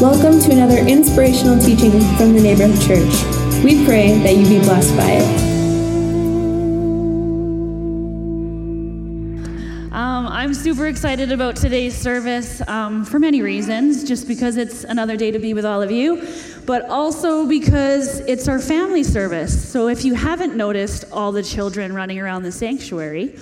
Welcome 0.00 0.38
to 0.42 0.52
another 0.52 0.78
inspirational 0.78 1.58
teaching 1.58 1.90
from 1.90 2.32
the 2.32 2.40
Neighborhood 2.40 2.80
Church. 2.80 3.64
We 3.64 3.84
pray 3.84 4.16
that 4.18 4.36
you 4.36 4.48
be 4.48 4.60
blessed 4.60 4.96
by 4.96 5.10
it. 5.10 5.40
Um, 9.92 10.28
I'm 10.28 10.54
super 10.54 10.86
excited 10.86 11.32
about 11.32 11.56
today's 11.56 11.96
service 11.96 12.60
um, 12.68 13.04
for 13.04 13.18
many 13.18 13.42
reasons, 13.42 14.04
just 14.04 14.28
because 14.28 14.56
it's 14.56 14.84
another 14.84 15.16
day 15.16 15.32
to 15.32 15.40
be 15.40 15.52
with 15.52 15.64
all 15.64 15.82
of 15.82 15.90
you, 15.90 16.24
but 16.64 16.88
also 16.88 17.44
because 17.48 18.20
it's 18.20 18.46
our 18.46 18.60
family 18.60 19.02
service. 19.02 19.68
So 19.68 19.88
if 19.88 20.04
you 20.04 20.14
haven't 20.14 20.54
noticed 20.54 21.06
all 21.10 21.32
the 21.32 21.42
children 21.42 21.92
running 21.92 22.20
around 22.20 22.44
the 22.44 22.52
sanctuary, 22.52 23.36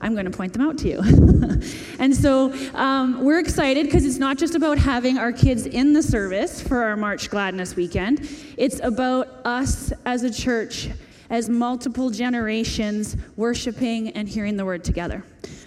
I'm 0.00 0.14
going 0.14 0.24
to 0.24 0.30
point 0.30 0.52
them 0.52 0.62
out 0.62 0.78
to 0.78 0.88
you. 0.88 1.00
and 1.98 2.14
so 2.14 2.52
um, 2.74 3.24
we're 3.24 3.38
excited 3.38 3.86
because 3.86 4.04
it's 4.04 4.18
not 4.18 4.38
just 4.38 4.54
about 4.54 4.78
having 4.78 5.18
our 5.18 5.32
kids 5.32 5.66
in 5.66 5.92
the 5.92 6.02
service 6.02 6.60
for 6.60 6.82
our 6.82 6.96
March 6.96 7.30
Gladness 7.30 7.76
weekend, 7.76 8.28
it's 8.56 8.80
about 8.80 9.28
us 9.44 9.92
as 10.06 10.22
a 10.22 10.32
church, 10.32 10.88
as 11.28 11.48
multiple 11.48 12.10
generations 12.10 13.16
worshiping 13.36 14.08
and 14.10 14.28
hearing 14.28 14.56
the 14.56 14.64
word 14.64 14.84
together. 14.84 15.22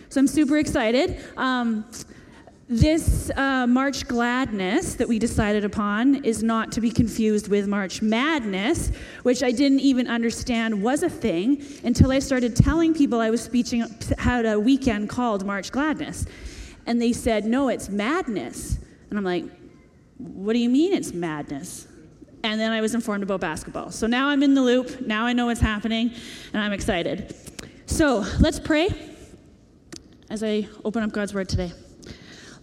So 0.10 0.20
I'm 0.20 0.28
super 0.28 0.58
excited. 0.58 1.24
Um, 1.38 1.86
this 2.74 3.30
uh, 3.36 3.68
March 3.68 4.08
Gladness 4.08 4.96
that 4.96 5.08
we 5.08 5.20
decided 5.20 5.64
upon 5.64 6.26
is 6.26 6.42
not 6.42 6.72
to 6.72 6.82
be 6.82 6.90
confused 6.90 7.48
with 7.48 7.68
March 7.68 8.02
Madness, 8.02 8.92
which 9.22 9.44
I 9.44 9.52
didn't 9.52 9.82
even 9.82 10.08
understand 10.08 10.82
was 10.82 11.04
a 11.04 11.10
thing 11.10 11.64
until 11.84 12.12
I 12.12 12.18
started 12.18 12.56
telling 12.56 12.96
people 12.96 13.22
I 13.22 13.30
was 13.30 13.42
speaking, 13.44 13.86
had 14.18 14.48
a 14.48 14.60
weekend 14.60 15.10
called 15.10 15.46
March 15.46 15.72
Gladness. 15.72 16.26
And 16.88 17.00
they 17.00 17.14
said, 17.14 17.46
no, 17.46 17.70
it's 17.70 17.90
madness. 17.90 18.80
And 19.10 19.20
I'm 19.20 19.24
like, 19.24 19.46
what 20.18 20.54
do 20.54 20.60
you 20.60 20.70
mean 20.70 20.94
it's 20.94 21.14
madness? 21.14 21.88
And 22.44 22.60
then 22.60 22.72
I 22.72 22.82
was 22.82 22.96
informed 22.96 23.22
about 23.22 23.40
basketball. 23.40 23.92
So 23.92 24.08
now 24.08 24.30
I'm 24.30 24.42
in 24.42 24.56
the 24.56 24.62
loop. 24.62 25.02
Now 25.06 25.26
I 25.28 25.34
know 25.34 25.46
what's 25.46 25.62
happening, 25.62 26.12
and 26.54 26.62
I'm 26.62 26.74
excited. 26.74 27.36
So 27.86 28.26
let's 28.40 28.60
pray 28.60 28.90
as 30.32 30.44
I 30.44 30.68
open 30.84 31.04
up 31.04 31.12
God's 31.12 31.36
word 31.36 31.48
today. 31.48 31.72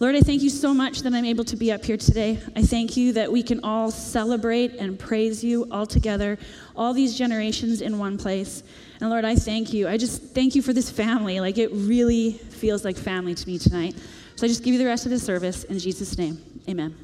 Lord, 0.00 0.16
I 0.16 0.20
thank 0.20 0.40
you 0.40 0.48
so 0.48 0.72
much 0.72 1.02
that 1.02 1.12
I'm 1.12 1.26
able 1.26 1.44
to 1.44 1.56
be 1.56 1.70
up 1.70 1.84
here 1.84 1.98
today. 1.98 2.38
I 2.56 2.62
thank 2.62 2.96
you 2.96 3.12
that 3.12 3.30
we 3.30 3.42
can 3.42 3.62
all 3.62 3.90
celebrate 3.90 4.76
and 4.76 4.98
praise 4.98 5.44
you 5.44 5.68
all 5.70 5.84
together, 5.84 6.38
all 6.74 6.94
these 6.94 7.18
generations 7.18 7.82
in 7.82 7.98
one 7.98 8.16
place. 8.16 8.62
And 9.02 9.10
Lord, 9.10 9.26
I 9.26 9.34
thank 9.34 9.74
you. 9.74 9.86
I 9.86 9.98
just 9.98 10.22
thank 10.22 10.54
you 10.54 10.62
for 10.62 10.72
this 10.72 10.88
family. 10.88 11.38
Like 11.38 11.58
it 11.58 11.70
really 11.72 12.32
feels 12.32 12.82
like 12.82 12.96
family 12.96 13.34
to 13.34 13.46
me 13.46 13.58
tonight. 13.58 13.94
So 14.36 14.46
I 14.46 14.48
just 14.48 14.64
give 14.64 14.72
you 14.72 14.78
the 14.78 14.86
rest 14.86 15.04
of 15.04 15.10
the 15.10 15.18
service 15.18 15.64
in 15.64 15.78
Jesus' 15.78 16.16
name. 16.16 16.42
Amen. 16.66 16.96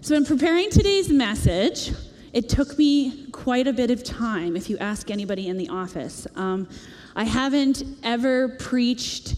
So, 0.00 0.14
in 0.14 0.24
preparing 0.24 0.70
today's 0.70 1.10
message, 1.10 1.92
it 2.32 2.48
took 2.48 2.78
me 2.78 3.26
quite 3.32 3.66
a 3.66 3.72
bit 3.74 3.90
of 3.90 4.02
time, 4.02 4.56
if 4.56 4.70
you 4.70 4.78
ask 4.78 5.10
anybody 5.10 5.48
in 5.48 5.58
the 5.58 5.68
office. 5.68 6.26
Um, 6.36 6.70
I 7.14 7.24
haven't 7.24 7.82
ever 8.02 8.48
preached 8.48 9.34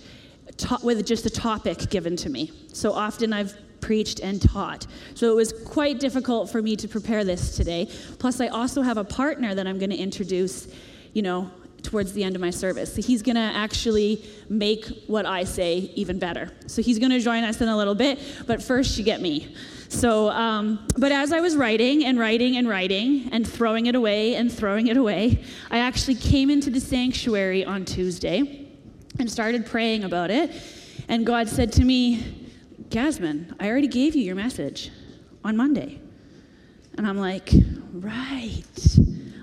ta- 0.63 0.81
with 0.83 1.05
just 1.05 1.27
a 1.27 1.31
topic 1.31 1.91
given 1.91 2.17
to 2.17 2.31
me. 2.31 2.51
So 2.73 2.93
often 2.93 3.33
I've 3.33 3.55
preached 3.81 4.21
and 4.21 4.41
taught. 4.41 4.87
So 5.15 5.31
it 5.31 5.35
was 5.35 5.53
quite 5.53 6.01
difficult 6.01 6.51
for 6.51 6.63
me 6.63 6.77
to 6.77 6.89
prepare 6.89 7.25
this 7.25 7.57
today. 7.57 7.89
Plus, 8.19 8.41
I 8.41 8.47
also 8.47 8.81
have 8.81 8.97
a 8.97 9.05
partner 9.05 9.55
that 9.55 9.67
I'm 9.67 9.79
going 9.79 9.91
to 9.91 9.97
introduce, 9.97 10.69
you 11.13 11.23
know, 11.23 11.51
towards 11.83 12.13
the 12.13 12.23
end 12.23 12.37
of 12.37 12.41
my 12.41 12.51
service. 12.51 12.95
So 12.95 13.03
he's 13.03 13.23
going 13.23 13.35
to 13.35 13.41
actually 13.41 14.25
make 14.49 14.87
what 15.09 15.27
I 15.27 15.43
say 15.43 15.91
even 15.97 16.21
better. 16.21 16.53
So 16.69 16.81
he's 16.81 17.01
going 17.01 17.11
to 17.11 17.19
join 17.19 17.43
us 17.43 17.61
in 17.61 17.69
a 17.69 17.77
little 17.77 17.97
bit, 17.97 18.21
but 18.47 18.63
first 18.63 18.97
you 18.97 19.05
get 19.05 19.21
me. 19.21 19.55
So, 19.89 20.31
um, 20.31 20.87
but 20.97 21.11
as 21.11 21.33
I 21.33 21.41
was 21.41 21.57
writing 21.57 22.05
and 22.05 22.19
writing 22.19 22.57
and 22.57 22.69
writing 22.69 23.29
and 23.33 23.47
throwing 23.47 23.87
it 23.87 23.97
away 23.97 24.37
and 24.37 24.51
throwing 24.51 24.87
it 24.87 24.97
away, 24.97 25.43
I 25.73 25.79
actually 25.79 26.15
came 26.15 26.51
into 26.51 26.71
the 26.71 26.81
sanctuary 26.81 27.65
on 27.65 27.85
Tuesday 27.85 28.62
and 29.19 29.31
started 29.31 29.67
praying 29.67 30.05
about 30.05 30.31
it. 30.31 30.51
And 31.09 31.27
God 31.27 31.49
said 31.49 31.73
to 31.75 31.85
me, 31.85 32.49
Yasmin, 32.91 33.55
I 33.59 33.69
already 33.69 33.89
gave 33.89 34.15
you 34.15 34.23
your 34.23 34.35
message 34.35 34.91
on 35.45 35.57
Monday. 35.57 36.01
And 36.97 37.07
I'm 37.07 37.19
like, 37.19 37.51
right. 37.93 38.65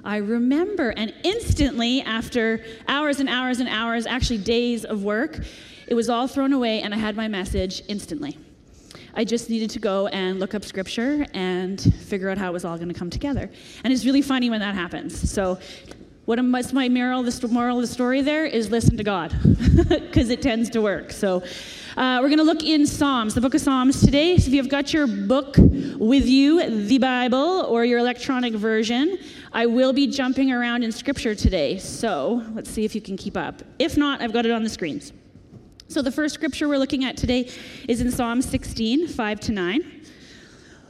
I 0.03 0.17
remember. 0.17 0.89
And 0.89 1.13
instantly, 1.23 2.01
after 2.01 2.63
hours 2.87 3.19
and 3.19 3.29
hours 3.29 3.59
and 3.59 3.69
hours, 3.69 4.05
actually 4.05 4.39
days 4.39 4.85
of 4.85 5.03
work, 5.03 5.43
it 5.87 5.93
was 5.93 6.09
all 6.09 6.27
thrown 6.27 6.53
away 6.53 6.81
and 6.81 6.93
I 6.93 6.97
had 6.97 7.15
my 7.15 7.27
message 7.27 7.81
instantly. 7.87 8.37
I 9.15 9.23
just 9.23 9.49
needed 9.49 9.71
to 9.71 9.79
go 9.79 10.07
and 10.07 10.39
look 10.39 10.53
up 10.53 10.63
scripture 10.63 11.25
and 11.33 11.81
figure 11.81 12.29
out 12.29 12.37
how 12.37 12.49
it 12.49 12.53
was 12.53 12.63
all 12.63 12.77
going 12.77 12.89
to 12.89 12.93
come 12.93 13.09
together. 13.09 13.49
And 13.83 13.91
it's 13.91 14.05
really 14.05 14.21
funny 14.21 14.49
when 14.49 14.59
that 14.59 14.75
happens. 14.75 15.29
So 15.29 15.57
What's 16.29 16.73
my 16.73 16.87
moral, 16.89 17.23
the 17.23 17.47
moral 17.47 17.77
of 17.77 17.81
the 17.81 17.87
story 17.87 18.21
there 18.21 18.45
is 18.45 18.69
listen 18.69 18.95
to 18.97 19.03
God, 19.03 19.35
because 19.89 20.29
it 20.29 20.43
tends 20.43 20.69
to 20.69 20.79
work. 20.79 21.11
So 21.11 21.41
uh, 21.97 22.19
we're 22.21 22.27
going 22.27 22.37
to 22.37 22.43
look 22.43 22.61
in 22.61 22.85
Psalms, 22.85 23.33
the 23.33 23.41
book 23.41 23.55
of 23.55 23.61
Psalms 23.61 23.99
today. 23.99 24.37
So 24.37 24.49
if 24.49 24.53
you've 24.53 24.69
got 24.69 24.93
your 24.93 25.07
book 25.07 25.55
with 25.57 26.27
you, 26.27 26.85
the 26.85 26.99
Bible, 26.99 27.65
or 27.67 27.83
your 27.83 27.97
electronic 27.97 28.53
version, 28.53 29.17
I 29.53 29.65
will 29.65 29.91
be 29.91 30.05
jumping 30.05 30.51
around 30.51 30.83
in 30.83 30.91
scripture 30.91 31.33
today. 31.33 31.79
So 31.79 32.43
let's 32.53 32.69
see 32.69 32.85
if 32.85 32.93
you 32.93 33.01
can 33.01 33.17
keep 33.17 33.35
up. 33.35 33.63
If 33.79 33.97
not, 33.97 34.21
I've 34.21 34.31
got 34.31 34.45
it 34.45 34.51
on 34.51 34.61
the 34.61 34.69
screens. 34.69 35.13
So 35.87 36.03
the 36.03 36.11
first 36.11 36.35
scripture 36.35 36.69
we're 36.69 36.77
looking 36.77 37.05
at 37.05 37.17
today 37.17 37.49
is 37.87 38.01
in 38.01 38.11
Psalm 38.11 38.43
16, 38.43 39.07
5 39.07 39.39
to 39.39 39.51
9. 39.51 39.98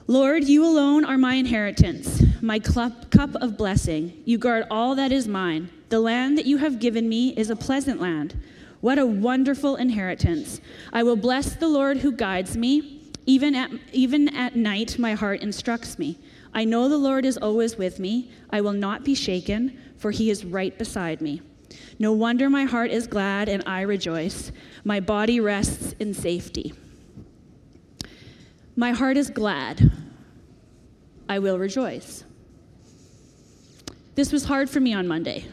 Lord, 0.09 0.45
you 0.45 0.65
alone 0.65 1.05
are 1.05 1.19
my 1.19 1.35
inheritance, 1.35 2.23
my 2.41 2.57
cup 2.57 3.35
of 3.35 3.57
blessing. 3.57 4.23
You 4.25 4.39
guard 4.39 4.65
all 4.71 4.95
that 4.95 5.11
is 5.11 5.27
mine. 5.27 5.69
The 5.89 5.99
land 5.99 6.35
that 6.35 6.47
you 6.47 6.57
have 6.57 6.79
given 6.79 7.07
me 7.07 7.29
is 7.37 7.51
a 7.51 7.55
pleasant 7.55 8.01
land. 8.01 8.35
What 8.81 8.97
a 8.97 9.05
wonderful 9.05 9.75
inheritance. 9.75 10.61
I 10.91 11.03
will 11.03 11.15
bless 11.15 11.53
the 11.53 11.67
Lord 11.67 11.97
who 11.97 12.11
guides 12.11 12.57
me. 12.57 13.03
Even 13.27 13.53
at, 13.53 13.69
even 13.91 14.35
at 14.35 14.55
night, 14.55 14.97
my 14.97 15.13
heart 15.13 15.41
instructs 15.41 15.99
me. 15.99 16.17
I 16.55 16.65
know 16.65 16.89
the 16.89 16.97
Lord 16.97 17.23
is 17.23 17.37
always 17.37 17.77
with 17.77 17.99
me. 17.99 18.31
I 18.49 18.61
will 18.61 18.73
not 18.73 19.03
be 19.03 19.13
shaken, 19.13 19.77
for 19.95 20.09
he 20.09 20.31
is 20.31 20.43
right 20.43 20.75
beside 20.75 21.21
me. 21.21 21.43
No 21.99 22.13
wonder 22.13 22.49
my 22.49 22.63
heart 22.63 22.89
is 22.89 23.05
glad 23.05 23.47
and 23.47 23.61
I 23.67 23.81
rejoice. 23.81 24.51
My 24.83 24.99
body 24.99 25.39
rests 25.39 25.93
in 25.99 26.15
safety. 26.15 26.73
My 28.79 28.91
heart 28.91 29.17
is 29.17 29.29
glad. 29.29 29.91
I 31.27 31.39
will 31.39 31.59
rejoice. 31.59 32.23
This 34.15 34.31
was 34.31 34.45
hard 34.45 34.69
for 34.69 34.79
me 34.79 34.93
on 34.93 35.05
Monday. 35.05 35.43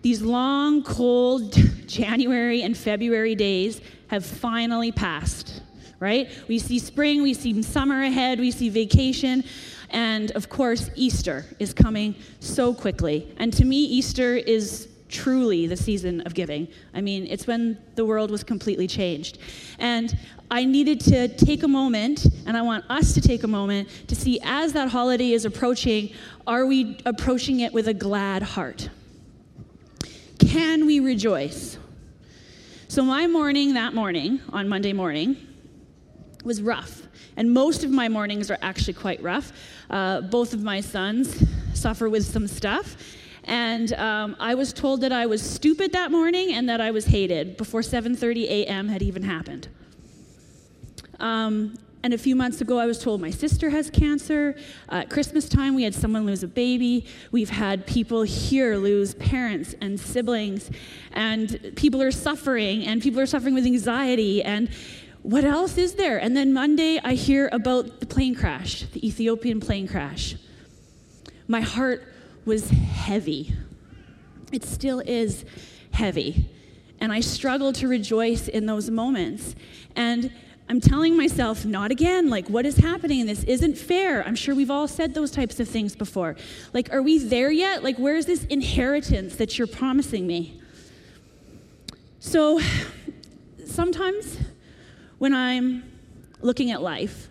These 0.00 0.22
long, 0.22 0.84
cold 0.84 1.52
January 1.88 2.62
and 2.62 2.76
February 2.78 3.34
days 3.34 3.80
have 4.06 4.24
finally 4.24 4.92
passed, 4.92 5.62
right? 5.98 6.30
We 6.46 6.60
see 6.60 6.78
spring, 6.78 7.24
we 7.24 7.34
see 7.34 7.60
summer 7.64 8.04
ahead, 8.04 8.38
we 8.38 8.52
see 8.52 8.68
vacation, 8.68 9.42
and 9.90 10.30
of 10.30 10.48
course, 10.48 10.90
Easter 10.94 11.44
is 11.58 11.74
coming 11.74 12.14
so 12.38 12.72
quickly. 12.72 13.34
And 13.38 13.52
to 13.52 13.64
me, 13.64 13.78
Easter 13.78 14.36
is 14.36 14.86
truly 15.14 15.66
the 15.66 15.76
season 15.76 16.20
of 16.22 16.34
giving. 16.34 16.66
I 16.92 17.00
mean, 17.00 17.26
it's 17.28 17.46
when 17.46 17.78
the 17.94 18.04
world 18.04 18.30
was 18.30 18.42
completely 18.42 18.88
changed. 18.88 19.38
And 19.78 20.16
I 20.50 20.64
needed 20.64 21.00
to 21.00 21.28
take 21.28 21.62
a 21.62 21.68
moment, 21.68 22.26
and 22.46 22.56
I 22.56 22.62
want 22.62 22.84
us 22.90 23.14
to 23.14 23.20
take 23.20 23.42
a 23.42 23.48
moment 23.48 23.88
to 24.08 24.14
see 24.14 24.38
as 24.42 24.72
that 24.74 24.88
holiday 24.88 25.32
is 25.32 25.44
approaching, 25.44 26.10
are 26.46 26.66
we 26.66 26.98
approaching 27.06 27.60
it 27.60 27.72
with 27.72 27.88
a 27.88 27.94
glad 27.94 28.42
heart? 28.42 28.88
Can 30.38 30.86
we 30.86 31.00
rejoice? 31.00 31.78
So, 32.88 33.02
my 33.02 33.26
morning 33.26 33.74
that 33.74 33.94
morning, 33.94 34.40
on 34.52 34.68
Monday 34.68 34.92
morning, 34.92 35.36
was 36.44 36.62
rough. 36.62 37.02
And 37.36 37.52
most 37.52 37.82
of 37.82 37.90
my 37.90 38.08
mornings 38.08 38.50
are 38.50 38.58
actually 38.62 38.92
quite 38.94 39.20
rough. 39.22 39.52
Uh, 39.90 40.20
both 40.20 40.52
of 40.52 40.62
my 40.62 40.80
sons 40.80 41.42
suffer 41.72 42.08
with 42.08 42.24
some 42.24 42.46
stuff. 42.46 42.96
And 43.44 43.92
um, 43.94 44.36
I 44.38 44.54
was 44.54 44.72
told 44.72 45.00
that 45.00 45.12
I 45.12 45.26
was 45.26 45.42
stupid 45.42 45.92
that 45.92 46.10
morning 46.10 46.52
and 46.52 46.68
that 46.68 46.80
I 46.80 46.90
was 46.90 47.06
hated 47.06 47.56
before 47.56 47.80
7:30 47.80 48.44
a.m. 48.44 48.88
had 48.88 49.02
even 49.02 49.22
happened. 49.22 49.68
Um, 51.24 51.78
and 52.02 52.12
a 52.12 52.18
few 52.18 52.36
months 52.36 52.60
ago, 52.60 52.78
I 52.78 52.84
was 52.84 52.98
told 52.98 53.22
my 53.22 53.30
sister 53.30 53.70
has 53.70 53.88
cancer. 53.88 54.54
Uh, 54.92 54.96
at 54.96 55.10
Christmas 55.10 55.48
time, 55.48 55.74
we 55.74 55.82
had 55.82 55.94
someone 55.94 56.26
lose 56.26 56.42
a 56.42 56.46
baby. 56.46 57.06
We've 57.32 57.48
had 57.48 57.86
people 57.86 58.24
here 58.24 58.76
lose 58.76 59.14
parents 59.14 59.74
and 59.80 59.98
siblings. 59.98 60.70
And 61.12 61.72
people 61.76 62.02
are 62.02 62.10
suffering, 62.10 62.84
and 62.84 63.00
people 63.00 63.20
are 63.20 63.26
suffering 63.26 63.54
with 63.54 63.64
anxiety. 63.64 64.42
And 64.42 64.68
what 65.22 65.44
else 65.44 65.78
is 65.78 65.94
there? 65.94 66.18
And 66.18 66.36
then 66.36 66.52
Monday, 66.52 67.00
I 67.02 67.14
hear 67.14 67.48
about 67.52 68.00
the 68.00 68.06
plane 68.06 68.34
crash, 68.34 68.82
the 68.92 69.06
Ethiopian 69.06 69.60
plane 69.60 69.88
crash. 69.88 70.36
My 71.48 71.62
heart 71.62 72.06
was 72.44 72.68
heavy. 72.68 73.54
It 74.52 74.62
still 74.62 75.00
is 75.00 75.46
heavy. 75.92 76.50
And 77.00 77.10
I 77.14 77.20
struggle 77.20 77.72
to 77.72 77.88
rejoice 77.88 78.46
in 78.46 78.66
those 78.66 78.90
moments. 78.90 79.54
And 79.96 80.30
I'm 80.68 80.80
telling 80.80 81.16
myself, 81.16 81.64
not 81.66 81.90
again. 81.90 82.30
Like, 82.30 82.48
what 82.48 82.64
is 82.64 82.76
happening? 82.76 83.26
This 83.26 83.44
isn't 83.44 83.76
fair. 83.76 84.26
I'm 84.26 84.34
sure 84.34 84.54
we've 84.54 84.70
all 84.70 84.88
said 84.88 85.14
those 85.14 85.30
types 85.30 85.60
of 85.60 85.68
things 85.68 85.94
before. 85.94 86.36
Like, 86.72 86.92
are 86.92 87.02
we 87.02 87.18
there 87.18 87.50
yet? 87.50 87.84
Like, 87.84 87.98
where's 87.98 88.26
this 88.26 88.44
inheritance 88.44 89.36
that 89.36 89.58
you're 89.58 89.66
promising 89.66 90.26
me? 90.26 90.60
So, 92.18 92.60
sometimes 93.66 94.38
when 95.18 95.34
I'm 95.34 95.84
looking 96.40 96.70
at 96.70 96.80
life, 96.80 97.28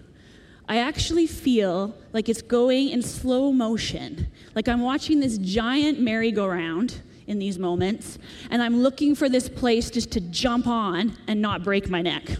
I 0.67 0.77
actually 0.77 1.27
feel 1.27 1.95
like 2.13 2.29
it's 2.29 2.41
going 2.41 2.89
in 2.89 3.01
slow 3.01 3.51
motion. 3.51 4.27
Like 4.55 4.67
I'm 4.67 4.81
watching 4.81 5.19
this 5.19 5.37
giant 5.37 5.99
merry-go-round 5.99 7.01
in 7.27 7.39
these 7.39 7.59
moments, 7.59 8.17
and 8.49 8.61
I'm 8.61 8.81
looking 8.81 9.15
for 9.15 9.29
this 9.29 9.49
place 9.49 9.89
just 9.89 10.11
to 10.11 10.21
jump 10.21 10.67
on 10.67 11.17
and 11.27 11.41
not 11.41 11.63
break 11.63 11.89
my 11.89 12.01
neck. 12.01 12.37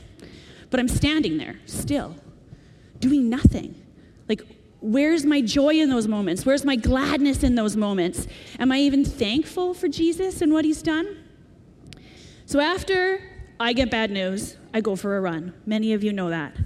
But 0.73 0.79
I'm 0.79 0.87
standing 0.87 1.37
there 1.37 1.59
still, 1.67 2.15
doing 2.99 3.29
nothing. 3.29 3.75
Like, 4.27 4.41
where's 4.81 5.23
my 5.23 5.39
joy 5.39 5.75
in 5.75 5.91
those 5.91 6.07
moments? 6.07 6.47
Where's 6.47 6.65
my 6.65 6.75
gladness 6.75 7.43
in 7.43 7.53
those 7.53 7.75
moments? 7.75 8.25
Am 8.57 8.71
I 8.71 8.79
even 8.79 9.05
thankful 9.05 9.75
for 9.75 9.87
Jesus 9.87 10.41
and 10.41 10.51
what 10.51 10.65
he's 10.65 10.81
done? 10.81 11.25
So 12.47 12.59
after 12.59 13.21
I 13.59 13.73
get 13.73 13.91
bad 13.91 14.09
news, 14.09 14.57
I 14.73 14.81
go 14.81 14.95
for 14.95 15.15
a 15.15 15.21
run. 15.21 15.53
Many 15.67 15.93
of 15.93 16.03
you 16.03 16.11
know 16.11 16.31
that. 16.31 16.57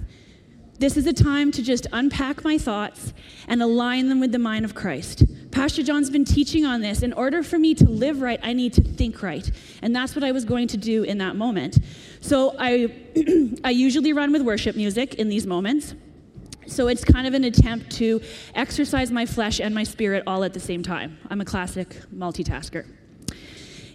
This 0.78 0.96
is 0.96 1.06
a 1.06 1.12
time 1.12 1.52
to 1.52 1.62
just 1.62 1.86
unpack 1.92 2.42
my 2.42 2.56
thoughts 2.56 3.12
and 3.46 3.60
align 3.62 4.08
them 4.08 4.20
with 4.20 4.32
the 4.32 4.38
mind 4.38 4.64
of 4.64 4.74
Christ. 4.74 5.24
Pastor 5.50 5.82
John's 5.82 6.08
been 6.08 6.24
teaching 6.24 6.64
on 6.64 6.80
this. 6.80 7.02
In 7.02 7.12
order 7.12 7.42
for 7.42 7.58
me 7.58 7.74
to 7.74 7.84
live 7.84 8.22
right, 8.22 8.40
I 8.42 8.52
need 8.52 8.72
to 8.74 8.80
think 8.80 9.22
right. 9.22 9.50
And 9.82 9.94
that's 9.94 10.14
what 10.14 10.22
I 10.22 10.32
was 10.32 10.44
going 10.46 10.68
to 10.68 10.76
do 10.76 11.02
in 11.02 11.18
that 11.18 11.36
moment. 11.36 11.78
So 12.20 12.54
I, 12.58 12.92
I 13.64 13.70
usually 13.70 14.12
run 14.12 14.32
with 14.32 14.42
worship 14.42 14.76
music 14.76 15.14
in 15.14 15.28
these 15.28 15.46
moments. 15.46 15.94
So 16.66 16.88
it's 16.88 17.02
kind 17.02 17.26
of 17.26 17.34
an 17.34 17.44
attempt 17.44 17.90
to 17.92 18.20
exercise 18.54 19.10
my 19.10 19.24
flesh 19.24 19.58
and 19.58 19.74
my 19.74 19.84
spirit 19.84 20.22
all 20.26 20.44
at 20.44 20.52
the 20.52 20.60
same 20.60 20.82
time. 20.82 21.18
I'm 21.30 21.40
a 21.40 21.44
classic 21.44 21.96
multitasker. 22.14 22.86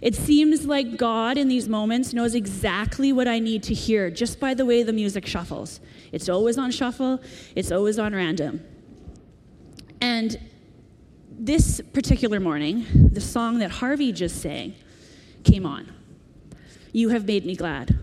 It 0.02 0.14
seems 0.14 0.66
like 0.66 0.98
God 0.98 1.38
in 1.38 1.48
these 1.48 1.68
moments 1.68 2.12
knows 2.12 2.34
exactly 2.34 3.12
what 3.12 3.26
I 3.26 3.38
need 3.38 3.62
to 3.64 3.74
hear 3.74 4.10
just 4.10 4.38
by 4.38 4.52
the 4.52 4.66
way 4.66 4.82
the 4.82 4.92
music 4.92 5.24
shuffles. 5.24 5.80
It's 6.12 6.28
always 6.28 6.58
on 6.58 6.70
shuffle, 6.72 7.22
it's 7.54 7.72
always 7.72 7.98
on 7.98 8.14
random. 8.14 8.62
And 10.00 10.38
this 11.30 11.80
particular 11.92 12.38
morning, 12.38 12.84
the 13.12 13.20
song 13.20 13.60
that 13.60 13.70
Harvey 13.70 14.12
just 14.12 14.42
sang 14.42 14.74
came 15.42 15.64
on. 15.64 15.90
You 16.92 17.08
have 17.08 17.26
made 17.26 17.46
me 17.46 17.56
glad. 17.56 17.98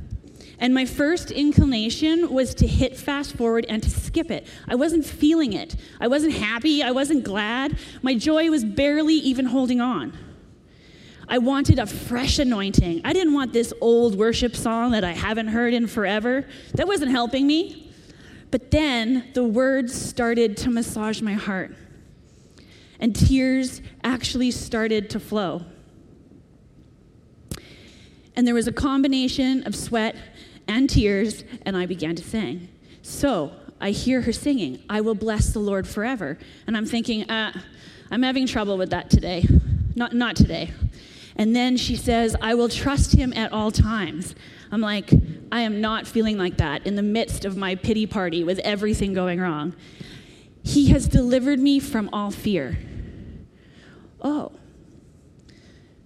And 0.62 0.76
my 0.76 0.86
first 0.86 1.32
inclination 1.32 2.32
was 2.32 2.54
to 2.56 2.68
hit 2.68 2.96
fast 2.96 3.36
forward 3.36 3.66
and 3.68 3.82
to 3.82 3.90
skip 3.90 4.30
it. 4.30 4.48
I 4.68 4.76
wasn't 4.76 5.04
feeling 5.04 5.54
it. 5.54 5.76
I 6.00 6.08
wasn't 6.08 6.34
happy. 6.34 6.84
I 6.84 6.92
wasn't 6.92 7.24
glad. 7.24 7.80
My 8.04 8.14
joy 8.14 8.50
was 8.52 8.64
barely 8.64 9.16
even 9.16 9.48
holding 9.48 9.82
on. 9.82 10.16
I 11.28 11.40
wanted 11.40 11.80
a 11.80 11.88
fresh 11.88 12.38
anointing. 12.38 13.02
I 13.04 13.12
didn't 13.12 13.34
want 13.34 13.54
this 13.54 13.74
old 13.82 14.16
worship 14.16 14.56
song 14.56 14.92
that 14.92 15.04
I 15.04 15.14
haven't 15.14 15.48
heard 15.48 15.74
in 15.74 15.88
forever. 15.88 16.46
That 16.76 16.88
wasn't 16.88 17.10
helping 17.10 17.48
me. 17.48 17.92
But 18.52 18.70
then 18.70 19.32
the 19.34 19.44
words 19.44 19.94
started 19.94 20.58
to 20.58 20.70
massage 20.70 21.22
my 21.22 21.34
heart, 21.34 21.74
and 23.00 23.16
tears 23.16 23.82
actually 24.04 24.52
started 24.52 25.10
to 25.12 25.22
flow. 25.22 25.64
And 28.36 28.46
there 28.46 28.54
was 28.54 28.68
a 28.68 28.74
combination 28.74 29.64
of 29.64 29.74
sweat 29.74 30.18
and 30.72 30.90
tears, 30.90 31.44
and 31.66 31.76
I 31.76 31.86
began 31.86 32.16
to 32.16 32.24
sing. 32.24 32.70
So 33.02 33.52
I 33.82 33.92
hear 33.92 34.22
her 34.22 34.32
singing, 34.32 34.82
I 34.90 35.02
will 35.02 35.16
bless 35.16 35.52
the 35.52 35.60
Lord 35.60 35.88
forever. 35.88 36.38
And 36.66 36.78
I'm 36.78 36.86
thinking, 36.86 37.30
uh, 37.30 37.52
I'm 38.10 38.24
having 38.24 38.48
trouble 38.48 38.78
with 38.78 38.92
that 38.92 39.10
today. 39.10 39.46
Not, 39.96 40.14
not 40.14 40.36
today. 40.36 40.72
And 41.36 41.56
then 41.56 41.76
she 41.76 41.96
says, 41.96 42.36
I 42.42 42.54
will 42.54 42.70
trust 42.70 43.14
him 43.14 43.34
at 43.34 43.52
all 43.52 43.72
times. 43.72 44.36
I'm 44.72 44.82
like, 44.82 45.12
I 45.52 45.62
am 45.62 45.82
not 45.82 46.08
feeling 46.08 46.38
like 46.38 46.58
that 46.58 46.86
in 46.88 46.96
the 46.96 47.04
midst 47.04 47.44
of 47.44 47.58
my 47.58 47.76
pity 47.76 48.06
party 48.06 48.44
with 48.44 48.60
everything 48.60 49.14
going 49.14 49.42
wrong. 49.42 49.76
He 50.64 50.90
has 50.90 51.08
delivered 51.08 51.60
me 51.60 51.80
from 51.80 52.10
all 52.14 52.32
fear. 52.32 52.78
Oh. 54.22 54.54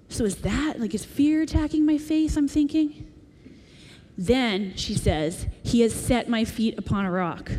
So 0.09 0.23
is 0.23 0.37
that, 0.37 0.79
like, 0.79 0.95
is 0.95 1.05
fear 1.05 1.43
attacking 1.43 1.85
my 1.85 1.97
face? 1.97 2.37
I'm 2.37 2.47
thinking. 2.47 3.11
Then 4.17 4.75
she 4.75 4.95
says, 4.95 5.47
He 5.63 5.81
has 5.81 5.93
set 5.93 6.29
my 6.29 6.45
feet 6.45 6.77
upon 6.77 7.05
a 7.05 7.11
rock. 7.11 7.51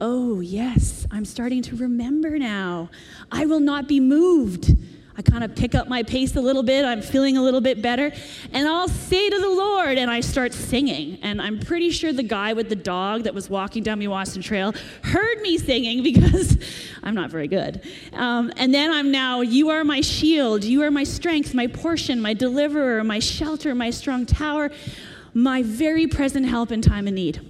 Oh, 0.00 0.40
yes, 0.40 1.06
I'm 1.10 1.24
starting 1.24 1.62
to 1.62 1.76
remember 1.76 2.38
now. 2.38 2.90
I 3.30 3.46
will 3.46 3.60
not 3.60 3.86
be 3.86 4.00
moved. 4.00 4.76
I 5.16 5.22
kind 5.22 5.44
of 5.44 5.54
pick 5.54 5.74
up 5.74 5.88
my 5.88 6.02
pace 6.02 6.34
a 6.36 6.40
little 6.40 6.62
bit. 6.62 6.84
I'm 6.84 7.02
feeling 7.02 7.36
a 7.36 7.42
little 7.42 7.60
bit 7.60 7.82
better. 7.82 8.10
And 8.52 8.66
I'll 8.66 8.88
say 8.88 9.28
to 9.28 9.38
the 9.38 9.48
Lord, 9.48 9.98
and 9.98 10.10
I 10.10 10.20
start 10.20 10.54
singing. 10.54 11.18
And 11.22 11.40
I'm 11.40 11.60
pretty 11.60 11.90
sure 11.90 12.12
the 12.12 12.22
guy 12.22 12.54
with 12.54 12.68
the 12.68 12.76
dog 12.76 13.24
that 13.24 13.34
was 13.34 13.50
walking 13.50 13.82
down 13.82 14.00
Meewasin 14.00 14.42
Trail 14.42 14.74
heard 15.02 15.40
me 15.42 15.58
singing 15.58 16.02
because 16.14 16.58
I'm 17.02 17.14
not 17.14 17.30
very 17.30 17.48
good. 17.48 17.82
Um, 18.14 18.52
and 18.56 18.72
then 18.72 18.90
I'm 18.90 19.10
now, 19.10 19.42
You 19.42 19.68
are 19.70 19.84
my 19.84 20.00
shield. 20.00 20.64
You 20.64 20.82
are 20.82 20.90
my 20.90 21.04
strength, 21.04 21.54
my 21.54 21.66
portion, 21.66 22.20
my 22.20 22.32
deliverer, 22.32 23.04
my 23.04 23.18
shelter, 23.18 23.74
my 23.74 23.90
strong 23.90 24.24
tower, 24.24 24.70
my 25.34 25.62
very 25.62 26.06
present 26.06 26.46
help 26.46 26.70
in 26.70 26.82
time 26.82 27.08
of 27.08 27.14
need. 27.14 27.40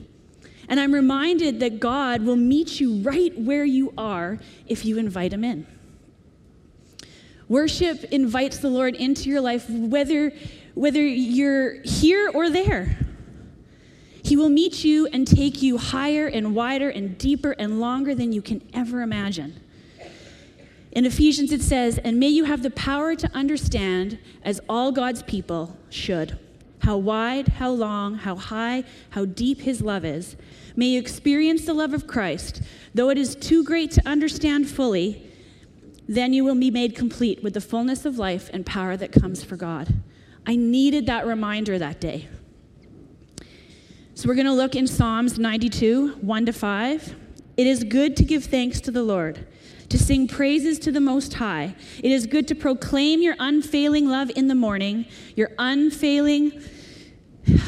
And 0.68 0.78
I'm 0.80 0.94
reminded 0.94 1.60
that 1.60 1.80
God 1.80 2.22
will 2.22 2.36
meet 2.36 2.80
you 2.80 3.02
right 3.02 3.36
where 3.38 3.64
you 3.64 3.92
are 3.98 4.38
if 4.66 4.84
you 4.84 4.98
invite 4.98 5.32
him 5.32 5.44
in. 5.44 5.66
Worship 7.48 8.04
invites 8.04 8.58
the 8.58 8.70
Lord 8.70 8.94
into 8.94 9.28
your 9.28 9.40
life, 9.40 9.68
whether, 9.68 10.32
whether 10.74 11.02
you're 11.02 11.82
here 11.82 12.30
or 12.32 12.48
there. 12.48 12.96
He 14.24 14.36
will 14.36 14.48
meet 14.48 14.84
you 14.84 15.06
and 15.08 15.26
take 15.26 15.60
you 15.60 15.76
higher 15.76 16.26
and 16.28 16.54
wider 16.54 16.88
and 16.88 17.18
deeper 17.18 17.50
and 17.52 17.80
longer 17.80 18.14
than 18.14 18.32
you 18.32 18.40
can 18.40 18.62
ever 18.72 19.02
imagine. 19.02 19.60
In 20.92 21.04
Ephesians, 21.06 21.52
it 21.52 21.62
says, 21.62 21.98
And 21.98 22.20
may 22.20 22.28
you 22.28 22.44
have 22.44 22.62
the 22.62 22.70
power 22.70 23.14
to 23.16 23.30
understand, 23.34 24.18
as 24.44 24.60
all 24.68 24.92
God's 24.92 25.22
people 25.22 25.76
should, 25.90 26.38
how 26.82 26.96
wide, 26.96 27.48
how 27.48 27.70
long, 27.70 28.14
how 28.14 28.36
high, 28.36 28.84
how 29.10 29.24
deep 29.24 29.62
His 29.62 29.82
love 29.82 30.04
is. 30.04 30.36
May 30.76 30.86
you 30.86 31.00
experience 31.00 31.64
the 31.64 31.74
love 31.74 31.92
of 31.92 32.06
Christ, 32.06 32.62
though 32.94 33.10
it 33.10 33.18
is 33.18 33.34
too 33.34 33.64
great 33.64 33.90
to 33.92 34.08
understand 34.08 34.68
fully 34.68 35.28
then 36.08 36.32
you 36.32 36.44
will 36.44 36.54
be 36.54 36.70
made 36.70 36.94
complete 36.94 37.42
with 37.42 37.54
the 37.54 37.60
fullness 37.60 38.04
of 38.04 38.18
life 38.18 38.50
and 38.52 38.66
power 38.66 38.96
that 38.96 39.12
comes 39.12 39.44
for 39.44 39.56
God. 39.56 40.02
I 40.46 40.56
needed 40.56 41.06
that 41.06 41.26
reminder 41.26 41.78
that 41.78 42.00
day. 42.00 42.28
So 44.14 44.28
we're 44.28 44.34
going 44.34 44.46
to 44.46 44.52
look 44.52 44.76
in 44.76 44.86
Psalms 44.86 45.38
92, 45.38 46.16
1 46.20 46.46
to 46.46 46.52
5. 46.52 47.14
It 47.56 47.66
is 47.66 47.84
good 47.84 48.16
to 48.16 48.24
give 48.24 48.44
thanks 48.44 48.80
to 48.82 48.90
the 48.90 49.02
Lord, 49.02 49.46
to 49.92 49.98
sing 49.98 50.26
praises 50.26 50.78
to 50.78 50.90
the 50.90 51.00
Most 51.00 51.34
High. 51.34 51.74
It 52.02 52.10
is 52.10 52.26
good 52.26 52.48
to 52.48 52.54
proclaim 52.54 53.20
your 53.20 53.36
unfailing 53.38 54.08
love 54.08 54.30
in 54.34 54.48
the 54.48 54.54
morning, 54.54 55.04
your 55.36 55.50
unfailing 55.58 56.62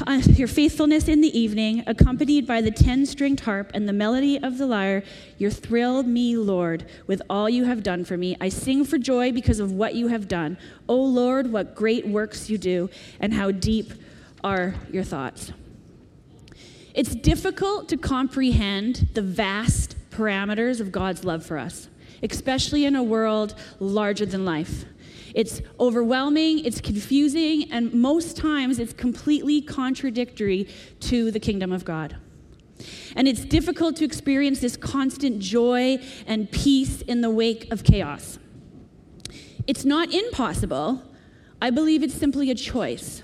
uh, 0.06 0.22
your 0.28 0.48
faithfulness 0.48 1.08
in 1.08 1.20
the 1.20 1.36
evening, 1.38 1.82
accompanied 1.86 2.46
by 2.46 2.60
the 2.62 2.70
ten 2.70 3.04
stringed 3.04 3.40
harp 3.40 3.72
and 3.74 3.88
the 3.88 3.92
melody 3.92 4.38
of 4.38 4.56
the 4.56 4.66
lyre, 4.66 5.02
you 5.36 5.50
thrill 5.50 6.02
me, 6.04 6.36
Lord, 6.36 6.86
with 7.06 7.20
all 7.28 7.50
you 7.50 7.64
have 7.64 7.82
done 7.82 8.04
for 8.04 8.16
me. 8.16 8.36
I 8.40 8.48
sing 8.48 8.84
for 8.84 8.98
joy 8.98 9.32
because 9.32 9.58
of 9.58 9.72
what 9.72 9.94
you 9.94 10.06
have 10.08 10.28
done. 10.28 10.56
O 10.88 10.94
Lord, 10.94 11.52
what 11.52 11.74
great 11.74 12.06
works 12.06 12.48
you 12.48 12.56
do, 12.56 12.88
and 13.20 13.34
how 13.34 13.50
deep 13.50 13.92
are 14.42 14.76
your 14.90 15.04
thoughts. 15.04 15.52
It's 16.94 17.14
difficult 17.16 17.88
to 17.88 17.96
comprehend 17.96 19.08
the 19.14 19.22
vast 19.22 19.96
parameters 20.10 20.80
of 20.80 20.92
God's 20.92 21.24
love 21.24 21.44
for 21.44 21.58
us, 21.58 21.88
especially 22.30 22.84
in 22.84 22.96
a 22.96 23.02
world 23.02 23.54
larger 23.78 24.26
than 24.26 24.44
life. 24.44 24.84
It's 25.34 25.60
overwhelming, 25.80 26.64
it's 26.64 26.80
confusing, 26.80 27.70
and 27.72 27.92
most 27.92 28.36
times 28.36 28.78
it's 28.78 28.92
completely 28.92 29.60
contradictory 29.60 30.68
to 31.00 31.30
the 31.30 31.40
kingdom 31.40 31.72
of 31.72 31.84
God. 31.84 32.16
And 33.16 33.26
it's 33.28 33.44
difficult 33.44 33.96
to 33.96 34.04
experience 34.04 34.60
this 34.60 34.76
constant 34.76 35.40
joy 35.40 35.98
and 36.26 36.50
peace 36.50 37.02
in 37.02 37.20
the 37.20 37.30
wake 37.30 37.70
of 37.72 37.84
chaos. 37.84 38.38
It's 39.66 39.84
not 39.84 40.12
impossible. 40.12 41.02
I 41.60 41.70
believe 41.70 42.02
it's 42.02 42.14
simply 42.14 42.50
a 42.50 42.54
choice. 42.54 43.22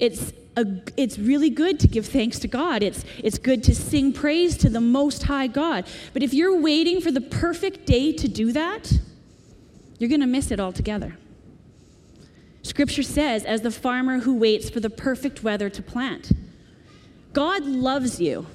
It's, 0.00 0.32
a, 0.56 0.66
it's 0.96 1.18
really 1.18 1.50
good 1.50 1.78
to 1.80 1.86
give 1.86 2.06
thanks 2.06 2.38
to 2.40 2.48
God. 2.48 2.82
It's, 2.82 3.04
it's 3.22 3.38
good 3.38 3.62
to 3.64 3.74
sing 3.74 4.12
praise 4.12 4.56
to 4.58 4.68
the 4.68 4.80
Most 4.80 5.24
High 5.24 5.46
God. 5.46 5.86
But 6.12 6.22
if 6.22 6.34
you're 6.34 6.58
waiting 6.60 7.00
for 7.00 7.12
the 7.12 7.20
perfect 7.20 7.86
day 7.86 8.12
to 8.14 8.26
do 8.26 8.50
that, 8.52 8.92
you're 9.98 10.08
going 10.08 10.22
to 10.22 10.26
miss 10.26 10.50
it 10.50 10.58
altogether. 10.58 11.16
Scripture 12.62 13.02
says, 13.02 13.44
as 13.44 13.60
the 13.60 13.70
farmer 13.70 14.20
who 14.20 14.36
waits 14.36 14.70
for 14.70 14.80
the 14.80 14.90
perfect 14.90 15.42
weather 15.42 15.68
to 15.70 15.82
plant. 15.82 16.32
God 17.32 17.64
loves 17.64 18.20
you. 18.20 18.46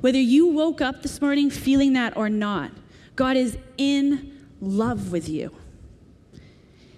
Whether 0.00 0.20
you 0.20 0.46
woke 0.46 0.80
up 0.80 1.02
this 1.02 1.20
morning 1.20 1.50
feeling 1.50 1.92
that 1.94 2.16
or 2.16 2.28
not, 2.28 2.70
God 3.16 3.36
is 3.36 3.58
in 3.76 4.46
love 4.60 5.10
with 5.10 5.28
you. 5.28 5.54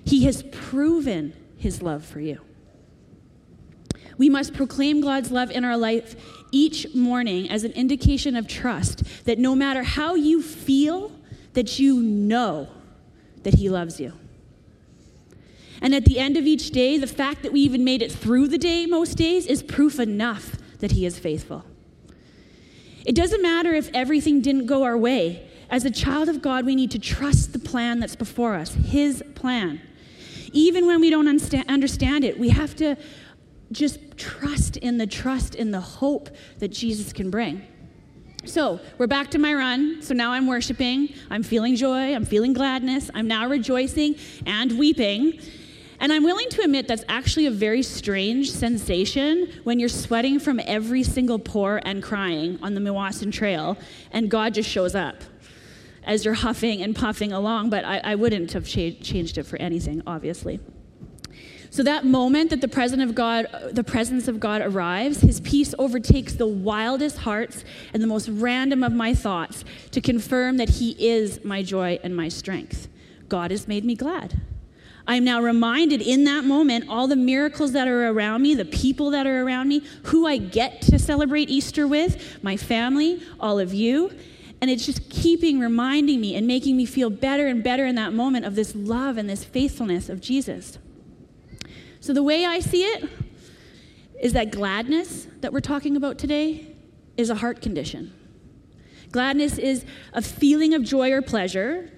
He 0.04 0.24
has 0.24 0.42
proven 0.42 1.32
his 1.56 1.82
love 1.82 2.04
for 2.04 2.20
you. 2.20 2.40
We 4.18 4.28
must 4.28 4.52
proclaim 4.52 5.00
God's 5.00 5.30
love 5.30 5.50
in 5.50 5.64
our 5.64 5.76
life 5.76 6.16
each 6.50 6.94
morning 6.94 7.48
as 7.48 7.64
an 7.64 7.72
indication 7.72 8.36
of 8.36 8.46
trust 8.48 9.04
that 9.24 9.38
no 9.38 9.54
matter 9.54 9.82
how 9.82 10.14
you 10.14 10.42
feel, 10.42 11.12
that 11.54 11.78
you 11.78 12.02
know 12.02 12.68
that 13.44 13.54
he 13.54 13.68
loves 13.68 14.00
you. 14.00 14.12
And 15.80 15.94
at 15.94 16.04
the 16.04 16.18
end 16.18 16.36
of 16.36 16.46
each 16.46 16.70
day, 16.70 16.98
the 16.98 17.06
fact 17.06 17.42
that 17.42 17.52
we 17.52 17.60
even 17.60 17.84
made 17.84 18.02
it 18.02 18.10
through 18.10 18.48
the 18.48 18.58
day 18.58 18.84
most 18.86 19.16
days 19.16 19.46
is 19.46 19.62
proof 19.62 20.00
enough 20.00 20.56
that 20.80 20.92
he 20.92 21.06
is 21.06 21.18
faithful. 21.18 21.64
It 23.06 23.14
doesn't 23.14 23.40
matter 23.40 23.72
if 23.72 23.88
everything 23.94 24.40
didn't 24.40 24.66
go 24.66 24.82
our 24.82 24.98
way. 24.98 25.48
As 25.70 25.84
a 25.84 25.90
child 25.90 26.28
of 26.28 26.42
God, 26.42 26.66
we 26.66 26.74
need 26.74 26.90
to 26.90 26.98
trust 26.98 27.52
the 27.52 27.58
plan 27.58 28.00
that's 28.00 28.16
before 28.16 28.54
us, 28.54 28.74
his 28.74 29.22
plan. 29.34 29.80
Even 30.52 30.86
when 30.86 31.00
we 31.00 31.10
don't 31.10 31.28
understand 31.28 32.24
it, 32.24 32.38
we 32.38 32.48
have 32.48 32.74
to 32.76 32.96
just 33.72 34.16
trust 34.16 34.76
in 34.76 34.98
the 34.98 35.06
trust 35.06 35.54
in 35.54 35.70
the 35.70 35.80
hope 35.80 36.30
that 36.58 36.68
Jesus 36.68 37.12
can 37.12 37.30
bring. 37.30 37.62
So 38.44 38.80
we're 38.96 39.08
back 39.08 39.30
to 39.32 39.38
my 39.38 39.52
run. 39.52 40.00
So 40.00 40.14
now 40.14 40.32
I'm 40.32 40.46
worshiping. 40.46 41.12
I'm 41.30 41.42
feeling 41.42 41.76
joy. 41.76 42.14
I'm 42.14 42.24
feeling 42.24 42.52
gladness. 42.52 43.10
I'm 43.12 43.28
now 43.28 43.48
rejoicing 43.48 44.16
and 44.46 44.78
weeping. 44.78 45.40
And 46.00 46.12
I'm 46.12 46.22
willing 46.22 46.48
to 46.50 46.62
admit 46.62 46.86
that's 46.86 47.04
actually 47.08 47.46
a 47.46 47.50
very 47.50 47.82
strange 47.82 48.50
sensation 48.50 49.52
when 49.64 49.80
you're 49.80 49.88
sweating 49.88 50.38
from 50.38 50.60
every 50.64 51.02
single 51.02 51.40
pore 51.40 51.80
and 51.84 52.02
crying 52.02 52.58
on 52.62 52.74
the 52.74 52.80
Meewasin 52.80 53.32
Trail 53.32 53.76
and 54.12 54.30
God 54.30 54.54
just 54.54 54.70
shows 54.70 54.94
up 54.94 55.16
as 56.04 56.24
you're 56.24 56.34
huffing 56.34 56.82
and 56.82 56.94
puffing 56.94 57.32
along. 57.32 57.70
But 57.70 57.84
I, 57.84 57.98
I 57.98 58.14
wouldn't 58.14 58.52
have 58.52 58.66
cha- 58.66 58.96
changed 59.02 59.38
it 59.38 59.42
for 59.42 59.56
anything, 59.56 60.02
obviously. 60.06 60.60
So 61.70 61.82
that 61.82 62.04
moment 62.04 62.50
that 62.50 62.60
the 62.60 62.68
presence 62.68 63.02
of 63.02 63.14
God, 63.14 63.46
the 63.72 63.84
presence 63.84 64.26
of 64.26 64.40
God 64.40 64.62
arrives, 64.62 65.20
his 65.20 65.40
peace 65.40 65.74
overtakes 65.78 66.34
the 66.34 66.46
wildest 66.46 67.18
hearts 67.18 67.64
and 67.92 68.02
the 68.02 68.06
most 68.06 68.28
random 68.28 68.82
of 68.82 68.92
my 68.92 69.14
thoughts 69.14 69.64
to 69.90 70.00
confirm 70.00 70.56
that 70.56 70.70
he 70.70 70.92
is 70.98 71.44
my 71.44 71.62
joy 71.62 71.98
and 72.02 72.16
my 72.16 72.28
strength. 72.28 72.88
God 73.28 73.50
has 73.50 73.68
made 73.68 73.84
me 73.84 73.94
glad. 73.94 74.40
I 75.06 75.16
am 75.16 75.24
now 75.24 75.40
reminded 75.40 76.02
in 76.02 76.24
that 76.24 76.44
moment 76.44 76.86
all 76.88 77.06
the 77.06 77.16
miracles 77.16 77.72
that 77.72 77.88
are 77.88 78.08
around 78.08 78.42
me, 78.42 78.54
the 78.54 78.66
people 78.66 79.10
that 79.10 79.26
are 79.26 79.42
around 79.42 79.68
me, 79.68 79.82
who 80.04 80.26
I 80.26 80.36
get 80.36 80.82
to 80.82 80.98
celebrate 80.98 81.48
Easter 81.48 81.86
with, 81.86 82.42
my 82.42 82.58
family, 82.58 83.22
all 83.40 83.58
of 83.58 83.72
you. 83.72 84.12
And 84.60 84.70
it's 84.70 84.84
just 84.84 85.08
keeping 85.08 85.60
reminding 85.60 86.20
me 86.20 86.34
and 86.34 86.46
making 86.46 86.76
me 86.76 86.84
feel 86.84 87.08
better 87.08 87.46
and 87.46 87.62
better 87.62 87.86
in 87.86 87.94
that 87.94 88.12
moment 88.12 88.44
of 88.44 88.54
this 88.54 88.74
love 88.74 89.16
and 89.16 89.30
this 89.30 89.44
faithfulness 89.44 90.08
of 90.10 90.20
Jesus. 90.20 90.78
So, 92.00 92.12
the 92.12 92.22
way 92.22 92.44
I 92.44 92.60
see 92.60 92.84
it 92.84 93.08
is 94.20 94.32
that 94.32 94.50
gladness 94.50 95.26
that 95.40 95.52
we're 95.52 95.60
talking 95.60 95.96
about 95.96 96.18
today 96.18 96.74
is 97.16 97.30
a 97.30 97.36
heart 97.36 97.60
condition. 97.60 98.12
Gladness 99.10 99.58
is 99.58 99.84
a 100.12 100.22
feeling 100.22 100.74
of 100.74 100.82
joy 100.82 101.12
or 101.12 101.22
pleasure, 101.22 101.90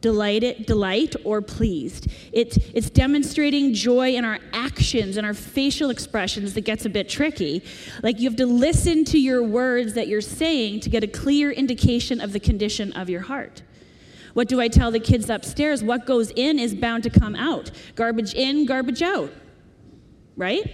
delight, 0.00 0.66
delight 0.66 1.14
or 1.24 1.42
pleased. 1.42 2.08
It's, 2.32 2.56
it's 2.74 2.90
demonstrating 2.90 3.74
joy 3.74 4.14
in 4.14 4.24
our 4.24 4.38
actions 4.52 5.16
and 5.16 5.26
our 5.26 5.34
facial 5.34 5.90
expressions 5.90 6.54
that 6.54 6.62
gets 6.62 6.86
a 6.86 6.88
bit 6.88 7.08
tricky. 7.08 7.62
Like 8.02 8.18
you 8.18 8.28
have 8.28 8.36
to 8.36 8.46
listen 8.46 9.04
to 9.06 9.18
your 9.18 9.42
words 9.42 9.94
that 9.94 10.08
you're 10.08 10.20
saying 10.20 10.80
to 10.80 10.90
get 10.90 11.04
a 11.04 11.08
clear 11.08 11.50
indication 11.50 12.20
of 12.20 12.32
the 12.32 12.40
condition 12.40 12.92
of 12.92 13.10
your 13.10 13.22
heart. 13.22 13.62
What 14.34 14.48
do 14.48 14.60
I 14.60 14.68
tell 14.68 14.90
the 14.90 15.00
kids 15.00 15.28
upstairs? 15.28 15.82
What 15.82 16.06
goes 16.06 16.30
in 16.30 16.58
is 16.58 16.74
bound 16.74 17.02
to 17.04 17.10
come 17.10 17.34
out. 17.34 17.70
Garbage 17.94 18.34
in, 18.34 18.66
garbage 18.66 19.02
out. 19.02 19.32
Right? 20.36 20.70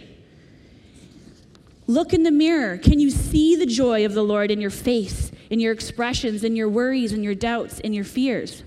Look 1.87 2.13
in 2.13 2.25
the 2.25 2.31
mirror. 2.31 2.79
Can 2.79 2.99
you 2.99 3.11
see 3.11 3.57
the 3.57 3.67
joy 3.67 4.05
of 4.05 4.15
the 4.15 4.23
Lord 4.23 4.51
in 4.51 4.61
your 4.61 4.71
face, 4.71 5.31
in 5.51 5.61
your 5.61 5.73
expressions, 5.73 6.43
in 6.43 6.57
your 6.57 6.69
worries, 6.69 7.13
in 7.13 7.23
your 7.23 7.35
doubts, 7.35 7.81
in 7.81 7.93
your 7.93 8.05
fears? 8.05 8.65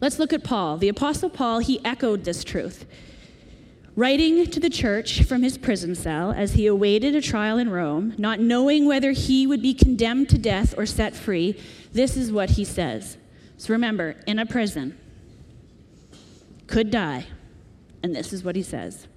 Let's 0.00 0.18
look 0.18 0.32
at 0.32 0.44
Paul. 0.44 0.76
The 0.76 0.88
Apostle 0.88 1.28
Paul, 1.28 1.58
he 1.58 1.84
echoed 1.84 2.22
this 2.24 2.44
truth. 2.44 2.86
Writing 3.96 4.46
to 4.46 4.60
the 4.60 4.70
church 4.70 5.24
from 5.24 5.42
his 5.42 5.58
prison 5.58 5.96
cell 5.96 6.30
as 6.30 6.52
he 6.52 6.68
awaited 6.68 7.16
a 7.16 7.20
trial 7.20 7.58
in 7.58 7.68
Rome, 7.68 8.14
not 8.16 8.38
knowing 8.38 8.86
whether 8.86 9.10
he 9.10 9.44
would 9.44 9.60
be 9.60 9.74
condemned 9.74 10.28
to 10.28 10.38
death 10.38 10.72
or 10.78 10.86
set 10.86 11.16
free, 11.16 11.58
this 11.92 12.16
is 12.16 12.32
what 12.32 12.50
he 12.50 12.64
says. 12.64 13.16
So 13.56 13.72
remember, 13.72 14.16
in 14.26 14.38
a 14.38 14.46
prison, 14.46 14.98
could 16.66 16.90
die, 16.90 17.26
and 18.02 18.14
this 18.14 18.32
is 18.32 18.44
what 18.44 18.56
he 18.56 18.62
says 18.62 19.08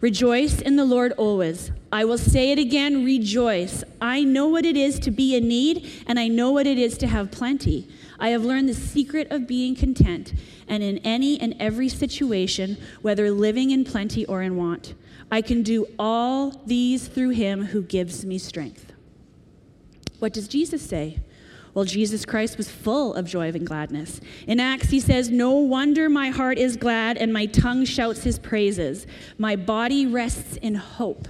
Rejoice 0.00 0.60
in 0.60 0.76
the 0.76 0.84
Lord 0.84 1.12
always. 1.12 1.70
I 1.90 2.04
will 2.04 2.18
say 2.18 2.52
it 2.52 2.58
again 2.58 3.04
rejoice. 3.04 3.82
I 4.00 4.24
know 4.24 4.48
what 4.48 4.66
it 4.66 4.76
is 4.76 4.98
to 5.00 5.10
be 5.10 5.34
in 5.34 5.48
need, 5.48 5.90
and 6.06 6.18
I 6.18 6.28
know 6.28 6.50
what 6.50 6.66
it 6.66 6.78
is 6.78 6.98
to 6.98 7.06
have 7.06 7.30
plenty. 7.30 7.88
I 8.18 8.28
have 8.30 8.44
learned 8.44 8.68
the 8.68 8.74
secret 8.74 9.30
of 9.30 9.46
being 9.46 9.74
content, 9.74 10.34
and 10.68 10.82
in 10.82 10.98
any 10.98 11.40
and 11.40 11.54
every 11.58 11.88
situation, 11.88 12.76
whether 13.00 13.30
living 13.30 13.70
in 13.70 13.84
plenty 13.84 14.26
or 14.26 14.42
in 14.42 14.56
want, 14.56 14.94
I 15.30 15.40
can 15.42 15.62
do 15.62 15.86
all 15.98 16.62
these 16.66 17.08
through 17.08 17.30
him 17.30 17.66
who 17.66 17.82
gives 17.82 18.24
me 18.24 18.38
strength. 18.38 18.92
What 20.18 20.32
does 20.32 20.48
Jesus 20.48 20.82
say? 20.82 21.20
Well, 21.76 21.84
Jesus 21.84 22.24
Christ 22.24 22.56
was 22.56 22.70
full 22.70 23.12
of 23.12 23.26
joy 23.26 23.50
and 23.50 23.66
gladness. 23.66 24.22
In 24.46 24.60
Acts, 24.60 24.88
he 24.88 24.98
says, 24.98 25.28
No 25.28 25.50
wonder 25.50 26.08
my 26.08 26.30
heart 26.30 26.56
is 26.56 26.74
glad 26.74 27.18
and 27.18 27.34
my 27.34 27.44
tongue 27.44 27.84
shouts 27.84 28.22
his 28.22 28.38
praises. 28.38 29.06
My 29.36 29.56
body 29.56 30.06
rests 30.06 30.56
in 30.56 30.76
hope. 30.76 31.28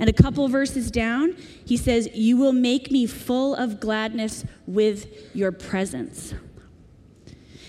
And 0.00 0.10
a 0.10 0.12
couple 0.12 0.48
verses 0.48 0.90
down, 0.90 1.36
he 1.64 1.76
says, 1.76 2.08
You 2.14 2.36
will 2.36 2.52
make 2.52 2.90
me 2.90 3.06
full 3.06 3.54
of 3.54 3.78
gladness 3.78 4.44
with 4.66 5.36
your 5.36 5.52
presence. 5.52 6.34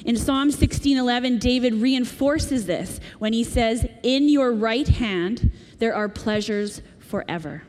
In 0.06 0.18
Psalm 0.18 0.50
16:11, 0.50 1.40
David 1.40 1.76
reinforces 1.76 2.66
this 2.66 3.00
when 3.20 3.34
he 3.34 3.44
says, 3.44 3.88
"In 4.02 4.28
your 4.28 4.52
right 4.52 4.88
hand 4.88 5.52
there 5.78 5.94
are 5.94 6.10
pleasures 6.10 6.82
forever." 6.98 7.62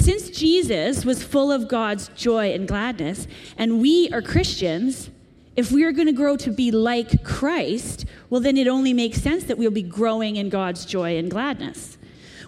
Since 0.00 0.30
Jesus 0.30 1.04
was 1.04 1.22
full 1.22 1.52
of 1.52 1.68
God's 1.68 2.08
joy 2.16 2.54
and 2.54 2.66
gladness, 2.66 3.28
and 3.58 3.82
we 3.82 4.08
are 4.14 4.22
Christians, 4.22 5.10
if 5.56 5.70
we 5.70 5.84
are 5.84 5.92
going 5.92 6.06
to 6.06 6.14
grow 6.14 6.38
to 6.38 6.50
be 6.50 6.70
like 6.70 7.22
Christ, 7.22 8.06
well, 8.30 8.40
then 8.40 8.56
it 8.56 8.66
only 8.66 8.94
makes 8.94 9.20
sense 9.20 9.44
that 9.44 9.58
we'll 9.58 9.70
be 9.70 9.82
growing 9.82 10.36
in 10.36 10.48
God's 10.48 10.86
joy 10.86 11.18
and 11.18 11.30
gladness. 11.30 11.98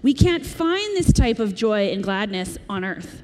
We 0.03 0.15
can't 0.15 0.47
find 0.47 0.97
this 0.97 1.13
type 1.13 1.39
of 1.41 1.55
joy 1.55 1.91
and 1.91 2.03
gladness 2.03 2.57
on 2.71 2.87
earth. 2.87 3.23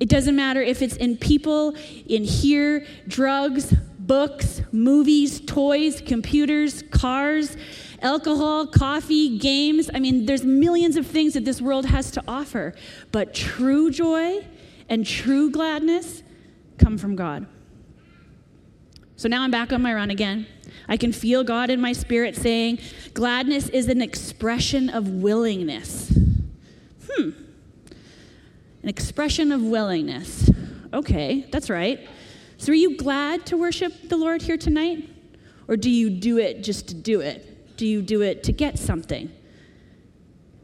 It 0.00 0.08
doesn't 0.08 0.34
matter 0.34 0.60
if 0.60 0.82
it's 0.82 0.96
in 0.96 1.16
people, 1.16 1.76
in 2.08 2.24
here, 2.24 2.84
drugs, 3.06 3.72
books, 4.00 4.62
movies, 4.72 5.40
toys, 5.40 6.02
computers, 6.04 6.82
cars, 6.90 7.56
alcohol, 8.02 8.66
coffee, 8.66 9.38
games. 9.38 9.90
I 9.92 10.00
mean, 10.00 10.26
there's 10.26 10.44
millions 10.44 10.96
of 10.96 11.06
things 11.06 11.34
that 11.34 11.44
this 11.44 11.60
world 11.60 11.86
has 11.86 12.10
to 12.12 12.22
offer. 12.26 12.74
But 13.12 13.34
true 13.34 13.90
joy 13.90 14.46
and 14.88 15.06
true 15.06 15.50
gladness 15.50 16.22
come 16.78 16.98
from 16.98 17.16
God. 17.16 17.46
So 19.16 19.28
now 19.28 19.42
I'm 19.42 19.50
back 19.50 19.72
on 19.72 19.80
my 19.80 19.94
run 19.94 20.10
again. 20.10 20.46
I 20.88 20.96
can 20.96 21.12
feel 21.12 21.42
God 21.42 21.70
in 21.70 21.80
my 21.80 21.92
spirit 21.92 22.36
saying, 22.36 22.78
Gladness 23.14 23.68
is 23.70 23.88
an 23.88 24.02
expression 24.02 24.90
of 24.90 25.08
willingness. 25.08 26.12
Hmm. 27.10 27.30
An 28.82 28.88
expression 28.88 29.52
of 29.52 29.62
willingness. 29.62 30.50
Okay, 30.92 31.46
that's 31.50 31.70
right. 31.70 32.06
So, 32.58 32.72
are 32.72 32.76
you 32.76 32.96
glad 32.96 33.46
to 33.46 33.56
worship 33.56 34.08
the 34.08 34.16
Lord 34.16 34.42
here 34.42 34.56
tonight? 34.56 35.10
Or 35.68 35.76
do 35.76 35.90
you 35.90 36.10
do 36.10 36.38
it 36.38 36.62
just 36.62 36.88
to 36.88 36.94
do 36.94 37.20
it? 37.20 37.55
Do 37.76 37.86
you 37.86 38.02
do 38.02 38.22
it 38.22 38.42
to 38.44 38.52
get 38.52 38.78
something? 38.78 39.30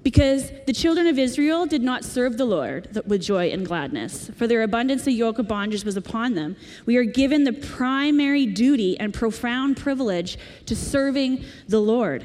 Because 0.02 0.50
the 0.66 0.72
children 0.72 1.06
of 1.06 1.18
Israel 1.18 1.64
did 1.64 1.82
not 1.82 2.04
serve 2.04 2.36
the 2.36 2.44
Lord 2.44 3.00
with 3.06 3.22
joy 3.22 3.50
and 3.50 3.64
gladness, 3.64 4.30
for 4.36 4.48
their 4.48 4.62
abundance 4.62 5.06
of 5.06 5.12
yoke 5.12 5.38
of 5.38 5.46
bondage 5.46 5.84
was 5.84 5.96
upon 5.96 6.34
them. 6.34 6.56
We 6.86 6.96
are 6.96 7.04
given 7.04 7.44
the 7.44 7.52
primary 7.52 8.46
duty 8.46 8.98
and 8.98 9.14
profound 9.14 9.76
privilege 9.76 10.38
to 10.66 10.74
serving 10.74 11.44
the 11.68 11.80
Lord. 11.80 12.24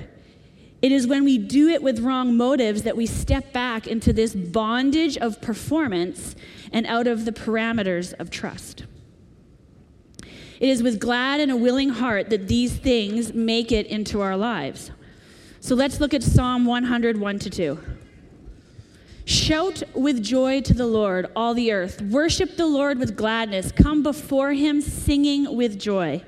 It 0.81 0.91
is 0.91 1.05
when 1.05 1.23
we 1.23 1.37
do 1.37 1.69
it 1.69 1.83
with 1.83 1.99
wrong 1.99 2.35
motives 2.35 2.83
that 2.83 2.97
we 2.97 3.05
step 3.05 3.53
back 3.53 3.87
into 3.87 4.11
this 4.11 4.33
bondage 4.33 5.17
of 5.17 5.41
performance 5.41 6.35
and 6.71 6.85
out 6.87 7.05
of 7.07 7.25
the 7.25 7.31
parameters 7.31 8.13
of 8.19 8.29
trust. 8.29 8.85
It 10.59 10.69
is 10.69 10.81
with 10.81 10.99
glad 10.99 11.39
and 11.39 11.51
a 11.51 11.55
willing 11.55 11.89
heart 11.89 12.29
that 12.29 12.47
these 12.47 12.75
things 12.75 13.33
make 13.33 13.71
it 13.71 13.87
into 13.87 14.21
our 14.21 14.35
lives. 14.35 14.91
So 15.59 15.75
let's 15.75 15.99
look 15.99 16.13
at 16.13 16.23
Psalm 16.23 16.65
100, 16.65 17.19
1 17.19 17.39
to 17.39 17.49
2. 17.49 17.79
Shout 19.25 19.83
with 19.93 20.23
joy 20.23 20.61
to 20.61 20.73
the 20.73 20.87
Lord, 20.87 21.29
all 21.35 21.53
the 21.53 21.73
earth. 21.73 22.01
Worship 22.01 22.55
the 22.55 22.65
Lord 22.65 22.97
with 22.97 23.17
gladness. 23.17 23.73
Come 23.73 24.01
before 24.01 24.53
him 24.53 24.79
singing 24.81 25.53
with 25.55 25.77
joy. 25.77 26.23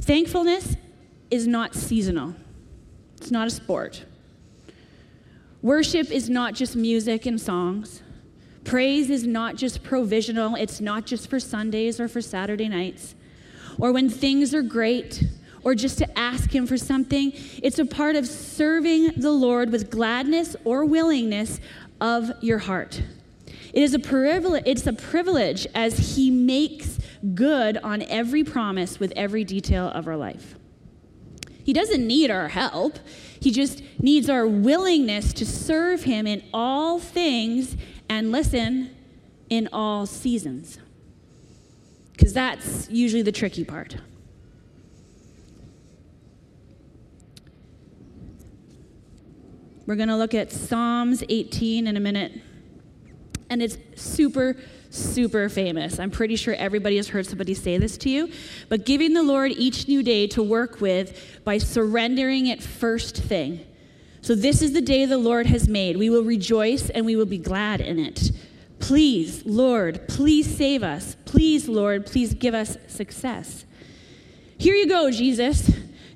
Thankfulness 0.00 0.76
is 1.30 1.46
not 1.46 1.74
seasonal, 1.74 2.34
it's 3.16 3.30
not 3.30 3.46
a 3.46 3.50
sport. 3.50 4.04
Worship 5.62 6.10
is 6.10 6.28
not 6.28 6.54
just 6.54 6.74
music 6.74 7.26
and 7.26 7.40
songs. 7.40 8.02
Praise 8.70 9.10
is 9.10 9.26
not 9.26 9.56
just 9.56 9.82
provisional, 9.82 10.54
it's 10.54 10.80
not 10.80 11.04
just 11.04 11.28
for 11.28 11.40
Sundays 11.40 11.98
or 11.98 12.06
for 12.06 12.20
Saturday 12.20 12.68
nights 12.68 13.16
or 13.80 13.90
when 13.90 14.08
things 14.08 14.54
are 14.54 14.62
great 14.62 15.24
or 15.64 15.74
just 15.74 15.98
to 15.98 16.16
ask 16.16 16.54
Him 16.54 16.68
for 16.68 16.76
something. 16.76 17.32
It's 17.64 17.80
a 17.80 17.84
part 17.84 18.14
of 18.14 18.28
serving 18.28 19.14
the 19.16 19.32
Lord 19.32 19.72
with 19.72 19.90
gladness 19.90 20.54
or 20.62 20.84
willingness 20.84 21.58
of 22.00 22.30
your 22.42 22.58
heart. 22.58 23.02
It 23.72 23.82
is 23.82 23.92
a 23.92 23.98
privilege, 23.98 24.62
it's 24.64 24.86
a 24.86 24.92
privilege 24.92 25.66
as 25.74 26.14
He 26.14 26.30
makes 26.30 27.00
good 27.34 27.76
on 27.78 28.02
every 28.02 28.44
promise 28.44 29.00
with 29.00 29.12
every 29.16 29.42
detail 29.42 29.88
of 29.88 30.06
our 30.06 30.16
life. 30.16 30.54
He 31.64 31.72
doesn't 31.72 32.06
need 32.06 32.30
our 32.30 32.46
help. 32.46 33.00
He 33.40 33.50
just 33.50 33.82
needs 33.98 34.30
our 34.30 34.46
willingness 34.46 35.32
to 35.32 35.44
serve 35.44 36.04
Him 36.04 36.28
in 36.28 36.44
all 36.54 37.00
things 37.00 37.76
and 38.10 38.32
listen 38.32 38.90
in 39.48 39.68
all 39.72 40.04
seasons. 40.04 40.78
Because 42.12 42.34
that's 42.34 42.90
usually 42.90 43.22
the 43.22 43.32
tricky 43.32 43.64
part. 43.64 43.96
We're 49.86 49.94
going 49.94 50.08
to 50.08 50.16
look 50.16 50.34
at 50.34 50.52
Psalms 50.52 51.22
18 51.28 51.86
in 51.86 51.96
a 51.96 52.00
minute. 52.00 52.32
And 53.48 53.62
it's 53.62 53.78
super, 53.94 54.56
super 54.90 55.48
famous. 55.48 56.00
I'm 56.00 56.10
pretty 56.10 56.36
sure 56.36 56.54
everybody 56.54 56.96
has 56.96 57.08
heard 57.08 57.26
somebody 57.26 57.54
say 57.54 57.78
this 57.78 57.96
to 57.98 58.10
you. 58.10 58.30
But 58.68 58.84
giving 58.84 59.14
the 59.14 59.22
Lord 59.22 59.52
each 59.52 59.86
new 59.86 60.02
day 60.02 60.26
to 60.28 60.42
work 60.42 60.80
with 60.80 61.40
by 61.44 61.58
surrendering 61.58 62.48
it 62.48 62.60
first 62.60 63.16
thing. 63.16 63.64
So, 64.22 64.34
this 64.34 64.60
is 64.60 64.72
the 64.72 64.80
day 64.82 65.06
the 65.06 65.18
Lord 65.18 65.46
has 65.46 65.68
made. 65.68 65.96
We 65.96 66.10
will 66.10 66.24
rejoice 66.24 66.90
and 66.90 67.06
we 67.06 67.16
will 67.16 67.26
be 67.26 67.38
glad 67.38 67.80
in 67.80 67.98
it. 67.98 68.30
Please, 68.78 69.44
Lord, 69.46 70.08
please 70.08 70.54
save 70.54 70.82
us. 70.82 71.16
Please, 71.24 71.68
Lord, 71.68 72.06
please 72.06 72.34
give 72.34 72.54
us 72.54 72.76
success. 72.86 73.64
Here 74.58 74.74
you 74.74 74.86
go, 74.86 75.10
Jesus. 75.10 75.70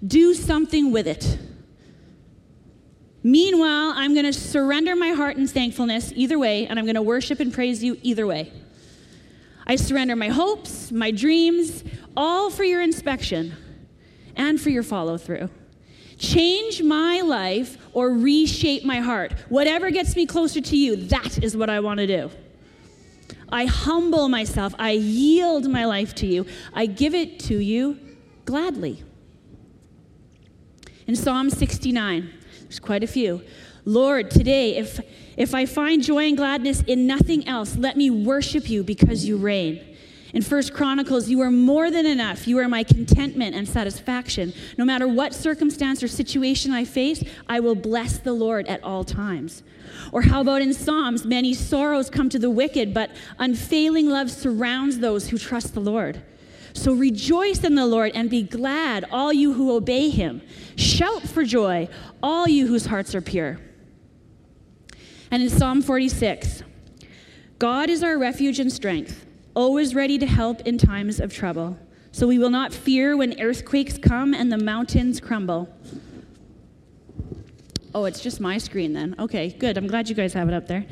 Do 0.06 0.34
something 0.34 0.92
with 0.92 1.06
it. 1.06 1.38
Meanwhile, 3.23 3.94
I'm 3.96 4.12
going 4.12 4.26
to 4.26 4.34
surrender 4.34 4.94
my 4.94 5.11
heart 5.11 5.38
in 5.38 5.46
thankfulness 5.46 6.12
either 6.14 6.38
way, 6.38 6.66
and 6.66 6.78
I'm 6.78 6.84
going 6.84 6.94
to 6.94 7.02
worship 7.02 7.40
and 7.40 7.52
praise 7.52 7.82
you 7.82 7.99
either 8.02 8.26
way. 8.26 8.52
I 9.66 9.76
surrender 9.76 10.14
my 10.14 10.28
hopes, 10.28 10.92
my 10.92 11.11
dreams, 11.11 11.84
all 12.14 12.50
for 12.50 12.64
your 12.64 12.82
inspection 12.82 13.54
and 14.37 14.61
for 14.61 14.68
your 14.68 14.82
follow 14.82 15.16
through. 15.16 15.49
Change 16.18 16.83
my 16.83 17.21
life 17.21 17.78
or 17.92 18.11
reshape 18.11 18.85
my 18.85 19.00
heart. 19.00 19.33
Whatever 19.49 19.90
gets 19.90 20.16
me 20.16 20.26
closer 20.26 20.61
to 20.61 20.76
you, 20.76 20.97
that 20.97 21.42
is 21.42 21.56
what 21.56 21.71
I 21.71 21.80
want 21.80 21.99
to 21.99 22.06
do. 22.06 22.30
I 23.49 23.66
humble 23.66 24.28
myself. 24.28 24.75
I 24.78 24.92
yield 24.92 25.68
my 25.68 25.85
life 25.85 26.14
to 26.16 26.26
you. 26.26 26.47
I 26.73 26.87
give 26.87 27.14
it 27.14 27.38
to 27.40 27.59
you 27.59 27.99
gladly. 28.44 29.02
In 31.06 31.16
Psalm 31.16 31.50
69, 31.50 32.33
there's 32.62 32.80
quite 32.80 33.04
a 33.04 33.06
few. 33.06 33.42
Lord, 33.85 34.30
today, 34.30 34.76
if, 34.76 35.00
if 35.37 35.54
I 35.54 35.66
find 35.66 36.02
joy 36.02 36.28
and 36.28 36.37
gladness 36.37 36.83
in 36.83 37.06
nothing 37.06 37.47
else, 37.47 37.76
let 37.76 37.97
me 37.97 38.09
worship 38.09 38.71
you 38.71 38.83
because 38.83 39.26
you 39.26 39.37
reign. 39.37 39.94
In 40.34 40.42
First 40.42 40.75
Chronicles, 40.75 41.28
you 41.28 41.40
are 41.42 41.50
more 41.50 41.92
than 41.92 42.06
enough. 42.06 42.49
You 42.49 42.58
are 42.58 42.68
my 42.68 42.82
contentment 42.82 43.54
and 43.54 43.68
satisfaction. 43.68 44.52
No 44.76 44.84
matter 44.84 45.06
what 45.06 45.32
circumstance 45.32 46.02
or 46.02 46.08
situation 46.08 46.73
I 46.73 46.84
face, 46.84 47.23
I 47.49 47.60
will 47.60 47.76
bless 47.76 48.18
the 48.18 48.32
Lord 48.32 48.66
at 48.66 48.82
all 48.82 49.04
times. 49.04 49.62
Or 50.10 50.23
how 50.23 50.40
about 50.40 50.60
in 50.60 50.75
Psalms, 50.75 51.25
many 51.25 51.54
sorrows 51.54 52.10
come 52.10 52.28
to 52.30 52.38
the 52.40 52.50
wicked, 52.50 52.92
but 52.92 53.12
unfailing 53.38 54.08
love 54.10 54.28
surrounds 54.28 54.99
those 54.99 55.28
who 55.28 55.38
trust 55.38 55.73
the 55.73 55.80
Lord. 55.80 56.20
So 56.73 56.92
rejoice 56.92 57.62
in 57.62 57.76
the 57.76 57.86
Lord 57.86 58.10
and 58.16 58.28
be 58.28 58.42
glad, 58.42 59.04
all 59.12 59.32
you 59.32 59.52
who 59.52 59.73
obey 59.73 60.10
him. 60.10 60.42
Shout 60.75 61.23
for 61.23 61.44
joy, 61.44 61.88
all 62.20 62.49
you 62.49 62.66
whose 62.66 62.86
hearts 62.86 63.14
are 63.14 63.20
pure. 63.20 63.60
And 65.30 65.44
in 65.44 65.49
Psalm 65.49 65.80
46, 65.80 66.64
God 67.60 67.88
is 67.88 68.02
our 68.02 68.18
refuge 68.18 68.58
and 68.58 68.73
strength, 68.73 69.25
always 69.54 69.95
ready 69.95 70.19
to 70.19 70.26
help 70.26 70.60
in 70.62 70.78
times 70.78 71.21
of 71.21 71.32
trouble. 71.32 71.78
So 72.12 72.26
we 72.26 72.38
will 72.38 72.50
not 72.50 72.73
fear 72.73 73.17
when 73.17 73.40
earthquakes 73.40 73.99
come 73.99 74.34
and 74.34 74.52
the 74.52 74.58
mountains 74.58 75.21
crumble. 75.21 75.69
Oh, 77.95 78.04
it's 78.04 78.21
just 78.21 78.40
my 78.40 78.58
screen 78.58 78.93
then. 78.93 79.14
Okay, 79.19 79.50
good. 79.50 79.76
I'm 79.76 79.86
glad 79.86 80.08
you 80.08 80.14
guys 80.14 80.32
have 80.32 80.49
it 80.49 80.54
up 80.54 80.67
there. 80.67 80.86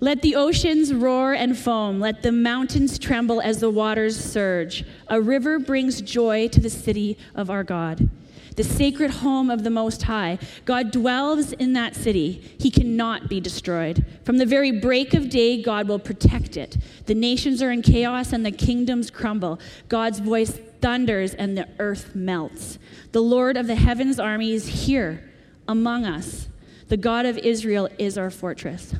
Let 0.00 0.22
the 0.22 0.34
oceans 0.34 0.92
roar 0.92 1.32
and 1.32 1.56
foam. 1.56 2.00
Let 2.00 2.22
the 2.22 2.32
mountains 2.32 2.98
tremble 2.98 3.40
as 3.40 3.60
the 3.60 3.70
waters 3.70 4.18
surge. 4.18 4.84
A 5.06 5.20
river 5.20 5.60
brings 5.60 6.00
joy 6.00 6.48
to 6.48 6.60
the 6.60 6.70
city 6.70 7.16
of 7.36 7.50
our 7.50 7.62
God, 7.62 8.10
the 8.56 8.64
sacred 8.64 9.10
home 9.10 9.50
of 9.50 9.64
the 9.64 9.70
Most 9.70 10.02
High. 10.02 10.38
God 10.64 10.90
dwells 10.90 11.52
in 11.52 11.72
that 11.72 11.94
city. 11.94 12.54
He 12.58 12.70
cannot 12.70 13.28
be 13.28 13.40
destroyed. 13.40 14.04
From 14.24 14.38
the 14.38 14.46
very 14.46 14.70
break 14.70 15.14
of 15.14 15.30
day, 15.30 15.62
God 15.62 15.88
will 15.88 15.98
protect 15.98 16.56
it. 16.56 16.76
The 17.06 17.14
nations 17.14 17.62
are 17.62 17.70
in 17.70 17.82
chaos 17.82 18.32
and 18.32 18.44
the 18.44 18.50
kingdoms 18.50 19.10
crumble. 19.10 19.58
God's 19.88 20.18
voice 20.18 20.58
thunders 20.80 21.34
and 21.34 21.56
the 21.56 21.68
earth 21.78 22.14
melts. 22.14 22.78
The 23.12 23.22
Lord 23.22 23.56
of 23.56 23.66
the 23.66 23.76
heavens' 23.76 24.18
army 24.18 24.52
is 24.52 24.86
here 24.86 25.30
among 25.68 26.04
us. 26.04 26.48
The 26.88 26.96
God 26.96 27.24
of 27.24 27.38
Israel 27.38 27.88
is 27.98 28.18
our 28.18 28.30
fortress. 28.30 28.94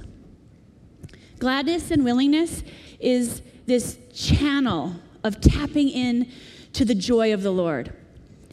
Gladness 1.39 1.91
and 1.91 2.05
willingness 2.05 2.63
is 3.01 3.43
this 3.67 3.99
channel 4.15 4.95
of 5.25 5.41
tapping 5.41 5.89
in 5.89 6.31
to 6.73 6.85
the 6.85 6.95
joy 6.95 7.35
of 7.35 7.43
the 7.43 7.51
Lord. 7.51 7.93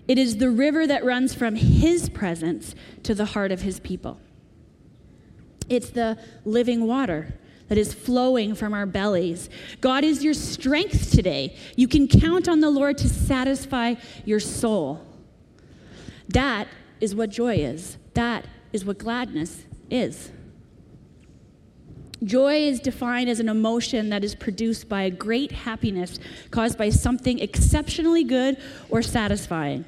It 0.10 0.18
is 0.18 0.38
the 0.38 0.50
river 0.50 0.88
that 0.88 1.06
runs 1.06 1.36
from 1.36 1.56
his 1.56 2.10
presence 2.10 2.74
to 3.04 3.14
the 3.14 3.26
heart 3.26 3.52
of 3.52 3.62
his 3.62 3.80
people. 3.80 4.20
It's 5.70 5.92
the 5.92 6.18
living 6.46 6.88
water 6.88 7.36
that 7.68 7.78
is 7.78 7.94
flowing 7.94 8.56
from 8.56 8.74
our 8.74 8.88
bellies. 8.88 9.52
God 9.82 10.04
is 10.04 10.24
your 10.24 10.34
strength 10.34 11.12
today. 11.12 11.56
You 11.76 11.88
can 11.88 12.08
count 12.08 12.50
on 12.50 12.60
the 12.60 12.72
Lord 12.72 12.98
to 12.98 13.08
satisfy 13.08 13.94
your 14.26 14.40
soul. 14.40 15.06
That 16.30 16.68
is 17.00 17.14
what 17.14 17.30
joy 17.30 17.58
is. 17.58 18.00
That 18.16 18.46
is 18.74 18.84
what 18.84 18.98
gladness 18.98 19.66
is. 19.92 20.32
Joy 22.24 22.64
is 22.64 22.80
defined 22.80 23.30
as 23.30 23.40
an 23.40 23.48
emotion 23.48 24.10
that 24.10 24.24
is 24.24 24.34
produced 24.34 24.90
by 24.90 25.04
a 25.04 25.12
great 25.12 25.52
happiness 25.52 26.18
caused 26.50 26.80
by 26.80 26.90
something 26.90 27.38
exceptionally 27.38 28.24
good 28.24 28.58
or 28.90 29.04
satisfying. 29.04 29.86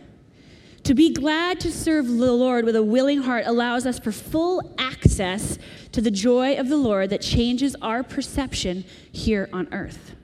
To 0.84 0.96
be 0.96 1.14
glad 1.14 1.60
to 1.60 1.72
serve 1.72 2.08
the 2.08 2.34
Lord 2.34 2.66
with 2.66 2.76
a 2.76 2.84
willing 2.84 3.22
heart 3.22 3.44
allows 3.46 3.86
us 3.86 4.00
for 4.00 4.12
full 4.12 4.74
access 4.80 5.60
to 5.92 6.02
the 6.02 6.10
joy 6.10 6.56
of 6.56 6.70
the 6.70 6.78
Lord 6.78 7.12
that 7.12 7.22
changes 7.22 7.76
our 7.82 8.04
perception 8.04 8.84
here 9.12 9.48
on 9.54 9.68
earth. 9.72 10.16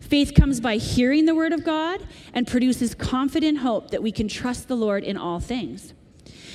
Faith 0.00 0.34
comes 0.34 0.60
by 0.60 0.76
hearing 0.76 1.24
the 1.24 1.34
word 1.34 1.52
of 1.52 1.64
God 1.64 2.06
and 2.34 2.46
produces 2.46 2.94
confident 2.94 3.58
hope 3.58 3.90
that 3.90 4.02
we 4.02 4.12
can 4.12 4.28
trust 4.28 4.68
the 4.68 4.76
Lord 4.76 5.04
in 5.04 5.16
all 5.16 5.40
things. 5.40 5.92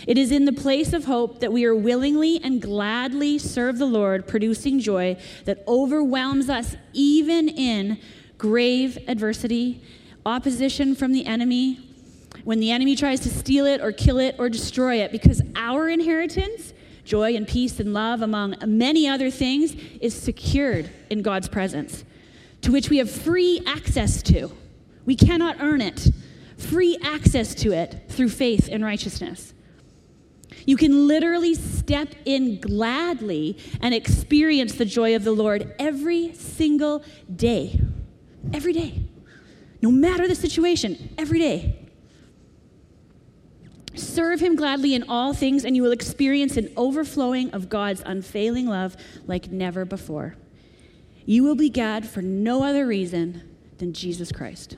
It 0.08 0.18
is 0.18 0.32
in 0.32 0.46
the 0.46 0.54
place 0.54 0.94
of 0.94 1.06
hope 1.06 1.40
that 1.40 1.52
we 1.52 1.66
are 1.66 1.76
willingly 1.76 2.40
and 2.44 2.62
gladly 2.62 3.38
serve 3.38 3.80
the 3.80 3.86
Lord, 3.86 4.28
producing 4.28 4.80
joy 4.80 5.18
that 5.46 5.64
overwhelms 5.68 6.50
us 6.50 6.76
even 6.94 7.50
in 7.50 8.00
grave 8.38 8.98
adversity, 9.08 9.82
opposition 10.26 10.96
from 10.96 11.12
the 11.12 11.26
enemy, 11.26 11.85
when 12.46 12.60
the 12.60 12.72
enemy 12.72 12.96
tries 12.96 13.20
to 13.22 13.30
steal 13.30 13.66
it 13.66 13.82
or 13.82 13.92
kill 13.92 14.20
it 14.20 14.36
or 14.38 14.50
destroy 14.50 15.02
it, 15.02 15.12
because 15.12 15.42
our 15.56 15.90
inheritance, 15.90 16.74
joy 17.04 17.36
and 17.36 17.48
peace 17.48 17.80
and 17.80 17.92
love, 17.92 18.22
among 18.22 18.56
many 18.68 19.08
other 19.08 19.32
things, 19.32 19.76
is 20.00 20.14
secured 20.14 20.90
in 21.10 21.24
God's 21.24 21.50
presence, 21.50 22.06
to 22.62 22.72
which 22.72 22.90
we 22.90 23.00
have 23.00 23.10
free 23.10 23.62
access 23.66 24.22
to. 24.24 24.52
We 25.06 25.16
cannot 25.16 25.58
earn 25.60 25.82
it, 25.82 26.08
free 26.56 26.98
access 27.04 27.56
to 27.56 27.72
it 27.72 28.04
through 28.10 28.30
faith 28.30 28.70
and 28.72 28.86
righteousness. 28.86 29.56
You 30.68 30.78
can 30.78 31.08
literally 31.08 31.56
step 31.56 32.10
in 32.26 32.62
gladly 32.62 33.58
and 33.82 33.94
experience 33.94 34.76
the 34.76 34.86
joy 34.86 35.16
of 35.16 35.24
the 35.24 35.32
Lord 35.32 35.74
every 35.80 36.34
single 36.34 37.04
day. 37.36 37.82
Every 38.54 38.74
day. 38.74 39.02
No 39.82 39.90
matter 39.90 40.28
the 40.28 40.36
situation, 40.36 41.16
every 41.18 41.40
day. 41.40 41.85
Serve 43.96 44.40
him 44.40 44.56
gladly 44.56 44.94
in 44.94 45.04
all 45.10 45.34
things, 45.34 45.66
and 45.66 45.76
you 45.76 45.84
will 45.84 45.92
experience 45.92 46.58
an 46.58 46.72
overflowing 46.76 47.52
of 47.52 47.70
God's 47.70 48.04
unfailing 48.06 48.68
love 48.68 48.96
like 49.26 49.52
never 49.52 49.86
before. 49.86 50.36
You 51.26 51.44
will 51.44 51.56
be 51.56 51.70
glad 51.70 52.08
for 52.08 52.22
no 52.22 52.64
other 52.64 52.86
reason 52.86 53.42
than 53.78 53.94
Jesus 53.94 54.32
Christ. 54.32 54.78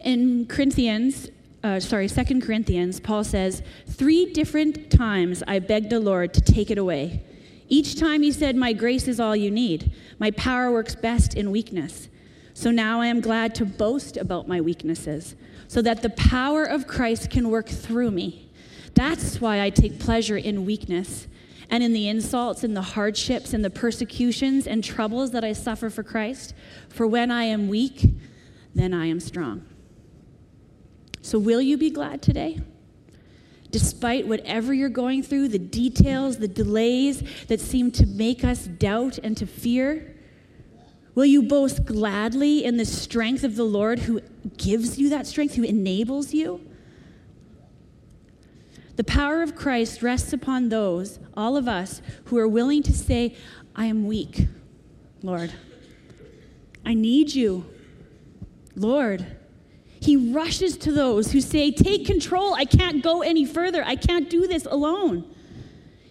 In 0.00 0.46
Corinthians, 0.46 1.30
uh, 1.64 1.80
sorry, 1.80 2.06
Second 2.06 2.42
Corinthians, 2.42 3.00
Paul 3.00 3.24
says, 3.24 3.62
Three 3.88 4.32
different 4.32 4.90
times 4.90 5.42
I 5.48 5.58
begged 5.58 5.90
the 5.90 6.00
Lord 6.00 6.32
to 6.34 6.40
take 6.40 6.70
it 6.70 6.78
away. 6.78 7.22
Each 7.68 7.98
time 7.98 8.22
he 8.22 8.32
said, 8.32 8.56
My 8.56 8.72
grace 8.72 9.08
is 9.08 9.18
all 9.18 9.34
you 9.34 9.50
need. 9.50 9.92
My 10.18 10.30
power 10.32 10.70
works 10.70 10.94
best 10.94 11.34
in 11.34 11.50
weakness. 11.50 12.08
So 12.54 12.70
now 12.70 13.00
I 13.00 13.06
am 13.06 13.20
glad 13.20 13.54
to 13.56 13.64
boast 13.64 14.16
about 14.16 14.48
my 14.48 14.60
weaknesses, 14.60 15.34
so 15.68 15.82
that 15.82 16.02
the 16.02 16.10
power 16.10 16.64
of 16.64 16.86
Christ 16.86 17.30
can 17.30 17.50
work 17.50 17.68
through 17.68 18.10
me. 18.10 18.50
That's 18.94 19.40
why 19.40 19.60
I 19.60 19.70
take 19.70 20.00
pleasure 20.00 20.36
in 20.36 20.64
weakness 20.64 21.28
and 21.70 21.84
in 21.84 21.92
the 21.92 22.08
insults 22.08 22.64
and 22.64 22.76
the 22.76 22.82
hardships 22.82 23.52
and 23.52 23.64
the 23.64 23.70
persecutions 23.70 24.66
and 24.66 24.82
troubles 24.82 25.30
that 25.32 25.44
I 25.44 25.52
suffer 25.52 25.90
for 25.90 26.02
Christ. 26.02 26.54
For 26.88 27.06
when 27.06 27.30
I 27.30 27.44
am 27.44 27.68
weak, 27.68 28.10
then 28.74 28.94
I 28.94 29.06
am 29.06 29.20
strong. 29.20 29.64
So, 31.20 31.38
will 31.38 31.60
you 31.60 31.76
be 31.76 31.90
glad 31.90 32.22
today? 32.22 32.60
Despite 33.70 34.26
whatever 34.26 34.72
you're 34.72 34.88
going 34.88 35.22
through, 35.22 35.48
the 35.48 35.58
details, 35.58 36.38
the 36.38 36.48
delays 36.48 37.22
that 37.48 37.60
seem 37.60 37.90
to 37.92 38.06
make 38.06 38.42
us 38.42 38.66
doubt 38.66 39.18
and 39.22 39.36
to 39.36 39.46
fear, 39.46 40.14
will 41.18 41.26
you 41.26 41.42
boast 41.42 41.84
gladly 41.84 42.64
in 42.64 42.76
the 42.76 42.84
strength 42.84 43.42
of 43.42 43.56
the 43.56 43.64
Lord 43.64 43.98
who 43.98 44.20
gives 44.56 45.00
you 45.00 45.08
that 45.08 45.26
strength, 45.26 45.56
who 45.56 45.64
enables 45.64 46.32
you? 46.32 46.64
The 48.94 49.02
power 49.02 49.42
of 49.42 49.56
Christ 49.56 50.00
rests 50.00 50.32
upon 50.32 50.68
those, 50.68 51.18
all 51.36 51.56
of 51.56 51.66
us, 51.66 52.00
who 52.26 52.38
are 52.38 52.46
willing 52.46 52.84
to 52.84 52.92
say, 52.92 53.34
I 53.74 53.86
am 53.86 54.06
weak, 54.06 54.46
Lord. 55.20 55.52
I 56.86 56.94
need 56.94 57.34
you, 57.34 57.66
Lord. 58.76 59.26
He 59.98 60.16
rushes 60.16 60.76
to 60.76 60.92
those 60.92 61.32
who 61.32 61.40
say, 61.40 61.72
Take 61.72 62.06
control. 62.06 62.54
I 62.54 62.64
can't 62.64 63.02
go 63.02 63.22
any 63.22 63.44
further. 63.44 63.82
I 63.84 63.96
can't 63.96 64.30
do 64.30 64.46
this 64.46 64.66
alone. 64.66 65.28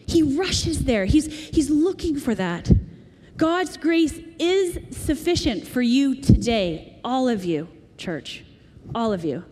He 0.06 0.22
rushes 0.22 0.84
there. 0.84 1.06
He's, 1.06 1.28
he's 1.48 1.70
looking 1.70 2.20
for 2.20 2.36
that. 2.36 2.70
God's 3.38 3.78
grace 3.78 4.20
is 4.40 4.80
sufficient 4.98 5.68
for 5.68 5.82
you 5.82 6.16
today, 6.16 7.00
all 7.04 7.30
of 7.30 7.46
you, 7.46 7.68
church, 7.96 8.44
all 8.96 9.14
of 9.14 9.24
you. 9.24 9.46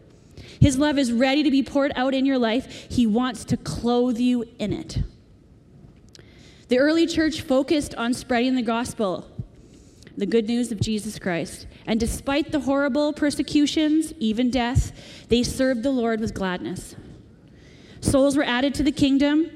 His 0.59 0.79
love 0.79 0.97
is 0.97 1.13
ready 1.13 1.43
to 1.43 1.51
be 1.51 1.61
poured 1.61 1.91
out 1.95 2.15
in 2.15 2.25
your 2.25 2.39
life. 2.39 2.87
He 2.89 3.05
wants 3.05 3.45
to 3.45 3.57
clothe 3.57 4.17
you 4.17 4.45
in 4.57 4.73
it. 4.73 5.03
The 6.67 6.79
early 6.79 7.05
church 7.05 7.41
focused 7.41 7.93
on 7.93 8.15
spreading 8.15 8.55
the 8.55 8.63
gospel, 8.63 9.29
the 10.17 10.25
good 10.25 10.47
news 10.47 10.71
of 10.71 10.79
Jesus 10.79 11.19
Christ. 11.19 11.67
And 11.85 11.99
despite 11.99 12.51
the 12.51 12.61
horrible 12.61 13.13
persecutions, 13.13 14.13
even 14.19 14.49
death, 14.49 14.93
they 15.29 15.43
served 15.43 15.83
the 15.83 15.91
Lord 15.91 16.19
with 16.19 16.33
gladness. 16.33 16.95
Souls 18.01 18.35
were 18.35 18.43
added 18.43 18.73
to 18.75 18.83
the 18.83 18.91
kingdom 18.91 19.51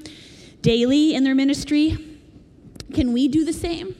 daily 0.62 1.14
in 1.14 1.24
their 1.24 1.34
ministry. 1.34 2.18
Can 2.94 3.12
we 3.12 3.26
do 3.26 3.44
the 3.44 3.52
same? 3.52 3.96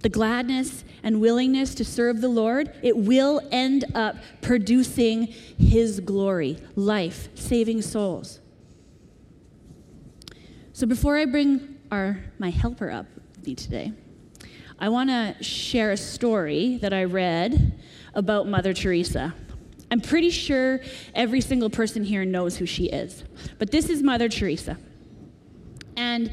The 0.00 0.08
gladness 0.08 0.84
and 1.02 1.20
willingness 1.20 1.74
to 1.74 1.84
serve 1.84 2.20
the 2.20 2.28
Lord, 2.28 2.72
it 2.82 2.96
will 2.96 3.40
end 3.50 3.84
up 3.94 4.16
producing 4.40 5.26
His 5.26 6.00
glory, 6.00 6.58
life, 6.76 7.28
saving 7.34 7.82
souls. 7.82 8.40
So 10.72 10.86
before 10.86 11.18
I 11.18 11.24
bring 11.24 11.76
our, 11.90 12.20
my 12.38 12.50
helper 12.50 12.90
up 12.90 13.06
with 13.34 13.44
me 13.44 13.56
today, 13.56 13.92
I 14.78 14.88
want 14.88 15.10
to 15.10 15.42
share 15.42 15.90
a 15.90 15.96
story 15.96 16.78
that 16.82 16.92
I 16.92 17.02
read 17.02 17.80
about 18.14 18.46
Mother 18.46 18.72
Teresa. 18.72 19.34
I'm 19.90 20.00
pretty 20.00 20.30
sure 20.30 20.80
every 21.14 21.40
single 21.40 21.70
person 21.70 22.04
here 22.04 22.24
knows 22.24 22.56
who 22.58 22.66
she 22.66 22.84
is, 22.84 23.24
but 23.58 23.72
this 23.72 23.88
is 23.88 24.02
Mother 24.02 24.28
Teresa. 24.28 24.78
And 25.96 26.32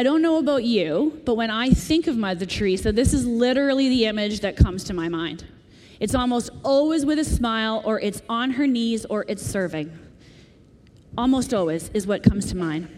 I 0.00 0.02
don't 0.02 0.22
know 0.22 0.38
about 0.38 0.64
you, 0.64 1.20
but 1.26 1.34
when 1.34 1.50
I 1.50 1.72
think 1.72 2.06
of 2.06 2.16
Mother 2.16 2.46
Teresa, 2.46 2.90
this 2.90 3.12
is 3.12 3.26
literally 3.26 3.90
the 3.90 4.06
image 4.06 4.40
that 4.40 4.56
comes 4.56 4.82
to 4.84 4.94
my 4.94 5.10
mind. 5.10 5.44
It's 6.00 6.14
almost 6.14 6.48
always 6.62 7.04
with 7.04 7.18
a 7.18 7.24
smile, 7.26 7.82
or 7.84 8.00
it's 8.00 8.22
on 8.26 8.52
her 8.52 8.66
knees, 8.66 9.04
or 9.04 9.26
it's 9.28 9.44
serving. 9.44 9.92
Almost 11.18 11.52
always 11.52 11.90
is 11.92 12.06
what 12.06 12.22
comes 12.22 12.46
to 12.46 12.56
mind. 12.56 12.88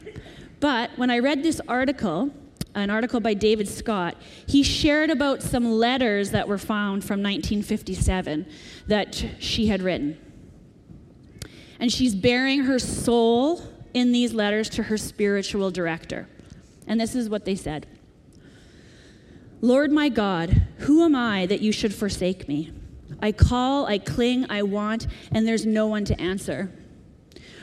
But 0.60 0.90
when 0.94 1.10
I 1.10 1.18
read 1.18 1.42
this 1.42 1.60
article, 1.66 2.30
an 2.76 2.88
article 2.88 3.18
by 3.18 3.34
David 3.34 3.66
Scott, 3.66 4.14
he 4.46 4.62
shared 4.62 5.10
about 5.10 5.42
some 5.42 5.72
letters 5.72 6.30
that 6.30 6.46
were 6.46 6.56
found 6.56 7.02
from 7.02 7.20
1957 7.20 8.46
that 8.86 9.24
she 9.40 9.66
had 9.66 9.82
written. 9.82 10.16
And 11.80 11.90
she's 11.90 12.14
bearing 12.14 12.62
her 12.62 12.78
soul 12.78 13.60
in 13.92 14.12
these 14.12 14.32
letters 14.32 14.68
to 14.68 14.84
her 14.84 14.96
spiritual 14.96 15.72
director. 15.72 16.28
And 16.86 17.00
this 17.00 17.14
is 17.14 17.28
what 17.28 17.44
they 17.44 17.56
said 17.56 17.86
Lord 19.60 19.92
my 19.92 20.08
God, 20.08 20.62
who 20.78 21.04
am 21.04 21.14
I 21.14 21.46
that 21.46 21.60
you 21.60 21.70
should 21.70 21.94
forsake 21.94 22.48
me? 22.48 22.72
I 23.20 23.30
call, 23.30 23.86
I 23.86 23.98
cling, 23.98 24.46
I 24.50 24.62
want, 24.62 25.06
and 25.30 25.46
there's 25.46 25.64
no 25.64 25.86
one 25.86 26.04
to 26.06 26.20
answer. 26.20 26.72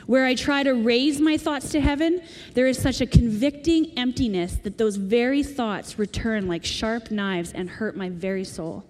Where 0.06 0.24
I 0.24 0.34
try 0.34 0.62
to 0.62 0.72
raise 0.72 1.20
my 1.20 1.36
thoughts 1.36 1.70
to 1.72 1.80
heaven, 1.80 2.22
there 2.54 2.66
is 2.66 2.80
such 2.80 3.02
a 3.02 3.06
convicting 3.06 3.92
emptiness 3.98 4.56
that 4.62 4.78
those 4.78 4.96
very 4.96 5.42
thoughts 5.42 5.98
return 5.98 6.48
like 6.48 6.64
sharp 6.64 7.10
knives 7.10 7.52
and 7.52 7.68
hurt 7.68 7.96
my 7.96 8.08
very 8.08 8.44
soul. 8.44 8.84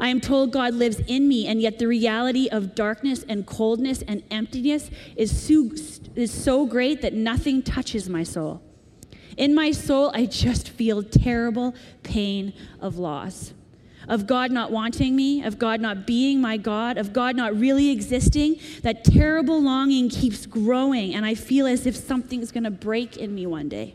I 0.00 0.08
am 0.08 0.20
told 0.20 0.52
God 0.52 0.72
lives 0.74 1.00
in 1.06 1.28
me, 1.28 1.46
and 1.46 1.60
yet 1.60 1.78
the 1.78 1.86
reality 1.86 2.48
of 2.48 2.74
darkness 2.74 3.24
and 3.28 3.46
coldness 3.46 4.02
and 4.02 4.22
emptiness 4.30 4.90
is 5.14 5.30
so, 5.30 5.70
is 6.16 6.32
so 6.32 6.64
great 6.64 7.02
that 7.02 7.12
nothing 7.12 7.62
touches 7.62 8.08
my 8.08 8.22
soul. 8.22 8.62
In 9.40 9.54
my 9.54 9.70
soul, 9.70 10.10
I 10.12 10.26
just 10.26 10.68
feel 10.68 11.02
terrible 11.02 11.74
pain 12.02 12.52
of 12.78 12.98
loss 12.98 13.54
of 14.06 14.26
God 14.26 14.50
not 14.50 14.72
wanting 14.72 15.14
me, 15.14 15.42
of 15.44 15.58
God 15.58 15.80
not 15.80 16.06
being 16.06 16.40
my 16.40 16.56
God, 16.56 16.98
of 16.98 17.12
God 17.12 17.36
not 17.36 17.56
really 17.56 17.90
existing, 17.90 18.56
that 18.82 19.04
terrible 19.04 19.62
longing 19.62 20.08
keeps 20.08 20.46
growing, 20.46 21.14
and 21.14 21.24
I 21.24 21.34
feel 21.34 21.66
as 21.66 21.86
if 21.86 21.94
something's 21.94 22.50
to 22.64 22.70
break 22.72 23.16
in 23.18 23.34
me 23.34 23.46
one 23.46 23.68
day. 23.68 23.94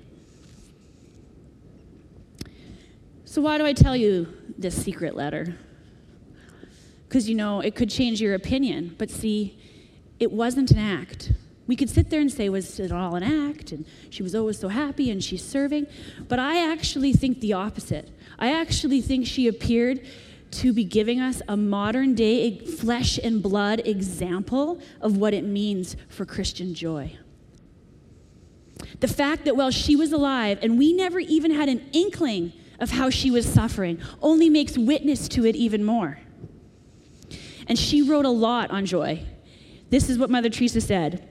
So, 3.26 3.42
why 3.42 3.58
do 3.58 3.66
I 3.66 3.74
tell 3.74 3.96
you 3.96 4.28
this 4.58 4.82
secret 4.82 5.16
letter? 5.16 5.58
Because, 7.10 7.28
you 7.28 7.36
know, 7.36 7.60
it 7.60 7.76
could 7.76 7.90
change 7.90 8.22
your 8.22 8.36
opinion, 8.36 8.96
but 8.98 9.10
see, 9.10 9.60
it 10.20 10.32
wasn't 10.32 10.72
an 10.72 10.80
act. 10.80 11.34
We 11.68 11.76
could 11.76 11.90
sit 11.90 12.10
there 12.10 12.22
and 12.22 12.32
say, 12.32 12.48
was 12.50 12.80
it 12.80 12.92
all 12.92 13.16
an 13.16 13.24
act? 13.24 13.72
And 13.72 13.86
she 14.10 14.22
was 14.22 14.36
always 14.36 14.60
so 14.60 14.68
happy 14.68 15.10
and 15.10 15.24
she's 15.24 15.44
serving. 15.44 15.88
But 16.28 16.40
I 16.40 16.72
actually 16.72 17.14
think 17.14 17.40
the 17.40 17.54
opposite. 17.54 18.10
I 18.38 18.52
actually 18.52 19.02
think 19.02 19.26
she 19.26 19.48
appeared 19.48 20.06
to 20.52 20.74
be 20.74 20.84
giving 20.84 21.20
us 21.20 21.42
a 21.48 21.58
modern 21.58 22.14
day 22.14 22.60
flesh 22.60 23.18
and 23.18 23.42
blood 23.42 23.82
example 23.86 24.80
of 25.02 25.18
what 25.18 25.34
it 25.34 25.44
means 25.44 25.96
for 26.08 26.26
Christian 26.26 26.74
joy. 26.74 27.18
The 29.00 29.08
fact 29.08 29.46
that 29.46 29.56
while 29.56 29.72
she 29.72 29.96
was 29.96 30.12
alive 30.12 30.60
and 30.62 30.78
we 30.78 30.94
never 30.94 31.20
even 31.20 31.52
had 31.52 31.68
an 31.68 31.90
inkling 31.94 32.54
of 32.80 32.92
how 32.92 33.10
she 33.10 33.32
was 33.32 33.46
suffering 33.46 34.00
only 34.22 34.50
makes 34.50 34.78
witness 34.78 35.28
to 35.30 35.46
it 35.46 35.56
even 35.56 35.84
more. 35.84 36.20
And 37.68 37.80
she 37.80 38.02
wrote 38.02 38.26
a 38.26 38.30
lot 38.30 38.70
on 38.70 38.86
joy. 38.86 39.24
This 39.90 40.10
is 40.10 40.18
what 40.18 40.30
Mother 40.30 40.50
Teresa 40.50 40.82
said 40.82 41.28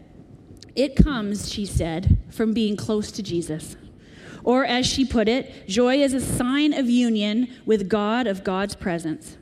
It 0.74 0.96
comes, 0.96 1.52
she 1.52 1.66
said, 1.66 2.18
from 2.30 2.52
being 2.52 2.76
close 2.76 3.12
to 3.12 3.22
Jesus. 3.22 3.76
Or, 4.42 4.64
as 4.64 4.86
she 4.86 5.04
put 5.04 5.28
it, 5.28 5.66
joy 5.68 5.96
is 5.96 6.12
a 6.12 6.20
sign 6.20 6.74
of 6.74 6.90
union 6.90 7.48
with 7.64 7.88
God, 7.88 8.26
of 8.26 8.44
God's 8.44 8.74
presence. 8.74 9.36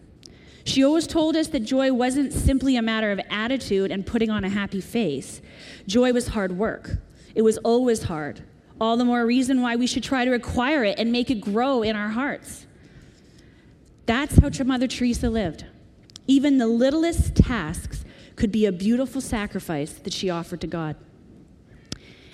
She 0.64 0.85
always 0.85 1.07
told 1.07 1.35
us 1.35 1.49
that 1.49 1.61
joy 1.61 1.92
wasn't 1.92 2.33
simply 2.33 2.77
a 2.77 2.83
matter 2.83 3.11
of 3.11 3.21
attitude 3.31 3.90
and 3.90 4.07
putting 4.07 4.31
on 4.31 4.45
a 4.45 4.49
happy 4.49 4.81
face. 4.81 5.42
Joy 5.87 6.12
was 6.12 6.29
hard 6.29 6.57
work, 6.57 6.99
it 7.35 7.42
was 7.42 7.59
always 7.59 8.05
hard. 8.05 8.42
All 8.81 8.97
the 8.97 9.05
more 9.05 9.25
reason 9.25 9.61
why 9.62 9.77
we 9.77 9.87
should 9.87 10.03
try 10.03 10.25
to 10.25 10.35
acquire 10.35 10.85
it 10.85 10.99
and 10.99 11.12
make 11.12 11.31
it 11.31 11.40
grow 11.40 11.83
in 11.83 11.95
our 11.95 12.09
hearts. 12.09 12.66
That's 14.07 14.38
how 14.38 14.64
Mother 14.64 14.88
Teresa 14.88 15.31
lived. 15.31 15.64
Even 16.27 16.59
the 16.59 16.66
littlest 16.66 17.37
tasks 17.37 18.05
could 18.35 18.51
be 18.51 18.66
a 18.66 18.73
beautiful 18.73 19.21
sacrifice 19.21 19.92
that 19.92 20.12
she 20.12 20.31
offered 20.31 20.61
to 20.62 20.66
God. 20.66 20.97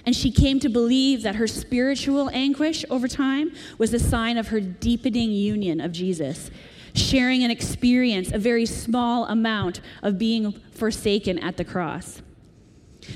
And 0.08 0.16
she 0.16 0.30
came 0.30 0.58
to 0.60 0.70
believe 0.70 1.22
that 1.24 1.34
her 1.34 1.46
spiritual 1.46 2.30
anguish 2.32 2.82
over 2.88 3.06
time 3.06 3.52
was 3.76 3.92
a 3.92 3.98
sign 3.98 4.38
of 4.38 4.48
her 4.48 4.58
deepening 4.58 5.32
union 5.32 5.82
of 5.82 5.92
Jesus. 5.92 6.50
sharing 6.94 7.44
an 7.44 7.50
experience, 7.50 8.32
a 8.32 8.38
very 8.38 8.64
small 8.64 9.26
amount 9.26 9.82
of 10.02 10.16
being 10.16 10.52
forsaken 10.72 11.38
at 11.40 11.58
the 11.58 11.64
cross. 11.64 12.22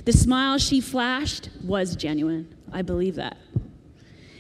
The 0.04 0.12
smile 0.12 0.58
she 0.58 0.82
flashed 0.82 1.48
was 1.64 1.96
genuine. 1.96 2.54
I 2.70 2.82
believe 2.82 3.14
that. 3.14 3.38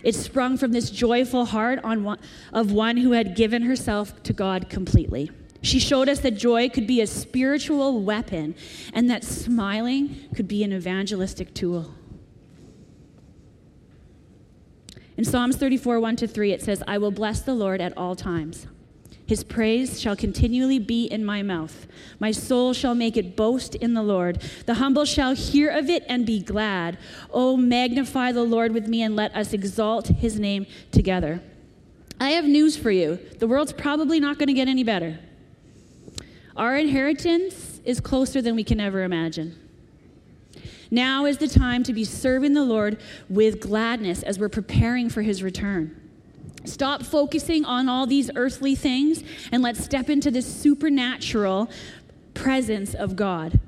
It 0.02 0.14
sprung 0.14 0.58
from 0.58 0.72
this 0.72 0.90
joyful 0.90 1.46
heart 1.46 1.82
one, 1.82 2.18
of 2.52 2.70
one 2.70 2.98
who 2.98 3.12
had 3.12 3.34
given 3.34 3.62
herself 3.62 4.22
to 4.24 4.34
God 4.34 4.68
completely. 4.68 5.30
She 5.62 5.80
showed 5.80 6.10
us 6.10 6.20
that 6.20 6.32
joy 6.32 6.68
could 6.68 6.86
be 6.86 7.00
a 7.00 7.06
spiritual 7.06 8.02
weapon 8.02 8.54
and 8.92 9.08
that 9.08 9.24
smiling 9.24 10.28
could 10.36 10.48
be 10.48 10.62
an 10.62 10.74
evangelistic 10.74 11.54
tool. 11.54 11.94
In 15.16 15.24
Psalms 15.24 15.56
34, 15.56 16.00
1 16.00 16.16
to 16.16 16.26
3, 16.26 16.52
it 16.52 16.62
says, 16.62 16.82
I 16.86 16.98
will 16.98 17.10
bless 17.10 17.42
the 17.42 17.54
Lord 17.54 17.80
at 17.80 17.96
all 17.96 18.16
times. 18.16 18.66
His 19.26 19.44
praise 19.44 20.00
shall 20.00 20.16
continually 20.16 20.78
be 20.78 21.06
in 21.06 21.24
my 21.24 21.42
mouth. 21.42 21.86
My 22.18 22.32
soul 22.32 22.72
shall 22.72 22.94
make 22.94 23.16
it 23.16 23.36
boast 23.36 23.74
in 23.74 23.94
the 23.94 24.02
Lord. 24.02 24.42
The 24.66 24.74
humble 24.74 25.04
shall 25.04 25.34
hear 25.34 25.70
of 25.70 25.88
it 25.88 26.04
and 26.08 26.26
be 26.26 26.40
glad. 26.40 26.98
Oh, 27.30 27.56
magnify 27.56 28.32
the 28.32 28.42
Lord 28.42 28.72
with 28.72 28.88
me 28.88 29.02
and 29.02 29.14
let 29.14 29.34
us 29.34 29.52
exalt 29.52 30.08
his 30.08 30.38
name 30.38 30.66
together. 30.90 31.40
I 32.20 32.30
have 32.30 32.44
news 32.44 32.76
for 32.76 32.90
you. 32.90 33.18
The 33.38 33.46
world's 33.46 33.72
probably 33.72 34.20
not 34.20 34.38
going 34.38 34.48
to 34.48 34.52
get 34.52 34.68
any 34.68 34.84
better. 34.84 35.18
Our 36.56 36.76
inheritance 36.76 37.80
is 37.84 38.00
closer 38.00 38.42
than 38.42 38.54
we 38.54 38.64
can 38.64 38.80
ever 38.80 39.02
imagine. 39.02 39.56
Now 40.92 41.24
is 41.24 41.38
the 41.38 41.48
time 41.48 41.82
to 41.84 41.94
be 41.94 42.04
serving 42.04 42.52
the 42.52 42.64
Lord 42.64 43.00
with 43.30 43.60
gladness 43.60 44.22
as 44.22 44.38
we're 44.38 44.50
preparing 44.50 45.08
for 45.08 45.22
his 45.22 45.42
return. 45.42 45.98
Stop 46.66 47.02
focusing 47.02 47.64
on 47.64 47.88
all 47.88 48.06
these 48.06 48.30
earthly 48.36 48.74
things 48.74 49.24
and 49.50 49.62
let's 49.62 49.82
step 49.82 50.10
into 50.10 50.30
this 50.30 50.46
supernatural 50.46 51.70
presence 52.34 52.92
of 52.92 53.16
God 53.16 53.58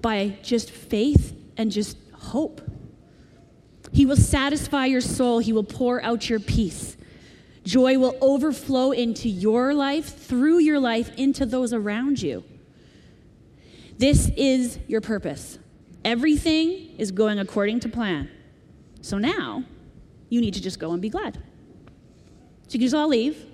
by 0.00 0.38
just 0.44 0.70
faith 0.70 1.36
and 1.56 1.72
just 1.72 1.96
hope. 2.12 2.60
He 3.90 4.06
will 4.06 4.16
satisfy 4.16 4.86
your 4.86 5.00
soul, 5.00 5.40
He 5.40 5.52
will 5.52 5.64
pour 5.64 6.00
out 6.04 6.30
your 6.30 6.38
peace. 6.38 6.96
Joy 7.64 7.98
will 7.98 8.16
overflow 8.20 8.92
into 8.92 9.28
your 9.28 9.74
life, 9.74 10.16
through 10.16 10.60
your 10.60 10.78
life, 10.78 11.10
into 11.16 11.44
those 11.44 11.72
around 11.72 12.22
you. 12.22 12.44
This 13.98 14.30
is 14.36 14.78
your 14.86 15.00
purpose. 15.00 15.58
Everything 16.08 16.94
is 16.96 17.10
going 17.10 17.38
according 17.38 17.80
to 17.80 17.88
plan. 17.90 18.30
So 19.02 19.18
now 19.18 19.62
you 20.30 20.40
need 20.40 20.54
to 20.54 20.62
just 20.62 20.78
go 20.80 20.92
and 20.92 21.02
be 21.02 21.10
glad. 21.10 21.34
So 21.34 21.42
you 22.70 22.78
can 22.78 22.80
just 22.80 22.94
all 22.94 23.08
leave 23.08 23.44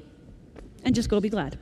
and 0.84 0.94
just 0.94 1.08
go 1.08 1.18
be 1.18 1.28
glad. 1.28 1.58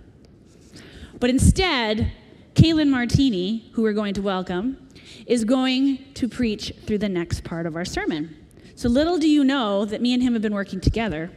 But 1.18 1.30
instead, 1.30 2.12
Caelan 2.52 2.90
Martini, 2.90 3.70
who 3.72 3.80
we're 3.80 3.94
going 3.94 4.12
to 4.12 4.20
welcome, 4.20 4.86
is 5.24 5.44
going 5.44 6.12
to 6.12 6.28
preach 6.28 6.74
through 6.84 6.98
the 6.98 7.08
next 7.08 7.42
part 7.42 7.64
of 7.64 7.74
our 7.74 7.86
sermon. 7.86 8.36
So 8.74 8.90
little 8.90 9.16
do 9.16 9.30
you 9.30 9.44
know 9.44 9.86
that 9.86 10.02
me 10.02 10.12
and 10.12 10.22
him 10.22 10.34
have 10.34 10.42
been 10.42 10.52
working 10.52 10.78
together 10.78 11.30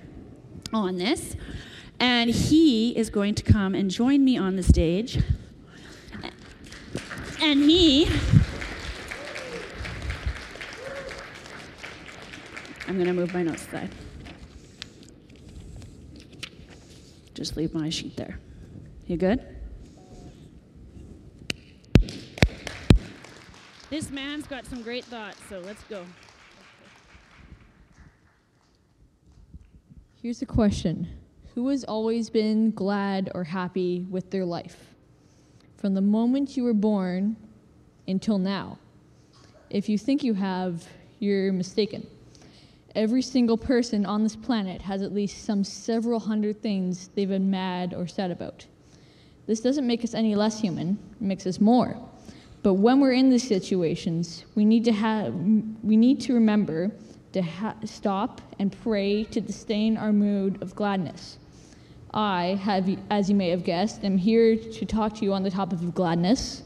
on 0.73 0.97
this. 0.97 1.37
And 2.01 2.29
he 2.29 2.91
is 2.97 3.09
going 3.09 3.35
to 3.35 3.43
come 3.43 3.73
and 3.73 3.89
join 3.89 4.25
me 4.25 4.37
on 4.37 4.57
the 4.57 4.63
stage. 4.63 5.23
And 7.41 7.61
he. 7.61 8.09
I'm 12.87 12.95
going 12.95 13.07
to 13.07 13.13
move 13.13 13.33
my 13.33 13.43
notes 13.43 13.63
aside. 13.63 13.89
Just 17.33 17.57
leave 17.57 17.73
my 17.73 17.89
sheet 17.89 18.15
there. 18.15 18.39
You 19.07 19.17
good? 19.17 19.43
This 23.89 24.09
man's 24.09 24.47
got 24.47 24.65
some 24.65 24.81
great 24.81 25.05
thoughts, 25.05 25.37
so 25.49 25.59
let's 25.59 25.83
go. 25.83 26.03
Here's 30.21 30.41
a 30.41 30.45
question 30.45 31.07
Who 31.53 31.69
has 31.69 31.83
always 31.83 32.29
been 32.29 32.71
glad 32.71 33.31
or 33.35 33.43
happy 33.43 34.05
with 34.09 34.31
their 34.31 34.45
life? 34.45 34.95
From 35.77 35.93
the 35.93 36.01
moment 36.01 36.57
you 36.57 36.63
were 36.63 36.73
born 36.73 37.35
until 38.07 38.37
now. 38.37 38.79
If 39.69 39.89
you 39.89 39.97
think 39.97 40.23
you 40.23 40.33
have, 40.35 40.87
you're 41.19 41.51
mistaken. 41.51 42.07
Every 42.95 43.21
single 43.21 43.57
person 43.57 44.05
on 44.05 44.23
this 44.23 44.37
planet 44.37 44.81
has 44.81 45.01
at 45.01 45.13
least 45.13 45.43
some 45.43 45.65
several 45.65 46.19
hundred 46.19 46.61
things 46.61 47.09
they've 47.13 47.27
been 47.27 47.51
mad 47.51 47.93
or 47.93 48.07
sad 48.07 48.31
about. 48.31 48.65
This 49.47 49.59
doesn't 49.59 49.85
make 49.85 50.03
us 50.03 50.13
any 50.13 50.33
less 50.33 50.61
human, 50.61 50.97
it 51.19 51.21
makes 51.21 51.45
us 51.45 51.59
more. 51.59 51.97
But 52.63 52.75
when 52.75 52.99
we're 52.99 53.11
in 53.11 53.29
these 53.29 53.47
situations, 53.47 54.45
we 54.55 54.65
need 54.65 54.85
to 54.85 54.93
have 54.93 55.33
we 55.83 55.97
need 55.97 56.21
to 56.21 56.33
remember 56.33 56.91
to 57.33 57.41
ha- 57.41 57.75
stop 57.83 58.41
and 58.59 58.75
pray 58.81 59.25
to 59.25 59.45
sustain 59.45 59.97
our 59.97 60.13
mood 60.13 60.61
of 60.63 60.73
gladness. 60.73 61.37
I 62.13 62.57
have, 62.63 62.89
as 63.09 63.29
you 63.29 63.35
may 63.35 63.49
have 63.49 63.65
guessed, 63.65 64.05
am 64.05 64.17
here 64.17 64.55
to 64.55 64.85
talk 64.85 65.15
to 65.15 65.25
you 65.25 65.33
on 65.33 65.43
the 65.43 65.51
topic 65.51 65.79
of 65.79 65.93
gladness. 65.93 66.63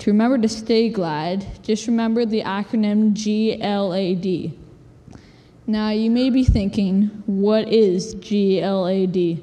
To 0.00 0.10
remember 0.10 0.36
to 0.38 0.48
stay 0.48 0.88
glad, 0.88 1.46
just 1.62 1.86
remember 1.86 2.26
the 2.26 2.42
acronym 2.42 3.14
GLAD. 3.14 4.59
Now, 5.70 5.90
you 5.90 6.10
may 6.10 6.30
be 6.30 6.42
thinking, 6.42 7.22
what 7.26 7.68
is 7.68 8.16
GLAD? 8.16 9.38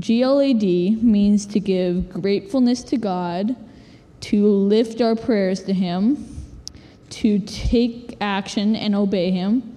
GLAD 0.00 1.02
means 1.02 1.44
to 1.44 1.60
give 1.60 2.08
gratefulness 2.08 2.82
to 2.84 2.96
God, 2.96 3.54
to 4.20 4.46
lift 4.46 5.02
our 5.02 5.14
prayers 5.14 5.62
to 5.64 5.74
Him, 5.74 6.26
to 7.10 7.38
take 7.40 8.16
action 8.22 8.74
and 8.74 8.94
obey 8.94 9.30
Him, 9.30 9.76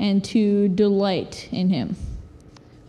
and 0.00 0.24
to 0.24 0.66
delight 0.66 1.48
in 1.52 1.70
Him. 1.70 1.94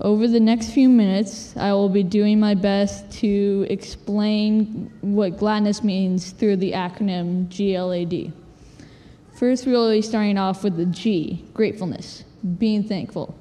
Over 0.02 0.28
the 0.28 0.40
next 0.40 0.72
few 0.72 0.90
minutes, 0.90 1.56
I 1.56 1.74
will 1.74 1.90
be 1.90 2.02
doing 2.02 2.40
my 2.40 2.56
best 2.56 3.12
to 3.20 3.68
explain 3.70 4.92
what 5.02 5.38
gladness 5.38 5.84
means 5.84 6.32
through 6.32 6.56
the 6.56 6.72
acronym 6.72 7.50
GLAD. 7.56 8.34
First, 9.38 9.68
we'll 9.68 9.92
be 9.92 10.02
starting 10.02 10.40
off 10.40 10.64
with 10.64 10.78
the 10.78 10.88
G, 10.88 11.46
gratefulness, 11.54 12.24
being 12.58 12.84
thankful. 12.84 13.38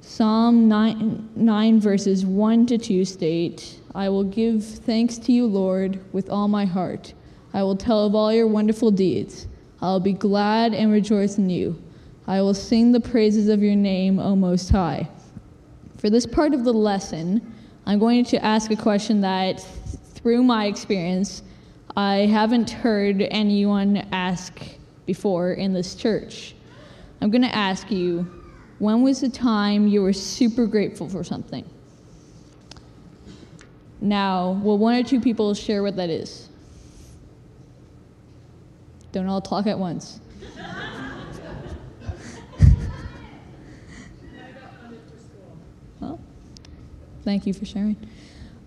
Psalm 0.00 0.66
9, 0.66 1.28
9, 1.36 1.78
verses 1.78 2.24
1 2.24 2.64
to 2.64 2.78
2 2.78 3.04
state, 3.04 3.78
I 3.94 4.08
will 4.08 4.24
give 4.24 4.64
thanks 4.64 5.18
to 5.18 5.32
you, 5.32 5.44
Lord, 5.44 6.00
with 6.14 6.30
all 6.30 6.48
my 6.48 6.64
heart. 6.64 7.12
I 7.52 7.62
will 7.64 7.76
tell 7.76 8.06
of 8.06 8.14
all 8.14 8.32
your 8.32 8.46
wonderful 8.46 8.90
deeds. 8.90 9.46
I 9.82 9.88
will 9.88 10.00
be 10.00 10.14
glad 10.14 10.72
and 10.72 10.90
rejoice 10.90 11.36
in 11.36 11.50
you. 11.50 11.82
I 12.26 12.40
will 12.40 12.54
sing 12.54 12.92
the 12.92 13.00
praises 13.00 13.50
of 13.50 13.62
your 13.62 13.76
name, 13.76 14.18
O 14.18 14.34
Most 14.34 14.70
High. 14.70 15.06
For 15.98 16.08
this 16.08 16.24
part 16.24 16.54
of 16.54 16.64
the 16.64 16.72
lesson, 16.72 17.54
I'm 17.84 17.98
going 17.98 18.24
to 18.24 18.42
ask 18.42 18.70
a 18.70 18.76
question 18.76 19.20
that, 19.20 19.60
through 20.14 20.44
my 20.44 20.64
experience, 20.64 21.42
I 21.94 22.20
haven't 22.20 22.70
heard 22.70 23.20
anyone 23.30 23.98
ask 24.12 24.62
before 25.06 25.52
in 25.52 25.72
this 25.72 25.94
church. 25.94 26.54
I'm 27.20 27.30
going 27.30 27.42
to 27.42 27.54
ask 27.54 27.90
you 27.90 28.30
when 28.78 29.02
was 29.02 29.20
the 29.20 29.28
time 29.28 29.88
you 29.88 30.02
were 30.02 30.12
super 30.12 30.66
grateful 30.66 31.08
for 31.08 31.24
something? 31.24 31.64
Now, 34.00 34.60
will 34.62 34.76
one 34.76 34.94
or 34.94 35.02
two 35.02 35.20
people 35.20 35.54
share 35.54 35.82
what 35.82 35.96
that 35.96 36.10
is? 36.10 36.50
Don't 39.12 39.26
all 39.26 39.40
talk 39.40 39.66
at 39.66 39.78
once. 39.78 40.20
well, 46.00 46.20
thank 47.24 47.46
you 47.46 47.54
for 47.54 47.64
sharing. 47.64 47.96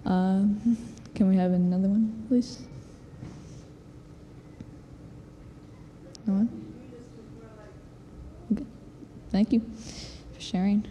Um, 0.06 0.78
can 1.14 1.30
we 1.30 1.36
have 1.36 1.52
another 1.52 1.88
one, 1.88 2.26
please? 2.28 2.64
No 6.30 6.36
one? 6.36 6.50
Okay. 8.54 8.66
Thank 9.32 9.52
you 9.52 9.62
for 10.32 10.40
sharing. 10.40 10.86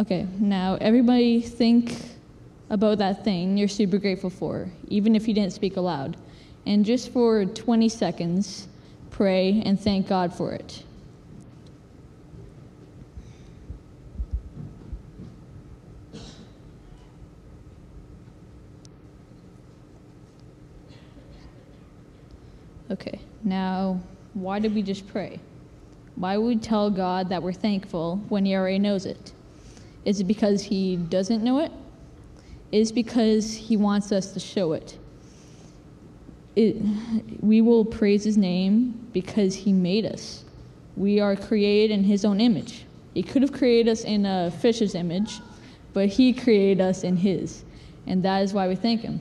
Okay, 0.00 0.24
now 0.38 0.78
everybody 0.80 1.40
think 1.40 1.96
about 2.70 2.98
that 2.98 3.24
thing 3.24 3.58
you're 3.58 3.66
super 3.66 3.98
grateful 3.98 4.30
for, 4.30 4.70
even 4.86 5.16
if 5.16 5.26
you 5.26 5.34
didn't 5.34 5.52
speak 5.52 5.76
aloud. 5.76 6.16
And 6.64 6.84
just 6.84 7.12
for 7.12 7.44
20 7.44 7.88
seconds, 7.88 8.68
pray 9.10 9.64
and 9.66 9.80
thank 9.80 10.06
God 10.06 10.32
for 10.32 10.52
it. 10.52 10.84
Okay, 22.92 23.18
now 23.42 24.00
why 24.34 24.58
did 24.58 24.74
we 24.74 24.82
just 24.82 25.08
pray? 25.08 25.40
Why 26.16 26.36
would 26.36 26.46
we 26.46 26.56
tell 26.56 26.90
God 26.90 27.28
that 27.30 27.42
we're 27.42 27.52
thankful 27.52 28.18
when 28.28 28.44
He 28.44 28.54
already 28.54 28.78
knows 28.78 29.06
it? 29.06 29.32
Is 30.04 30.20
it 30.20 30.24
because 30.24 30.62
He 30.62 30.96
doesn't 30.96 31.42
know 31.42 31.60
it? 31.60 31.72
is 32.74 32.90
because 32.90 33.54
he 33.54 33.76
wants 33.76 34.10
us 34.10 34.32
to 34.32 34.40
show 34.40 34.72
it. 34.72 34.98
it. 36.56 36.76
We 37.40 37.60
will 37.60 37.84
praise 37.84 38.24
his 38.24 38.36
name 38.36 39.08
because 39.12 39.54
he 39.54 39.72
made 39.72 40.04
us. 40.04 40.44
We 40.96 41.20
are 41.20 41.36
created 41.36 41.94
in 41.94 42.02
his 42.02 42.24
own 42.24 42.40
image. 42.40 42.84
He 43.14 43.22
could 43.22 43.42
have 43.42 43.52
created 43.52 43.92
us 43.92 44.02
in 44.02 44.26
a 44.26 44.50
fish's 44.50 44.96
image, 44.96 45.40
but 45.92 46.08
he 46.08 46.32
created 46.32 46.80
us 46.80 47.04
in 47.04 47.16
his. 47.16 47.62
And 48.08 48.24
that 48.24 48.42
is 48.42 48.52
why 48.52 48.66
we 48.66 48.74
thank 48.74 49.02
him. 49.02 49.20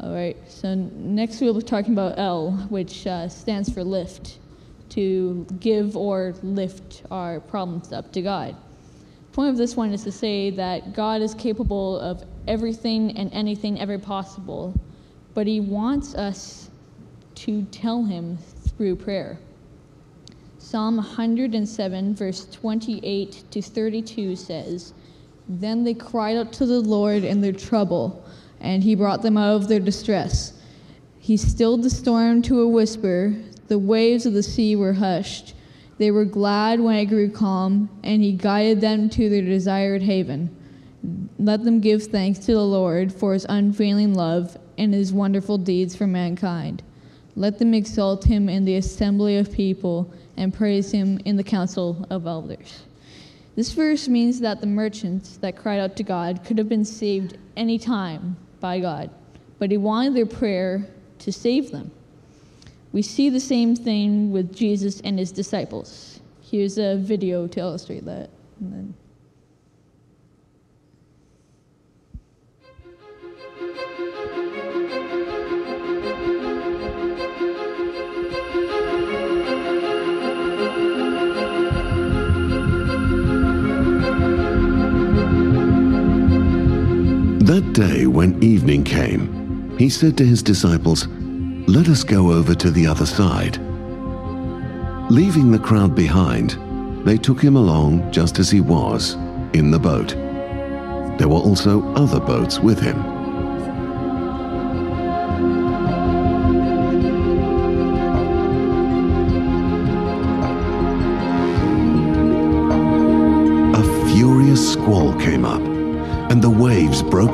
All 0.00 0.14
right, 0.14 0.36
so 0.46 0.76
next 0.76 1.40
we'll 1.40 1.54
be 1.54 1.62
talking 1.62 1.92
about 1.92 2.20
L, 2.20 2.52
which 2.68 3.04
uh, 3.08 3.28
stands 3.28 3.68
for 3.68 3.82
lift, 3.82 4.38
to 4.90 5.44
give 5.58 5.96
or 5.96 6.34
lift 6.44 7.02
our 7.10 7.40
problems 7.40 7.92
up 7.92 8.12
to 8.12 8.22
God. 8.22 8.54
The 8.54 9.34
point 9.34 9.50
of 9.50 9.56
this 9.56 9.74
one 9.74 9.92
is 9.92 10.04
to 10.04 10.12
say 10.12 10.50
that 10.50 10.94
God 10.94 11.20
is 11.20 11.34
capable 11.34 11.98
of 11.98 12.22
everything 12.46 13.18
and 13.18 13.32
anything 13.32 13.80
ever 13.80 13.98
possible, 13.98 14.72
but 15.34 15.48
He 15.48 15.58
wants 15.58 16.14
us 16.14 16.70
to 17.34 17.62
tell 17.72 18.04
Him 18.04 18.38
through 18.76 18.94
prayer. 18.94 19.36
Psalm 20.58 20.98
107, 20.98 22.14
verse 22.14 22.46
28 22.52 23.42
to 23.50 23.60
32 23.60 24.36
says, 24.36 24.92
Then 25.48 25.82
they 25.82 25.94
cried 25.94 26.36
out 26.36 26.52
to 26.52 26.66
the 26.66 26.78
Lord 26.78 27.24
in 27.24 27.40
their 27.40 27.52
trouble 27.52 28.24
and 28.60 28.82
he 28.82 28.94
brought 28.94 29.22
them 29.22 29.36
out 29.36 29.56
of 29.56 29.68
their 29.68 29.80
distress. 29.80 30.52
He 31.18 31.36
stilled 31.36 31.82
the 31.82 31.90
storm 31.90 32.42
to 32.42 32.60
a 32.60 32.68
whisper, 32.68 33.34
the 33.68 33.78
waves 33.78 34.24
of 34.24 34.32
the 34.32 34.42
sea 34.42 34.74
were 34.74 34.94
hushed. 34.94 35.54
They 35.98 36.10
were 36.10 36.24
glad 36.24 36.80
when 36.80 36.96
it 36.96 37.06
grew 37.06 37.30
calm, 37.30 37.90
and 38.02 38.22
he 38.22 38.32
guided 38.32 38.80
them 38.80 39.10
to 39.10 39.28
their 39.28 39.42
desired 39.42 40.02
haven. 40.02 40.54
Let 41.38 41.64
them 41.64 41.80
give 41.80 42.04
thanks 42.04 42.38
to 42.40 42.52
the 42.52 42.64
Lord 42.64 43.12
for 43.12 43.34
his 43.34 43.46
unfailing 43.48 44.14
love 44.14 44.56
and 44.78 44.94
his 44.94 45.12
wonderful 45.12 45.58
deeds 45.58 45.94
for 45.94 46.06
mankind. 46.06 46.82
Let 47.36 47.58
them 47.58 47.74
exalt 47.74 48.24
him 48.24 48.48
in 48.48 48.64
the 48.64 48.76
assembly 48.76 49.36
of 49.36 49.52
people 49.52 50.12
and 50.36 50.54
praise 50.54 50.90
him 50.90 51.20
in 51.24 51.36
the 51.36 51.44
council 51.44 52.06
of 52.10 52.26
elders. 52.26 52.84
This 53.54 53.72
verse 53.72 54.08
means 54.08 54.40
that 54.40 54.60
the 54.60 54.66
merchants 54.66 55.36
that 55.38 55.56
cried 55.56 55.80
out 55.80 55.96
to 55.96 56.02
God 56.02 56.44
could 56.44 56.58
have 56.58 56.68
been 56.68 56.84
saved 56.84 57.36
any 57.56 57.78
time 57.78 58.36
by 58.60 58.80
God, 58.80 59.10
but 59.58 59.70
he 59.70 59.76
wanted 59.76 60.14
their 60.14 60.26
prayer 60.26 60.88
to 61.20 61.32
save 61.32 61.70
them. 61.70 61.90
We 62.92 63.02
see 63.02 63.28
the 63.28 63.40
same 63.40 63.76
thing 63.76 64.32
with 64.32 64.54
Jesus 64.54 65.00
and 65.02 65.18
his 65.18 65.30
disciples. 65.30 66.20
Here's 66.42 66.78
a 66.78 66.96
video 66.96 67.46
to 67.48 67.60
illustrate 67.60 68.04
that. 68.06 68.30
When 88.18 88.42
evening 88.42 88.82
came, 88.82 89.78
he 89.78 89.88
said 89.88 90.18
to 90.18 90.26
his 90.26 90.42
disciples, 90.42 91.06
Let 91.68 91.88
us 91.88 92.02
go 92.02 92.32
over 92.32 92.52
to 92.52 92.68
the 92.68 92.84
other 92.84 93.06
side. 93.06 93.58
Leaving 95.08 95.52
the 95.52 95.58
crowd 95.60 95.94
behind, 95.94 96.58
they 97.06 97.16
took 97.16 97.40
him 97.40 97.54
along 97.54 98.10
just 98.10 98.40
as 98.40 98.50
he 98.50 98.60
was, 98.60 99.14
in 99.52 99.70
the 99.70 99.78
boat. 99.78 100.08
There 101.16 101.28
were 101.28 101.36
also 101.36 101.94
other 101.94 102.18
boats 102.18 102.58
with 102.58 102.80
him. 102.80 102.96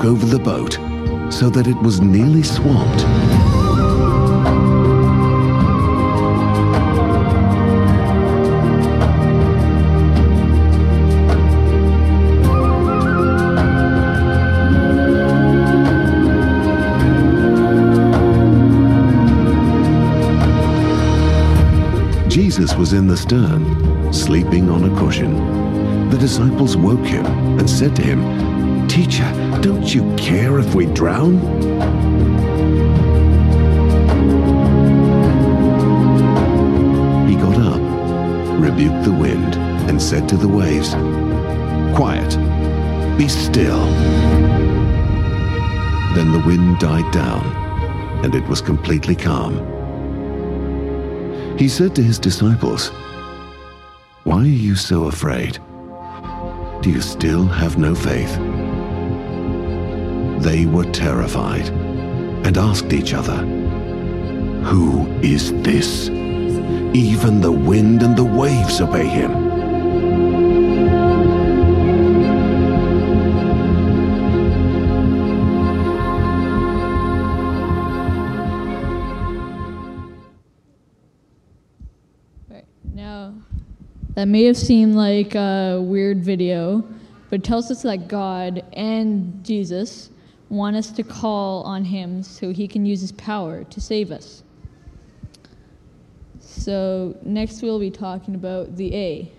Over 0.04 0.26
the 0.26 0.38
boat 0.38 0.74
so 1.32 1.48
that 1.48 1.66
it 1.66 1.76
was 1.82 2.00
nearly 2.00 2.42
swamped. 2.42 3.04
Jesus 22.28 22.74
was 22.74 22.92
in 22.92 23.06
the 23.06 23.16
stern, 23.16 24.12
sleeping 24.12 24.68
on 24.68 24.84
a 24.84 24.98
cushion. 24.98 26.10
The 26.10 26.18
disciples 26.18 26.76
woke 26.76 27.06
him 27.06 27.24
and 27.58 27.68
said 27.68 27.96
to 27.96 28.02
him, 28.02 28.73
Teacher, 28.94 29.28
don't 29.60 29.92
you 29.92 30.14
care 30.14 30.60
if 30.60 30.72
we 30.76 30.86
drown? 30.86 31.34
He 37.26 37.34
got 37.34 37.58
up, 37.58 37.80
rebuked 38.60 39.02
the 39.02 39.10
wind, 39.10 39.56
and 39.90 40.00
said 40.00 40.28
to 40.28 40.36
the 40.36 40.46
waves, 40.46 40.90
Quiet, 41.96 42.38
be 43.18 43.26
still. 43.26 43.84
Then 46.14 46.30
the 46.30 46.44
wind 46.46 46.78
died 46.78 47.12
down, 47.12 47.44
and 48.24 48.32
it 48.36 48.46
was 48.46 48.60
completely 48.60 49.16
calm. 49.16 49.56
He 51.58 51.68
said 51.68 51.96
to 51.96 52.02
his 52.04 52.20
disciples, 52.20 52.90
Why 54.22 54.42
are 54.42 54.46
you 54.46 54.76
so 54.76 55.06
afraid? 55.06 55.58
Do 56.80 56.90
you 56.90 57.00
still 57.00 57.44
have 57.46 57.76
no 57.76 57.96
faith? 57.96 58.53
They 60.44 60.66
were 60.66 60.84
terrified 60.84 61.68
and 62.46 62.58
asked 62.58 62.92
each 62.92 63.14
other, 63.14 63.38
Who 64.66 65.06
is 65.22 65.54
this? 65.62 66.10
Even 66.10 67.40
the 67.40 67.50
wind 67.50 68.02
and 68.02 68.14
the 68.14 68.24
waves 68.24 68.78
obey 68.82 69.06
him. 69.06 69.32
That 84.14 84.28
may 84.28 84.44
have 84.44 84.56
seemed 84.56 84.94
like 84.94 85.34
a 85.34 85.80
weird 85.82 86.22
video, 86.22 86.84
but 87.30 87.42
tells 87.42 87.70
us 87.70 87.82
that 87.82 88.08
God 88.08 88.62
and 88.72 89.42
Jesus 89.44 90.10
want 90.48 90.76
us 90.76 90.90
to 90.92 91.02
call 91.02 91.62
on 91.62 91.84
Him 91.84 92.22
so 92.22 92.52
He 92.52 92.68
can 92.68 92.86
use 92.86 93.00
His 93.00 93.12
power 93.12 93.64
to 93.64 93.80
save 93.80 94.10
us. 94.10 94.42
So, 96.40 97.16
next 97.22 97.62
we'll 97.62 97.78
be 97.78 97.90
talking 97.90 98.34
about 98.34 98.76
the 98.76 98.94
A, 98.94 99.32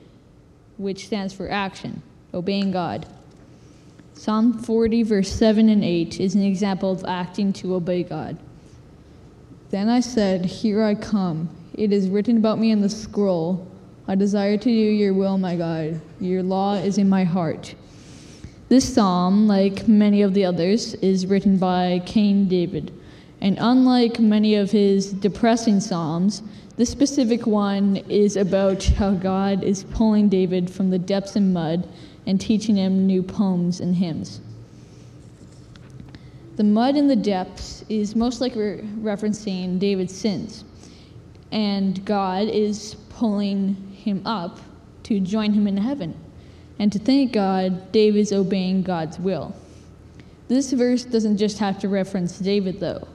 which 0.78 1.06
stands 1.06 1.34
for 1.34 1.50
action, 1.50 2.02
obeying 2.34 2.72
God. 2.72 3.06
Psalm 4.14 4.54
40, 4.54 5.04
verse 5.04 5.32
7 5.32 5.70
and 5.70 5.84
8 5.84 6.20
is 6.20 6.36
an 6.36 6.42
example 6.42 6.92
of 6.92 7.04
acting 7.06 7.52
to 7.54 7.76
obey 7.76 8.04
God. 8.04 8.38
Then 9.70 9.90
I 9.90 10.00
said, 10.00 10.46
Here 10.46 10.84
I 10.84 10.96
come. 10.96 11.50
It 11.74 11.92
is 11.92 12.08
written 12.08 12.38
about 12.38 12.58
me 12.58 12.72
in 12.72 12.82
the 12.82 12.90
scroll. 12.90 13.68
I 14.08 14.16
desire 14.16 14.58
to 14.58 14.64
do 14.64 14.70
your 14.70 15.14
will, 15.14 15.38
my 15.38 15.56
God. 15.56 16.00
Your 16.20 16.44
law 16.44 16.76
is 16.76 16.98
in 16.98 17.10
my 17.10 17.24
heart. 17.24 17.76
This 18.68 18.96
psalm, 18.96 19.48
like 19.48 19.88
many 19.88 20.24
of 20.24 20.34
the 20.34 20.44
others, 20.44 20.96
is 20.96 21.28
written 21.28 21.58
by 21.58 22.02
King 22.08 22.46
David. 22.48 22.92
And 23.40 23.58
unlike 23.60 24.20
many 24.20 24.56
of 24.56 24.72
his 24.72 25.14
depressing 25.14 25.80
psalms, 25.80 26.42
this 26.76 26.90
specific 26.90 27.46
one 27.46 27.98
is 28.10 28.36
about 28.36 28.84
how 28.84 29.12
God 29.12 29.64
is 29.64 29.84
pulling 29.84 30.30
David 30.30 30.68
from 30.72 30.90
the 30.90 30.98
depths 30.98 31.36
and 31.36 31.54
mud 31.54 31.88
and 32.26 32.42
teaching 32.42 32.76
him 32.76 33.06
new 33.06 33.22
poems 33.22 33.82
and 33.82 33.96
hymns. 33.96 34.42
The 36.56 36.64
mud 36.64 36.96
in 36.96 37.08
the 37.08 37.16
depths 37.16 37.86
is 37.88 38.16
most 38.16 38.42
likely 38.42 38.80
referencing 39.00 39.78
David's 39.78 40.18
sins, 40.18 40.64
and 41.52 42.04
God 42.04 42.48
is 42.48 42.96
pulling 43.10 43.76
him 43.92 44.26
up 44.26 44.60
to 45.04 45.20
join 45.20 45.54
him 45.54 45.68
in 45.68 45.78
heaven. 45.78 46.16
And 46.80 46.92
to 46.92 47.00
thank 47.00 47.32
God, 47.32 47.92
David 47.92 48.20
is 48.20 48.34
obeying 48.34 48.84
God's 48.84 49.18
will. 49.18 49.56
This 50.48 50.72
verse 50.74 51.04
doesn't 51.04 51.38
just 51.38 51.58
have 51.60 51.80
to 51.80 51.90
reference 51.90 52.38
David, 52.38 52.80
though. 52.80 53.08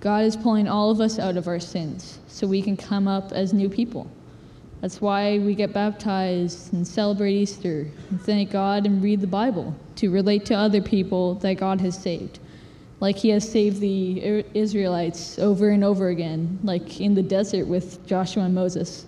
God 0.00 0.24
is 0.24 0.36
pulling 0.36 0.68
all 0.68 0.90
of 0.90 1.00
us 1.00 1.18
out 1.18 1.36
of 1.36 1.48
our 1.48 1.60
sins 1.60 2.18
so 2.28 2.46
we 2.46 2.62
can 2.62 2.76
come 2.76 3.08
up 3.08 3.32
as 3.32 3.52
new 3.52 3.68
people. 3.68 4.10
That's 4.80 5.00
why 5.00 5.38
we 5.38 5.54
get 5.54 5.72
baptized 5.72 6.74
and 6.74 6.86
celebrate 6.86 7.32
Easter 7.32 7.86
and 8.10 8.20
thank 8.20 8.50
God 8.50 8.84
and 8.84 9.02
read 9.02 9.22
the 9.22 9.26
Bible 9.26 9.74
to 9.96 10.10
relate 10.10 10.44
to 10.46 10.54
other 10.54 10.82
people 10.82 11.36
that 11.36 11.54
God 11.54 11.80
has 11.80 11.96
saved. 11.96 12.38
Like 13.00 13.16
He 13.16 13.30
has 13.30 13.50
saved 13.50 13.80
the 13.80 14.44
Israelites 14.52 15.38
over 15.38 15.70
and 15.70 15.82
over 15.82 16.08
again, 16.08 16.58
like 16.62 17.00
in 17.00 17.14
the 17.14 17.22
desert 17.22 17.66
with 17.66 18.06
Joshua 18.06 18.44
and 18.44 18.54
Moses. 18.54 19.06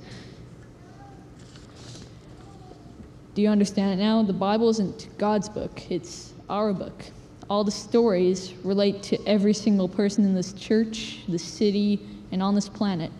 Do 3.37 3.43
you 3.43 3.51
understand 3.51 4.01
it 4.01 4.03
now? 4.03 4.22
The 4.22 4.32
Bible 4.32 4.70
isn't 4.70 5.18
God's 5.18 5.51
book, 5.51 5.91
it's 5.91 6.32
our 6.49 6.72
book. 6.72 7.05
All 7.51 7.64
the 7.64 7.70
stories 7.70 8.55
relate 8.64 9.03
to 9.03 9.22
every 9.26 9.53
single 9.53 9.89
person 9.89 10.24
in 10.24 10.34
this 10.34 10.55
church, 10.55 11.18
the 11.28 11.39
city, 11.39 12.01
and 12.32 12.43
on 12.43 12.55
this 12.55 12.66
planet. 12.66 13.12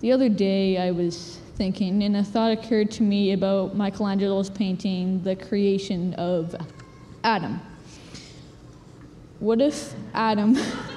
The 0.00 0.10
other 0.10 0.28
day, 0.28 0.76
I 0.76 0.90
was 0.90 1.38
thinking, 1.54 2.02
and 2.02 2.16
a 2.16 2.24
thought 2.24 2.50
occurred 2.50 2.90
to 2.92 3.04
me 3.04 3.32
about 3.32 3.76
Michelangelo's 3.76 4.50
painting, 4.50 5.22
The 5.22 5.36
Creation 5.36 6.14
of 6.14 6.56
Adam. 7.22 7.60
What 9.38 9.60
if 9.60 9.94
Adam 10.14 10.58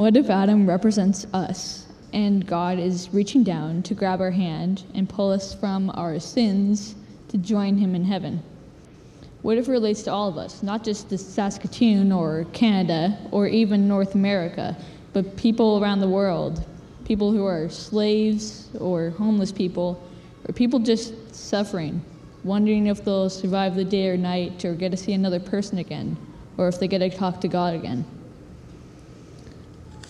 What 0.00 0.16
if 0.16 0.30
Adam 0.30 0.66
represents 0.66 1.26
us 1.34 1.84
and 2.14 2.46
God 2.46 2.78
is 2.78 3.10
reaching 3.12 3.44
down 3.44 3.82
to 3.82 3.92
grab 3.92 4.22
our 4.22 4.30
hand 4.30 4.82
and 4.94 5.06
pull 5.06 5.30
us 5.30 5.52
from 5.52 5.90
our 5.90 6.18
sins 6.18 6.94
to 7.28 7.36
join 7.36 7.76
Him 7.76 7.94
in 7.94 8.06
heaven? 8.06 8.42
What 9.42 9.58
if 9.58 9.68
it 9.68 9.72
relates 9.72 10.02
to 10.04 10.10
all 10.10 10.26
of 10.26 10.38
us, 10.38 10.62
not 10.62 10.84
just 10.84 11.10
to 11.10 11.18
Saskatoon 11.18 12.12
or 12.12 12.46
Canada 12.54 13.18
or 13.30 13.46
even 13.46 13.86
North 13.86 14.14
America, 14.14 14.74
but 15.12 15.36
people 15.36 15.84
around 15.84 16.00
the 16.00 16.08
world? 16.08 16.64
People 17.04 17.30
who 17.30 17.44
are 17.44 17.68
slaves 17.68 18.70
or 18.80 19.10
homeless 19.10 19.52
people, 19.52 20.02
or 20.48 20.54
people 20.54 20.78
just 20.78 21.34
suffering, 21.34 22.02
wondering 22.42 22.86
if 22.86 23.04
they'll 23.04 23.28
survive 23.28 23.74
the 23.74 23.84
day 23.84 24.08
or 24.08 24.16
night 24.16 24.64
or 24.64 24.72
get 24.72 24.92
to 24.92 24.96
see 24.96 25.12
another 25.12 25.40
person 25.40 25.76
again, 25.76 26.16
or 26.56 26.68
if 26.68 26.80
they 26.80 26.88
get 26.88 27.00
to 27.00 27.10
talk 27.10 27.42
to 27.42 27.48
God 27.48 27.74
again. 27.74 28.06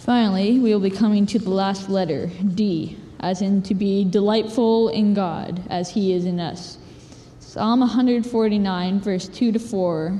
Finally, 0.00 0.58
we 0.58 0.72
will 0.72 0.80
be 0.80 0.90
coming 0.90 1.26
to 1.26 1.38
the 1.38 1.50
last 1.50 1.90
letter, 1.90 2.26
D, 2.54 2.96
as 3.20 3.42
in 3.42 3.60
to 3.60 3.74
be 3.74 4.02
delightful 4.02 4.88
in 4.88 5.12
God 5.12 5.62
as 5.68 5.90
He 5.90 6.14
is 6.14 6.24
in 6.24 6.40
us. 6.40 6.78
Psalm 7.38 7.80
149, 7.80 9.00
verse 9.00 9.28
2 9.28 9.52
to 9.52 9.58
4 9.58 10.18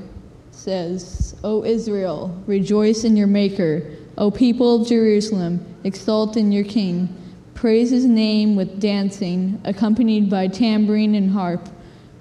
says, 0.51 1.35
O 1.43 1.63
Israel, 1.63 2.43
rejoice 2.45 3.03
in 3.03 3.17
your 3.17 3.25
Maker. 3.25 3.81
O 4.19 4.29
people 4.29 4.83
of 4.83 4.87
Jerusalem, 4.87 5.65
exult 5.83 6.37
in 6.37 6.51
your 6.51 6.63
King. 6.63 7.09
Praise 7.55 7.89
his 7.89 8.05
name 8.05 8.55
with 8.55 8.79
dancing, 8.79 9.59
accompanied 9.63 10.29
by 10.29 10.47
tambourine 10.47 11.15
and 11.15 11.31
harp. 11.31 11.67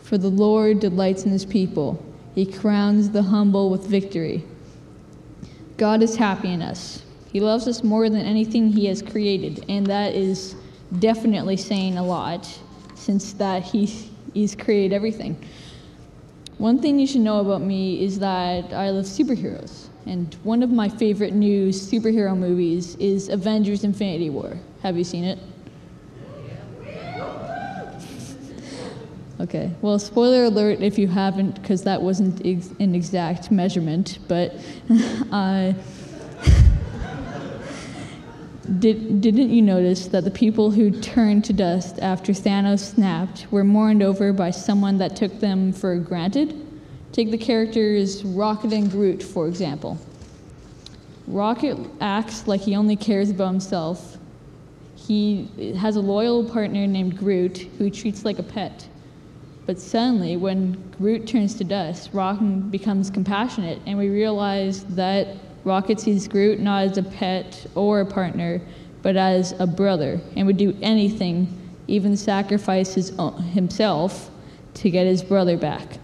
For 0.02 0.16
the 0.16 0.30
Lord 0.30 0.80
delights 0.80 1.24
in 1.24 1.30
his 1.30 1.44
people. 1.44 2.02
He 2.34 2.46
crowns 2.46 3.10
the 3.10 3.24
humble 3.24 3.68
with 3.68 3.84
victory. 3.86 4.46
God 5.76 6.02
is 6.02 6.16
happy 6.16 6.50
in 6.50 6.62
us. 6.62 7.02
He 7.32 7.40
loves 7.40 7.68
us 7.68 7.84
more 7.84 8.08
than 8.08 8.22
anything 8.22 8.70
He 8.70 8.86
has 8.86 9.02
created, 9.02 9.64
and 9.68 9.86
that 9.86 10.14
is 10.14 10.56
definitely 10.98 11.56
saying 11.56 11.96
a 11.96 12.04
lot, 12.04 12.48
since 12.94 13.32
that 13.34 13.62
He, 13.62 13.86
He's 14.34 14.56
created 14.56 14.92
everything. 14.92 15.42
One 16.58 16.82
thing 16.82 16.98
you 16.98 17.06
should 17.06 17.22
know 17.22 17.40
about 17.40 17.62
me 17.62 18.04
is 18.04 18.18
that 18.18 18.72
I 18.72 18.90
love 18.90 19.04
superheroes, 19.04 19.86
and 20.06 20.34
one 20.42 20.62
of 20.62 20.70
my 20.70 20.88
favorite 20.88 21.32
new 21.32 21.68
superhero 21.68 22.36
movies 22.36 22.96
is 22.96 23.28
Avengers 23.28 23.84
Infinity 23.84 24.30
War. 24.30 24.58
Have 24.82 24.96
you 24.98 25.04
seen 25.04 25.24
it? 25.24 25.38
Okay, 29.40 29.72
well, 29.80 29.98
spoiler 29.98 30.44
alert 30.44 30.82
if 30.82 30.98
you 30.98 31.08
haven't, 31.08 31.62
because 31.62 31.82
that 31.84 32.02
wasn't 32.02 32.44
ex- 32.44 32.74
an 32.78 32.94
exact 32.94 33.50
measurement, 33.50 34.18
but 34.28 34.54
uh, 35.32 35.72
did, 38.78 39.20
didn't 39.20 39.50
you 39.50 39.62
notice 39.62 40.06
that 40.08 40.24
the 40.24 40.30
people 40.30 40.70
who 40.70 40.90
turned 41.00 41.44
to 41.46 41.52
dust 41.52 41.98
after 42.00 42.32
Thanos 42.32 42.94
snapped 42.94 43.46
were 43.50 43.64
mourned 43.64 44.02
over 44.02 44.32
by 44.32 44.50
someone 44.50 44.98
that 44.98 45.16
took 45.16 45.40
them 45.40 45.72
for 45.72 45.96
granted? 45.96 46.54
Take 47.12 47.30
the 47.30 47.38
characters 47.38 48.24
Rocket 48.24 48.72
and 48.72 48.90
Groot, 48.90 49.22
for 49.22 49.48
example. 49.48 49.98
Rocket 51.26 51.76
acts 52.00 52.46
like 52.46 52.60
he 52.60 52.76
only 52.76 52.96
cares 52.96 53.30
about 53.30 53.48
himself. 53.48 54.18
He 54.94 55.48
has 55.76 55.96
a 55.96 56.00
loyal 56.00 56.44
partner 56.44 56.86
named 56.86 57.18
Groot 57.18 57.58
who 57.78 57.84
he 57.84 57.90
treats 57.90 58.24
like 58.24 58.38
a 58.38 58.44
pet. 58.44 58.88
But 59.66 59.78
suddenly, 59.78 60.36
when 60.36 60.72
Groot 60.98 61.26
turns 61.26 61.54
to 61.54 61.64
dust, 61.64 62.10
Rocket 62.12 62.70
becomes 62.70 63.10
compassionate, 63.10 63.80
and 63.86 63.98
we 63.98 64.08
realize 64.08 64.84
that 64.84 65.36
Rocket 65.64 66.00
sees 66.00 66.26
Groot 66.26 66.60
not 66.60 66.84
as 66.84 66.98
a 66.98 67.02
pet 67.02 67.66
or 67.74 68.00
a 68.00 68.06
partner, 68.06 68.60
but 69.02 69.16
as 69.16 69.52
a 69.58 69.66
brother, 69.66 70.20
and 70.36 70.46
would 70.46 70.56
do 70.56 70.76
anything, 70.82 71.48
even 71.86 72.16
sacrifice 72.16 72.94
his 72.94 73.12
own, 73.18 73.42
himself, 73.42 74.30
to 74.74 74.90
get 74.90 75.06
his 75.06 75.22
brother 75.22 75.56
back. 75.56 75.98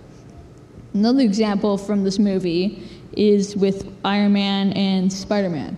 Another 0.94 1.20
example 1.20 1.76
from 1.76 2.04
this 2.04 2.18
movie 2.18 2.82
is 3.12 3.56
with 3.56 3.92
Iron 4.04 4.32
Man 4.32 4.72
and 4.72 5.12
Spider 5.12 5.50
Man. 5.50 5.76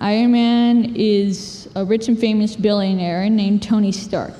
Iron 0.00 0.32
Man 0.32 0.96
is 0.96 1.68
a 1.74 1.84
rich 1.84 2.08
and 2.08 2.18
famous 2.18 2.56
billionaire 2.56 3.28
named 3.28 3.62
Tony 3.62 3.92
Stark. 3.92 4.34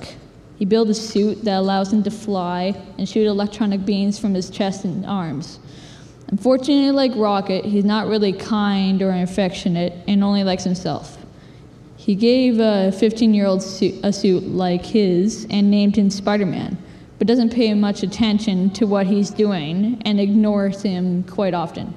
He 0.56 0.64
built 0.64 0.88
a 0.88 0.94
suit 0.94 1.44
that 1.44 1.58
allows 1.58 1.92
him 1.92 2.02
to 2.02 2.10
fly 2.10 2.74
and 2.98 3.08
shoot 3.08 3.26
electronic 3.26 3.84
beams 3.84 4.18
from 4.18 4.34
his 4.34 4.50
chest 4.50 4.84
and 4.84 5.06
arms. 5.06 5.58
Unfortunately, 6.30 6.92
like 6.92 7.12
Rocket, 7.16 7.64
he's 7.64 7.84
not 7.84 8.06
really 8.06 8.32
kind 8.32 9.02
or 9.02 9.10
affectionate 9.10 9.92
and 10.06 10.22
only 10.22 10.44
likes 10.44 10.62
himself. 10.62 11.18
He 11.96 12.14
gave 12.14 12.60
a 12.60 12.92
15 12.92 13.34
year 13.34 13.46
old 13.46 13.60
a 14.02 14.12
suit 14.12 14.44
like 14.44 14.84
his 14.84 15.46
and 15.50 15.70
named 15.70 15.96
him 15.96 16.08
Spider 16.08 16.46
Man, 16.46 16.78
but 17.18 17.26
doesn't 17.26 17.52
pay 17.52 17.74
much 17.74 18.04
attention 18.04 18.70
to 18.70 18.86
what 18.86 19.06
he's 19.06 19.30
doing 19.30 20.00
and 20.04 20.20
ignores 20.20 20.82
him 20.82 21.24
quite 21.24 21.52
often. 21.52 21.92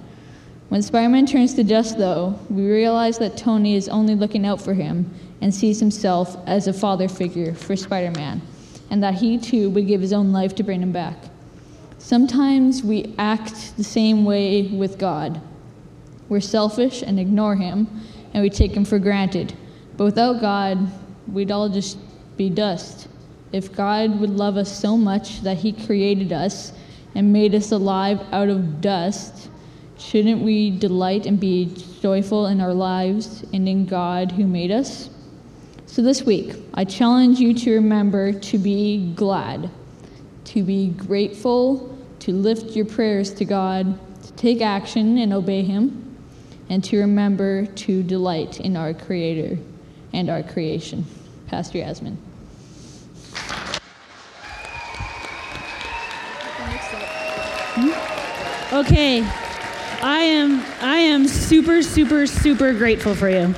When 0.70 0.82
Spider 0.82 1.10
Man 1.10 1.28
turns 1.28 1.54
to 1.54 1.64
dust, 1.64 2.00
though, 2.00 2.40
we 2.50 2.66
realize 2.66 3.20
that 3.20 3.38
Tony 3.38 3.76
is 3.76 3.88
only 3.88 4.16
looking 4.16 4.48
out 4.48 4.60
for 4.60 4.74
him 4.74 5.14
and 5.42 5.54
sees 5.54 5.80
himself 5.80 6.36
as 6.48 6.68
a 6.68 6.74
father 6.74 7.08
figure 7.08 7.54
for 7.54 7.76
Spider 7.76 8.10
Man, 8.12 8.42
and 8.90 9.04
that 9.04 9.14
he 9.14 9.38
too 9.38 9.70
would 9.70 9.86
give 9.86 10.02
his 10.02 10.12
own 10.12 10.32
life 10.32 10.56
to 10.56 10.64
bring 10.64 10.82
him 10.82 10.92
back. 10.92 11.18
Sometimes 12.04 12.84
we 12.84 13.16
act 13.18 13.78
the 13.78 13.84
same 13.84 14.26
way 14.26 14.64
with 14.64 15.00
God. 15.00 15.40
We're 16.28 16.42
selfish 16.42 17.02
and 17.02 17.18
ignore 17.18 17.56
Him, 17.56 17.88
and 18.34 18.44
we 18.44 18.50
take 18.50 18.74
Him 18.74 18.84
for 18.84 19.00
granted. 19.00 19.54
But 19.96 20.04
without 20.04 20.42
God, 20.42 20.92
we'd 21.32 21.50
all 21.50 21.70
just 21.70 21.98
be 22.36 22.50
dust. 22.50 23.08
If 23.54 23.74
God 23.74 24.20
would 24.20 24.32
love 24.32 24.58
us 24.58 24.78
so 24.78 24.98
much 24.98 25.44
that 25.44 25.60
He 25.60 25.72
created 25.72 26.34
us 26.34 26.74
and 27.16 27.32
made 27.32 27.56
us 27.56 27.72
alive 27.72 28.20
out 28.34 28.50
of 28.50 28.82
dust, 28.82 29.50
shouldn't 29.98 30.42
we 30.42 30.72
delight 30.72 31.26
and 31.26 31.40
be 31.40 31.74
joyful 32.02 32.48
in 32.48 32.60
our 32.60 32.74
lives 32.74 33.46
and 33.54 33.68
in 33.70 33.86
God 33.86 34.34
who 34.34 34.46
made 34.46 34.72
us? 34.72 35.10
So 35.86 36.02
this 36.02 36.24
week, 36.24 36.54
I 36.74 36.84
challenge 36.84 37.40
you 37.40 37.54
to 37.54 37.76
remember 37.76 38.34
to 38.34 38.58
be 38.58 39.14
glad, 39.16 39.70
to 40.44 40.64
be 40.64 40.90
grateful 40.90 41.93
to 42.24 42.32
lift 42.32 42.74
your 42.74 42.86
prayers 42.86 43.34
to 43.34 43.44
God, 43.44 44.00
to 44.24 44.32
take 44.34 44.62
action 44.62 45.18
and 45.18 45.34
obey 45.34 45.62
Him, 45.62 46.16
and 46.70 46.82
to 46.86 46.98
remember 47.00 47.66
to 47.66 48.02
delight 48.02 48.62
in 48.62 48.78
our 48.78 48.94
Creator 48.94 49.58
and 50.14 50.30
our 50.30 50.42
creation. 50.42 51.06
Pastor 51.48 51.80
Yasmin. 51.80 52.18
Hmm? 57.76 58.76
Okay. 58.76 59.22
I 60.02 60.20
am 60.20 60.64
I 60.82 60.98
am 61.00 61.28
super 61.28 61.82
super 61.82 62.26
super 62.26 62.72
grateful 62.72 63.16
for 63.16 63.30
you. 63.30 63.54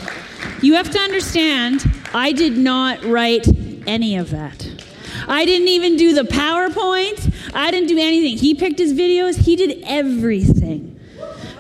You 0.64 0.74
have 0.74 0.90
to 0.90 1.00
understand, 1.00 1.86
I 2.16 2.32
did 2.32 2.58
not 2.58 3.04
write 3.04 3.48
any 3.86 4.16
of 4.18 4.32
that. 4.32 4.85
I 5.28 5.46
didn't 5.46 5.68
even 5.68 5.98
do 5.98 6.14
the 6.14 6.24
PowerPoint. 6.24 7.34
I 7.54 7.72
didn't 7.72 7.88
do 7.88 7.98
anything. 7.98 8.38
He 8.38 8.54
picked 8.54 8.80
his 8.80 8.94
videos, 8.94 9.38
he 9.38 9.56
did 9.56 9.84
everything. 9.86 11.00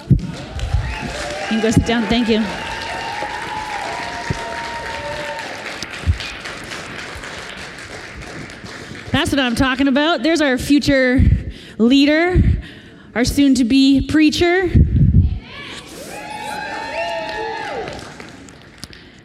You 0.09 1.61
can 1.61 1.61
go 1.61 1.71
sit 1.71 1.85
down. 1.85 2.07
Thank 2.07 2.27
you. 2.27 2.39
That's 9.11 9.31
what 9.31 9.39
I'm 9.39 9.55
talking 9.55 9.87
about. 9.87 10.23
There's 10.23 10.41
our 10.41 10.57
future 10.57 11.21
leader, 11.77 12.41
our 13.15 13.23
soon 13.23 13.55
to 13.55 13.63
be 13.63 14.05
preacher. 14.07 14.69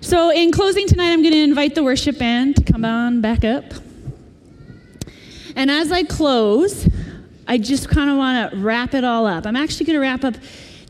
So, 0.00 0.30
in 0.30 0.52
closing 0.52 0.86
tonight, 0.86 1.12
I'm 1.12 1.22
going 1.22 1.34
to 1.34 1.42
invite 1.42 1.74
the 1.74 1.82
worship 1.82 2.18
band 2.18 2.56
to 2.56 2.72
come 2.72 2.84
on 2.84 3.20
back 3.20 3.44
up. 3.44 3.64
And 5.57 5.70
as 5.70 5.92
I 5.92 6.05
close, 6.05 6.88
I 7.46 7.59
just 7.59 7.88
kind 7.88 8.11
of 8.11 8.16
want 8.16 8.53
to 8.53 8.59
wrap 8.59 8.94
it 8.94 9.05
all 9.05 9.26
up. 9.26 9.46
I'm 9.46 9.57
actually 9.57 9.86
going 9.86 9.96
to 9.96 10.01
wrap 10.01 10.24
up. 10.24 10.34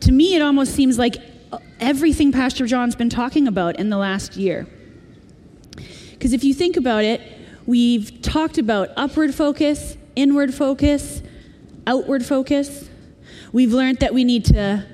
To 0.01 0.13
me, 0.13 0.35
it 0.35 0.43
almost 0.43 0.75
seems 0.75 0.99
like 0.99 1.17
uh, 1.53 1.59
everything 1.81 2.33
Pastor 2.33 2.67
John's 2.67 2.95
been 2.95 3.11
talking 3.11 3.49
about 3.49 3.79
in 3.79 3.91
the 3.91 3.97
last 3.97 4.37
year. 4.37 4.67
Because 6.11 6.33
if 6.33 6.45
you 6.45 6.53
think 6.53 6.77
about 6.77 7.05
it, 7.05 7.21
we've 7.67 8.21
talked 8.21 8.59
about 8.59 8.91
upward 8.97 9.35
focus, 9.35 9.97
inward 10.17 10.53
focus, 10.53 11.23
outward 11.87 12.25
focus. 12.25 12.89
We've 13.53 13.73
learned 13.73 14.01
that 14.01 14.13
we 14.13 14.25
need 14.25 14.45
to 14.47 14.85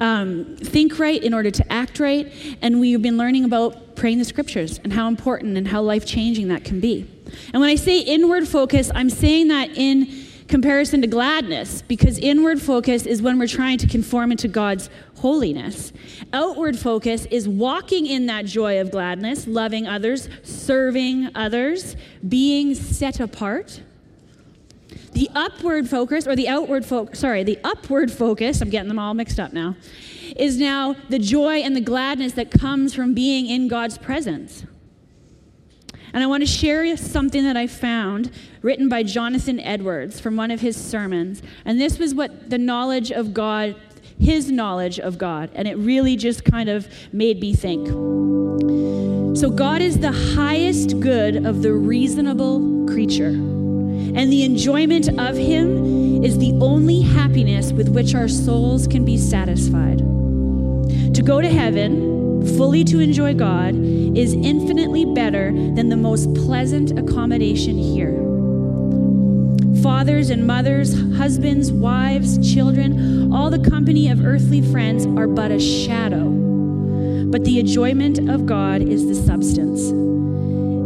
um, 0.00 0.56
think 0.56 0.98
right 0.98 1.22
in 1.22 1.34
order 1.34 1.50
to 1.50 1.72
act 1.72 2.00
right. 2.00 2.32
And 2.62 2.80
we've 2.80 3.02
been 3.02 3.16
learning 3.16 3.44
about 3.44 3.96
praying 3.96 4.18
the 4.18 4.24
scriptures 4.24 4.80
and 4.84 4.92
how 4.92 5.08
important 5.08 5.56
and 5.56 5.68
how 5.68 5.82
life 5.82 6.04
changing 6.06 6.48
that 6.48 6.64
can 6.64 6.80
be. 6.80 7.08
And 7.52 7.60
when 7.60 7.70
I 7.70 7.76
say 7.76 8.00
inward 8.00 8.46
focus, 8.46 8.90
I'm 8.94 9.10
saying 9.10 9.48
that 9.48 9.70
in 9.76 10.24
comparison 10.48 11.00
to 11.00 11.06
gladness, 11.06 11.82
because 11.82 12.18
inward 12.18 12.60
focus 12.60 13.06
is 13.06 13.22
when 13.22 13.38
we're 13.38 13.46
trying 13.46 13.78
to 13.78 13.86
conform 13.86 14.30
into 14.30 14.46
God's 14.46 14.90
holiness. 15.16 15.92
Outward 16.32 16.78
focus 16.78 17.26
is 17.30 17.48
walking 17.48 18.06
in 18.06 18.26
that 18.26 18.44
joy 18.44 18.80
of 18.80 18.90
gladness, 18.90 19.46
loving 19.46 19.86
others, 19.86 20.28
serving 20.42 21.30
others, 21.34 21.96
being 22.28 22.74
set 22.74 23.20
apart. 23.20 23.80
The 25.14 25.30
upward 25.32 25.88
focus, 25.88 26.26
or 26.26 26.34
the 26.34 26.48
outward 26.48 26.84
focus, 26.84 27.20
sorry, 27.20 27.44
the 27.44 27.58
upward 27.62 28.10
focus, 28.10 28.60
I'm 28.60 28.68
getting 28.68 28.88
them 28.88 28.98
all 28.98 29.14
mixed 29.14 29.38
up 29.38 29.52
now, 29.52 29.76
is 30.36 30.58
now 30.58 30.96
the 31.08 31.20
joy 31.20 31.58
and 31.58 31.76
the 31.76 31.80
gladness 31.80 32.32
that 32.32 32.50
comes 32.50 32.94
from 32.94 33.14
being 33.14 33.46
in 33.46 33.68
God's 33.68 33.96
presence. 33.96 34.64
And 36.12 36.22
I 36.22 36.26
want 36.26 36.42
to 36.42 36.46
share 36.46 36.96
something 36.96 37.44
that 37.44 37.56
I 37.56 37.68
found 37.68 38.32
written 38.62 38.88
by 38.88 39.04
Jonathan 39.04 39.60
Edwards 39.60 40.20
from 40.20 40.36
one 40.36 40.50
of 40.50 40.60
his 40.60 40.76
sermons. 40.76 41.42
And 41.64 41.80
this 41.80 41.98
was 41.98 42.14
what 42.14 42.50
the 42.50 42.58
knowledge 42.58 43.10
of 43.10 43.34
God, 43.34 43.76
his 44.18 44.50
knowledge 44.50 44.98
of 44.98 45.16
God, 45.16 45.50
and 45.54 45.68
it 45.68 45.76
really 45.76 46.16
just 46.16 46.44
kind 46.44 46.68
of 46.68 46.88
made 47.12 47.40
me 47.40 47.52
think. 47.52 47.88
So, 49.36 49.50
God 49.50 49.80
is 49.80 49.98
the 49.98 50.12
highest 50.12 51.00
good 51.00 51.44
of 51.44 51.62
the 51.62 51.72
reasonable 51.72 52.86
creature 52.86 53.63
and 54.16 54.32
the 54.32 54.44
enjoyment 54.44 55.08
of 55.18 55.36
Him 55.36 56.22
is 56.24 56.38
the 56.38 56.52
only 56.60 57.02
happiness 57.02 57.72
with 57.72 57.88
which 57.88 58.14
our 58.14 58.28
souls 58.28 58.86
can 58.86 59.04
be 59.04 59.16
satisfied. 59.16 59.98
To 59.98 61.22
go 61.22 61.40
to 61.40 61.48
heaven, 61.48 62.46
fully 62.56 62.84
to 62.84 63.00
enjoy 63.00 63.34
God, 63.34 63.74
is 63.74 64.32
infinitely 64.32 65.04
better 65.04 65.52
than 65.52 65.88
the 65.88 65.96
most 65.96 66.32
pleasant 66.34 66.98
accommodation 66.98 67.76
here. 67.76 68.20
Fathers 69.82 70.30
and 70.30 70.46
mothers, 70.46 70.94
husbands, 71.16 71.72
wives, 71.72 72.54
children, 72.54 73.32
all 73.32 73.50
the 73.50 73.58
company 73.58 74.08
of 74.08 74.24
earthly 74.24 74.62
friends 74.62 75.04
are 75.06 75.26
but 75.26 75.50
a 75.50 75.58
shadow. 75.58 76.30
But 77.30 77.44
the 77.44 77.58
enjoyment 77.58 78.30
of 78.30 78.46
God 78.46 78.80
is 78.80 79.06
the 79.06 79.14
substance. 79.14 79.92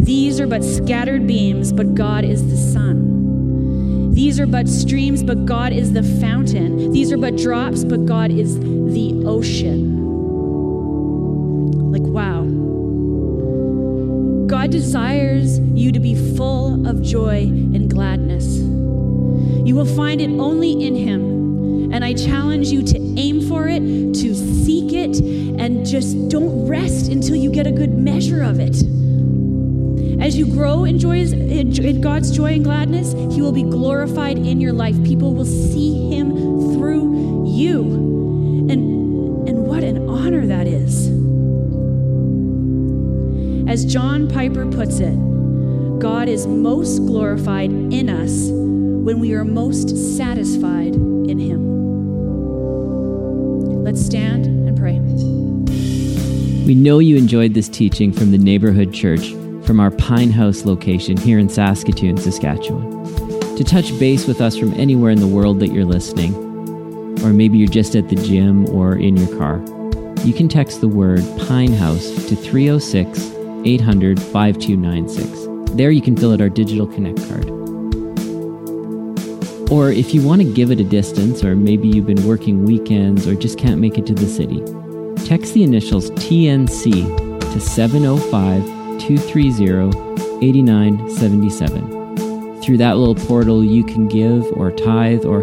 These 0.04 0.40
are 0.40 0.46
but 0.46 0.64
scattered 0.64 1.26
beams, 1.26 1.72
but 1.72 1.94
God 1.94 2.24
is 2.24 2.48
the 2.50 2.56
sun. 2.56 3.07
These 4.18 4.40
are 4.40 4.48
but 4.48 4.66
streams, 4.66 5.22
but 5.22 5.46
God 5.46 5.72
is 5.72 5.92
the 5.92 6.02
fountain. 6.02 6.90
These 6.90 7.12
are 7.12 7.16
but 7.16 7.36
drops, 7.36 7.84
but 7.84 8.04
God 8.04 8.32
is 8.32 8.58
the 8.58 9.22
ocean. 9.24 9.94
Like, 11.92 12.02
wow. 12.02 12.42
God 14.48 14.72
desires 14.72 15.60
you 15.60 15.92
to 15.92 16.00
be 16.00 16.16
full 16.36 16.84
of 16.84 17.00
joy 17.00 17.42
and 17.42 17.88
gladness. 17.88 18.56
You 18.56 19.76
will 19.76 19.86
find 19.86 20.20
it 20.20 20.30
only 20.30 20.72
in 20.72 20.96
Him. 20.96 21.92
And 21.92 22.04
I 22.04 22.12
challenge 22.12 22.70
you 22.70 22.82
to 22.82 22.98
aim 23.16 23.48
for 23.48 23.68
it, 23.68 23.78
to 23.78 24.34
seek 24.34 24.92
it, 24.92 25.20
and 25.20 25.86
just 25.86 26.28
don't 26.28 26.66
rest 26.66 27.06
until 27.08 27.36
you 27.36 27.52
get 27.52 27.68
a 27.68 27.72
good 27.72 27.96
measure 27.96 28.42
of 28.42 28.58
it. 28.58 28.82
As 30.20 30.36
you 30.36 30.46
grow 30.46 30.84
in, 30.84 30.98
joys, 30.98 31.32
in 31.32 32.00
God's 32.00 32.32
joy 32.32 32.54
and 32.54 32.64
gladness, 32.64 33.12
He 33.32 33.40
will 33.40 33.52
be 33.52 33.62
glorified 33.62 34.36
in 34.36 34.60
your 34.60 34.72
life. 34.72 35.00
People 35.04 35.32
will 35.32 35.44
see 35.44 36.10
Him 36.10 36.32
through 36.74 37.46
you. 37.48 37.82
And, 38.68 39.48
and 39.48 39.64
what 39.64 39.84
an 39.84 40.08
honor 40.08 40.44
that 40.46 40.66
is. 40.66 41.06
As 43.68 43.84
John 43.84 44.28
Piper 44.28 44.66
puts 44.66 44.98
it, 44.98 45.16
God 46.00 46.28
is 46.28 46.48
most 46.48 46.98
glorified 46.98 47.70
in 47.70 48.10
us 48.10 48.48
when 48.50 49.20
we 49.20 49.34
are 49.34 49.44
most 49.44 50.16
satisfied 50.16 50.94
in 50.96 51.38
Him. 51.38 51.68
Let's 53.84 54.04
stand 54.04 54.46
and 54.46 54.76
pray. 54.76 54.98
We 56.66 56.74
know 56.74 56.98
you 56.98 57.16
enjoyed 57.16 57.54
this 57.54 57.68
teaching 57.68 58.12
from 58.12 58.32
the 58.32 58.38
Neighborhood 58.38 58.92
Church 58.92 59.32
from 59.68 59.80
our 59.80 59.90
Pine 59.90 60.30
House 60.30 60.64
location 60.64 61.14
here 61.18 61.38
in 61.38 61.50
Saskatoon, 61.50 62.16
Saskatchewan. 62.16 63.04
To 63.54 63.62
touch 63.62 63.90
base 63.98 64.26
with 64.26 64.40
us 64.40 64.56
from 64.56 64.72
anywhere 64.80 65.10
in 65.10 65.20
the 65.20 65.26
world 65.26 65.60
that 65.60 65.74
you're 65.74 65.84
listening, 65.84 66.34
or 67.22 67.34
maybe 67.34 67.58
you're 67.58 67.68
just 67.68 67.94
at 67.94 68.08
the 68.08 68.16
gym 68.16 68.66
or 68.70 68.96
in 68.96 69.18
your 69.18 69.28
car, 69.36 69.58
you 70.24 70.32
can 70.32 70.48
text 70.48 70.80
the 70.80 70.88
word 70.88 71.20
Pine 71.46 71.74
House 71.74 72.08
to 72.30 72.34
306 72.34 73.30
800 73.66 74.18
5296. 74.18 75.76
There 75.76 75.90
you 75.90 76.00
can 76.00 76.16
fill 76.16 76.32
out 76.32 76.40
our 76.40 76.48
digital 76.48 76.86
connect 76.86 77.18
card. 77.28 77.50
Or 79.70 79.92
if 79.92 80.14
you 80.14 80.26
want 80.26 80.40
to 80.40 80.50
give 80.50 80.70
it 80.70 80.80
a 80.80 80.84
distance, 80.84 81.44
or 81.44 81.54
maybe 81.54 81.88
you've 81.88 82.06
been 82.06 82.26
working 82.26 82.64
weekends 82.64 83.26
or 83.26 83.34
just 83.34 83.58
can't 83.58 83.82
make 83.82 83.98
it 83.98 84.06
to 84.06 84.14
the 84.14 84.28
city, 84.28 84.62
text 85.26 85.52
the 85.52 85.62
initials 85.62 86.08
TNC 86.12 87.52
to 87.52 87.60
705 87.60 88.77
230 89.08 90.46
8977. 90.46 92.62
Through 92.62 92.76
that 92.76 92.98
little 92.98 93.14
portal, 93.14 93.64
you 93.64 93.82
can 93.82 94.06
give 94.06 94.44
or 94.52 94.70
tithe 94.70 95.24
or 95.24 95.42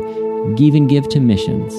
even 0.60 0.86
give 0.86 1.10
to 1.10 1.20
missions. 1.20 1.74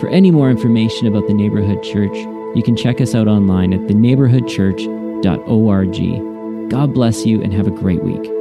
For 0.00 0.08
any 0.08 0.30
more 0.30 0.48
information 0.50 1.08
about 1.08 1.26
the 1.26 1.34
Neighborhood 1.34 1.82
Church, 1.82 2.14
you 2.54 2.62
can 2.64 2.76
check 2.76 3.00
us 3.00 3.16
out 3.16 3.26
online 3.26 3.72
at 3.72 3.80
theneighborhoodchurch.org. 3.80 6.70
God 6.70 6.94
bless 6.94 7.26
you 7.26 7.42
and 7.42 7.52
have 7.52 7.66
a 7.66 7.72
great 7.72 8.04
week. 8.04 8.31